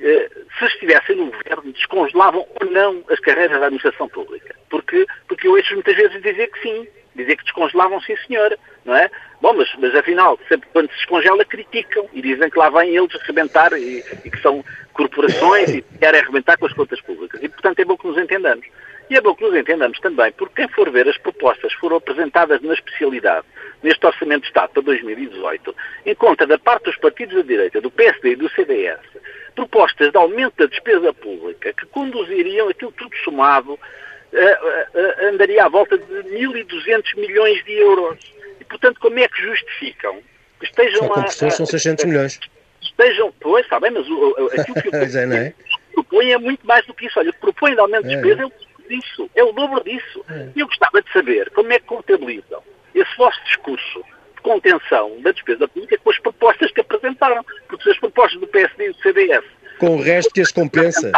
eh, 0.00 0.30
se 0.58 0.64
estivessem 0.66 1.16
no 1.16 1.26
governo, 1.26 1.72
descongelavam 1.72 2.46
ou 2.60 2.70
não 2.70 3.02
as 3.10 3.20
carreiras 3.20 3.58
da 3.58 3.66
administração 3.66 4.08
pública. 4.08 4.54
Porque, 4.70 5.06
porque 5.28 5.46
eu 5.46 5.52
ouço 5.52 5.74
muitas 5.74 5.96
vezes 5.96 6.22
dizer 6.22 6.48
que 6.48 6.60
sim, 6.60 6.86
dizer 7.14 7.36
que 7.36 7.44
descongelavam 7.44 8.00
sim 8.00 8.16
senhora, 8.26 8.58
não 8.84 8.96
é? 8.96 9.10
Bom, 9.40 9.54
mas, 9.54 9.68
mas 9.78 9.94
afinal, 9.94 10.38
sempre 10.48 10.68
quando 10.72 10.88
se 10.90 10.96
descongela, 10.96 11.44
criticam 11.44 12.08
e 12.12 12.22
dizem 12.22 12.48
que 12.48 12.58
lá 12.58 12.70
vêm 12.70 12.96
eles 12.96 13.14
arrebentar 13.22 13.72
e, 13.72 14.04
e 14.24 14.30
que 14.30 14.40
são 14.40 14.64
corporações 14.92 15.70
e 15.70 15.82
querem 15.82 16.20
arrebentar 16.20 16.56
com 16.58 16.66
as 16.66 16.72
contas 16.72 17.00
públicas. 17.00 17.42
E, 17.42 17.48
portanto, 17.48 17.80
é 17.80 17.84
bom 17.84 17.96
que 17.96 18.06
nos 18.06 18.18
entendamos. 18.18 18.66
E 19.10 19.16
é 19.16 19.20
bom 19.20 19.34
que 19.34 19.44
nos 19.44 19.54
entendamos 19.54 19.98
também, 20.00 20.32
porque 20.32 20.62
quem 20.62 20.68
for 20.68 20.90
ver 20.90 21.08
as 21.08 21.18
propostas 21.18 21.74
que 21.74 21.80
foram 21.80 21.96
apresentadas 21.96 22.60
na 22.62 22.72
especialidade 22.72 23.46
neste 23.82 24.06
Orçamento 24.06 24.42
de 24.42 24.48
Estado 24.48 24.70
para 24.70 24.82
2018, 24.82 25.74
encontra 26.06 26.46
da 26.46 26.58
parte 26.58 26.84
dos 26.84 26.96
partidos 26.96 27.36
da 27.36 27.42
direita, 27.42 27.80
do 27.80 27.90
PSD 27.90 28.32
e 28.32 28.36
do 28.36 28.48
CDS, 28.50 29.00
propostas 29.54 30.10
de 30.10 30.16
aumento 30.16 30.54
da 30.56 30.66
despesa 30.66 31.12
pública 31.12 31.72
que 31.72 31.86
conduziriam 31.86 32.68
aquilo 32.68 32.92
tudo 32.92 33.14
somado, 33.24 33.72
uh, 33.72 33.76
uh, 33.76 35.28
andaria 35.28 35.64
à 35.64 35.68
volta 35.68 35.98
de 35.98 36.04
1.200 36.04 37.16
milhões 37.16 37.62
de 37.64 37.72
euros. 37.72 38.18
E, 38.60 38.64
portanto, 38.64 39.00
como 39.00 39.18
é 39.18 39.28
que 39.28 39.42
justificam 39.42 40.22
que 40.58 40.66
estejam 40.66 41.08
Só 41.28 41.46
a... 41.46 41.50
são 41.50 41.66
600 41.66 42.04
milhões. 42.04 42.40
Estejam, 42.80 43.32
pois, 43.40 43.64
está 43.64 43.78
bem, 43.80 43.90
mas 43.90 44.08
o, 44.08 44.50
aquilo 44.58 44.82
que 44.82 44.88
o 45.18 45.26
não 45.26 45.36
é? 45.36 45.54
propõe 45.92 46.32
é 46.32 46.38
muito 46.38 46.66
mais 46.66 46.86
do 46.86 46.94
que 46.94 47.06
isso. 47.06 47.18
Olha, 47.18 47.30
o 47.30 47.32
que 47.32 47.40
propõe 47.40 47.74
de 47.74 47.80
aumento 47.80 48.06
de 48.06 48.14
despesa 48.14 48.40
é, 48.40 48.44
é 48.44 48.46
o 48.46 48.50
disso. 48.92 49.30
É 49.34 49.42
o 49.42 49.52
dobro 49.52 49.82
disso. 49.82 50.24
É. 50.28 50.48
E 50.54 50.60
eu 50.60 50.66
gostava 50.66 51.02
de 51.02 51.12
saber 51.12 51.50
como 51.50 51.72
é 51.72 51.78
que 51.78 51.86
contabilizam 51.86 52.62
esse 52.94 53.16
vosso 53.16 53.42
discurso 53.44 54.04
de 54.36 54.42
contenção 54.42 55.20
da 55.20 55.32
despesa 55.32 55.66
pública 55.68 55.98
com 55.98 56.10
as 56.10 56.18
propostas 56.18 56.70
que 56.72 56.80
apresentaram. 56.80 57.44
Porque 57.68 57.84
se 57.84 57.90
as 57.90 57.98
propostas 57.98 58.40
do 58.40 58.46
PSD 58.46 58.86
e 58.86 58.92
do 58.92 58.98
CDS... 59.02 59.44
Com 59.78 59.96
o 59.96 60.02
resto 60.02 60.32
que 60.32 60.40
as 60.40 60.52
compensa. 60.52 61.10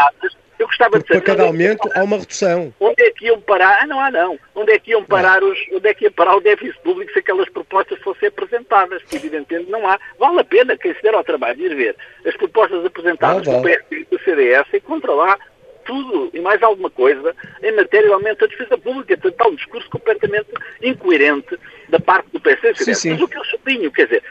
Eu 0.57 0.69
gostava 0.69 0.99
de 0.99 1.07
saber... 1.07 1.21
Para 1.21 1.35
cada 1.35 1.43
aumento 1.43 1.91
há 1.95 2.05
uma 2.05 2.19
redução. 2.19 2.73
Onde 2.79 3.03
é 3.03 3.11
que 3.11 3.27
iam 3.27 3.41
parar? 3.41 3.79
Ah, 3.83 3.87
não 3.87 4.01
há 4.01 4.11
não. 4.11 4.39
Onde 4.55 4.73
é 4.73 4.79
que 4.79 4.93
iam 4.93 5.05
parar 5.05 5.43
os... 5.43 5.59
Onde 5.73 5.89
é 5.89 5.95
que 5.95 6.05
ia 6.05 6.11
parar 6.11 6.37
o 6.37 6.41
déficit 6.41 6.81
público 6.83 7.13
se 7.13 7.19
aquelas 7.19 7.49
propostas 7.49 7.99
fossem 8.01 8.29
apresentadas? 8.29 9.03
Que 9.03 9.17
evidentemente 9.17 9.71
não 9.71 9.87
há. 9.87 9.99
Vale 10.19 10.41
a 10.41 10.45
pena 10.45 10.79
quem 10.79 10.95
se 10.95 11.03
der 11.03 11.15
ao 11.15 11.25
trabalho 11.25 11.57
de 11.57 11.65
ir 11.65 11.75
ver 11.75 11.97
as 12.25 12.37
propostas 12.37 12.85
apresentadas 12.85 13.47
ah, 13.49 13.51
vale. 13.51 13.63
pelo 13.63 13.85
PSD 13.89 13.97
e 13.97 14.05
do 14.05 14.23
CDS 14.23 14.73
encontra 14.73 15.13
lá 15.13 15.39
tudo 15.85 16.31
e 16.33 16.41
mais 16.41 16.63
alguma 16.63 16.91
coisa 16.91 17.35
em 17.63 17.73
matéria 17.73 18.09
de 18.09 18.13
aumento 18.13 18.41
da 18.41 18.47
despesa 18.47 18.79
pública. 18.79 19.17
Portanto, 19.17 19.41
há 19.41 19.49
um 19.49 19.55
discurso 19.55 19.89
completamente 19.91 20.49
incoerente 20.83 21.59
da 21.89 22.01
parte 22.01 22.29
do 22.33 22.41
PSD. 22.41 22.75
Sim, 22.85 22.95
sim. 22.95 23.11
Mas 23.11 23.23
o 23.23 23.29
que 23.29 23.39
eu 23.39 23.45
sublinho, 23.45 23.91
quer 23.93 24.05
dizer, 24.05 24.23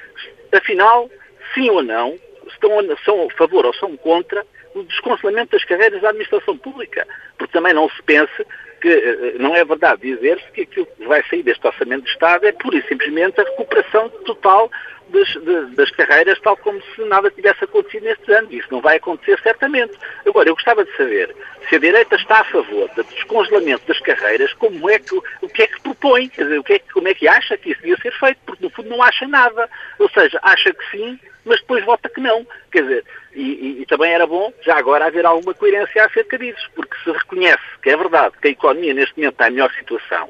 afinal, 0.52 1.10
sim 1.54 1.70
ou 1.70 1.84
não, 1.84 2.18
estão, 2.48 2.70
são 3.04 3.28
a 3.28 3.30
favor 3.32 3.66
ou 3.66 3.74
são 3.74 3.96
contra 3.98 4.46
o 4.76 4.84
descongelamento 4.84 5.52
das 5.52 5.64
carreiras 5.66 6.02
da 6.02 6.10
administração 6.10 6.58
pública. 6.58 7.08
Porque 7.38 7.54
também 7.54 7.74
não 7.74 7.90
se 7.90 8.02
pense 8.04 8.46
que 8.82 8.90
eh, 8.90 9.36
não 9.40 9.56
é 9.56 9.64
verdade 9.64 10.02
dizer-se 10.02 10.52
que 10.52 10.62
aquilo 10.62 10.86
que 10.86 11.06
vai 11.06 11.24
sair 11.30 11.44
deste 11.44 11.66
Orçamento 11.66 12.04
de 12.04 12.10
Estado 12.10 12.46
é 12.46 12.52
pura 12.52 12.78
e 12.78 12.88
simplesmente 12.88 13.40
a 13.40 13.44
recuperação 13.44 14.10
total 14.26 14.70
das, 15.10 15.76
das, 15.76 15.90
carreiras, 15.92 16.40
tal 16.42 16.58
como 16.58 16.82
se 16.96 17.04
nada 17.06 17.30
tivesse 17.32 17.64
acontecido 17.64 18.04
nestes 18.04 18.30
anos. 18.30 18.52
Isso 18.52 18.68
não 18.72 18.82
vai 18.82 18.98
acontecer 18.98 19.40
certamente. 19.42 19.94
Agora, 20.26 20.50
eu 20.50 20.56
gostava 20.56 20.84
de 20.84 20.96
saber 20.96 21.36
se 21.70 21.76
a 21.76 21.80
direita 21.80 22.16
está 22.16 22.42
a 22.42 22.46
favor 22.46 22.90
do 22.96 23.04
descongelamento 23.04 23.88
das 23.88 24.00
carreiras, 24.00 24.54
como 24.54 24.90
é 24.90 25.00
que, 25.00 25.16
o 25.16 25.50
que 25.50 25.64
é 25.64 25.68
que 25.68 25.82
propõe, 25.82 26.30
quer 26.30 26.44
dizer, 26.44 26.60
o 26.60 26.64
que 26.64 26.74
é, 26.74 26.80
como 26.94 27.08
é 27.08 27.14
que 27.14 27.28
acha 27.28 27.58
que 27.58 27.72
isso 27.72 27.82
devia 27.82 27.98
ser 27.98 28.12
feito, 28.14 28.40
porque 28.46 28.64
no 28.64 28.70
fundo 28.72 28.90
não 28.90 29.02
acha 29.02 29.28
nada. 29.28 29.70
Ou 30.00 30.10
seja, 30.10 30.40
acha 30.42 30.74
que 30.74 30.92
sim, 30.92 31.20
mas 31.46 31.60
depois 31.62 31.84
vota 31.86 32.10
que 32.10 32.22
não. 32.22 32.46
Quer 32.72 32.84
dizer, 32.84 33.06
e, 33.34 33.42
e, 33.42 33.82
e, 33.82 33.86
também 33.86 34.12
era 34.12 34.28
bom, 34.28 34.54
já 34.62 34.78
agora, 34.78 35.06
haver 35.06 35.26
alguma 35.26 35.54
coerência 35.54 36.06
acerca 36.06 36.38
disso, 36.38 36.70
porque 36.76 36.96
se 37.04 37.12
reconhece 37.12 37.64
que 37.82 37.90
é 37.90 37.98
verdade 37.98 38.36
que 38.42 38.48
a 38.48 38.52
economia 38.52 38.94
neste 38.94 39.18
momento 39.18 39.34
está 39.34 39.48
em 39.48 39.52
melhor 39.52 39.72
situação, 39.74 40.30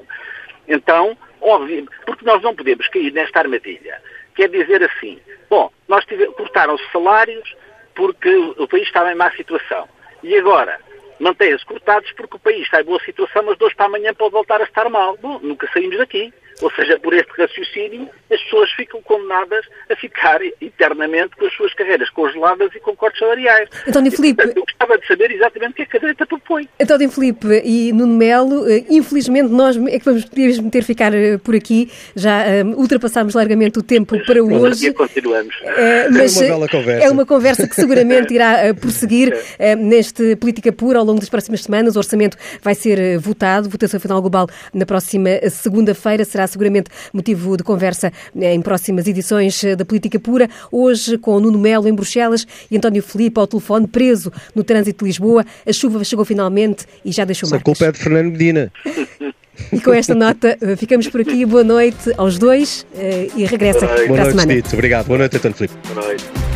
então, 0.68 1.18
óbvio, 1.42 1.88
porque 2.06 2.26
nós 2.26 2.42
não 2.42 2.56
podemos 2.56 2.88
cair 2.88 3.12
nesta 3.12 3.40
armadilha. 3.40 4.02
Quer 4.36 4.50
dizer 4.50 4.84
assim, 4.84 5.20
bom, 5.50 5.72
nós 5.88 6.06
cortaram-se 6.36 6.84
salários 6.92 7.56
porque 7.96 8.36
o 8.36 8.68
país 8.68 8.84
estava 8.84 9.12
em 9.12 9.16
má 9.16 9.32
situação. 9.32 9.88
E 10.24 10.36
agora, 10.38 10.80
mantêm-se 11.20 11.66
cortados 11.66 12.12
porque 12.14 12.36
o 12.36 12.40
país 12.40 12.62
está 12.62 12.82
em 12.82 12.86
boa 12.86 13.00
situação, 13.04 13.44
mas 13.44 13.58
de 13.58 13.64
hoje 13.64 13.76
para 13.76 13.86
amanhã 13.86 14.14
pode 14.14 14.32
voltar 14.32 14.62
a 14.62 14.64
estar 14.64 14.90
mal. 14.90 15.18
Bom, 15.18 15.40
nunca 15.42 15.70
saímos 15.72 15.98
daqui. 15.98 16.34
Ou 16.62 16.72
seja, 16.72 17.00
por 17.00 17.14
este 17.14 17.32
raciocínio, 17.38 18.10
as 18.32 18.42
pessoas 18.44 18.72
ficam 18.72 19.02
condenadas 19.02 19.66
a 19.90 19.96
ficar 19.96 20.40
eternamente 20.62 21.36
com 21.36 21.46
as 21.46 21.54
suas 21.54 21.74
carreiras 21.74 22.10
congeladas 22.10 22.70
e 22.76 22.80
com 22.80 22.96
cortes 22.96 23.20
salariais. 23.20 23.70
António 23.88 24.12
Filipe... 24.12 24.44
Eu 24.44 24.64
gostava 24.64 24.98
de 24.98 25.08
saber 25.08 25.32
exatamente 25.32 25.72
o 25.72 25.76
que 25.76 25.82
é 25.84 25.86
que 25.86 25.98
a 25.98 26.00
direita 26.00 26.26
propõe. 26.26 26.68
António 26.80 27.10
Filipe 27.10 27.62
e 27.64 27.92
Nuno 27.94 28.16
Melo, 28.16 28.70
eh, 28.70 28.86
infelizmente 28.90 29.50
nós 29.50 29.78
é 29.78 30.00
que 30.00 30.06
vamos 30.06 30.26
mesmo 30.36 30.70
ter 30.70 30.84
ficar 30.84 31.14
eh, 31.14 31.38
por 31.38 31.56
aqui, 31.56 31.92
já 32.16 32.40
um, 32.40 32.74
eh, 32.74 32.76
ultrapassámos 32.76 33.34
largamente 33.34 33.80
o 33.80 33.84
tempo 33.84 34.18
para 34.26 34.44
hoje. 34.44 34.88
E 34.88 34.94
continuamos. 34.94 35.56
Uh, 35.62 36.12
mas 36.12 36.42
é 36.42 36.46
uma 36.46 36.54
bela 36.54 36.70
conversa. 36.70 37.06
É 37.06 37.12
uma 37.12 37.26
conversa 37.26 37.68
que 37.68 37.76
seguramente 37.76 38.34
irá 38.34 38.74
prosseguir 38.80 39.34
uh, 39.34 39.76
neste 39.78 40.36
Política 40.36 40.72
Pura 40.72 41.00
ao 41.00 41.06
longo 41.06 41.20
das 41.20 41.30
próximas 41.30 41.62
semanas. 41.64 41.96
O 41.96 42.00
orçamento 42.00 42.38
vai 42.62 42.76
ser 42.76 43.18
votado, 43.20 43.70
votação 43.70 44.00
final 44.00 44.22
global 44.22 44.48
na 44.74 44.86
próxima 44.86 45.30
segunda-feira, 45.50 46.26
será 46.26 46.43
seguramente 46.48 46.90
motivo 47.12 47.58
de 47.58 47.64
conversa 47.64 48.12
em 48.36 48.62
próximas 48.62 49.08
edições 49.08 49.64
da 49.78 49.86
Política 49.86 50.20
Pura. 50.20 50.50
Hoje, 50.72 51.18
com 51.18 51.40
Nuno 51.40 51.60
Melo 51.60 51.88
em 51.88 51.94
Bruxelas 51.94 52.46
e 52.70 52.78
António 52.78 53.02
Filipe 53.04 53.40
ao 53.40 53.48
telefone, 53.48 53.88
preso 53.88 54.32
no 54.56 54.64
trânsito 54.64 55.04
de 55.04 55.10
Lisboa. 55.10 55.46
A 55.66 55.74
chuva 55.74 56.04
chegou 56.04 56.26
finalmente 56.26 56.86
e 57.04 57.12
já 57.12 57.26
deixou 57.26 57.50
marcas. 57.50 57.62
A 57.62 57.66
culpa 57.66 57.86
é 57.86 57.92
de 57.92 57.98
Fernando 57.98 58.32
Medina. 58.32 58.72
E 59.72 59.80
com 59.80 59.94
esta 59.94 60.16
nota, 60.16 60.58
ficamos 60.78 61.08
por 61.08 61.22
aqui. 61.22 61.46
Boa 61.46 61.64
noite 61.64 62.12
aos 62.18 62.38
dois 62.40 62.86
eh, 62.96 63.28
e 63.36 63.46
regressa 63.46 63.88
para 63.88 63.94
a 63.94 63.98
semana. 63.98 64.34
Boa 64.34 64.46
noite, 64.46 64.64
Tito. 64.64 64.76
Obrigado. 64.76 65.08
Boa 65.08 65.20
noite, 65.20 65.38
António 65.38 65.58
Filipe. 65.58 65.76
Boa 65.94 66.08
noite. 66.08 66.53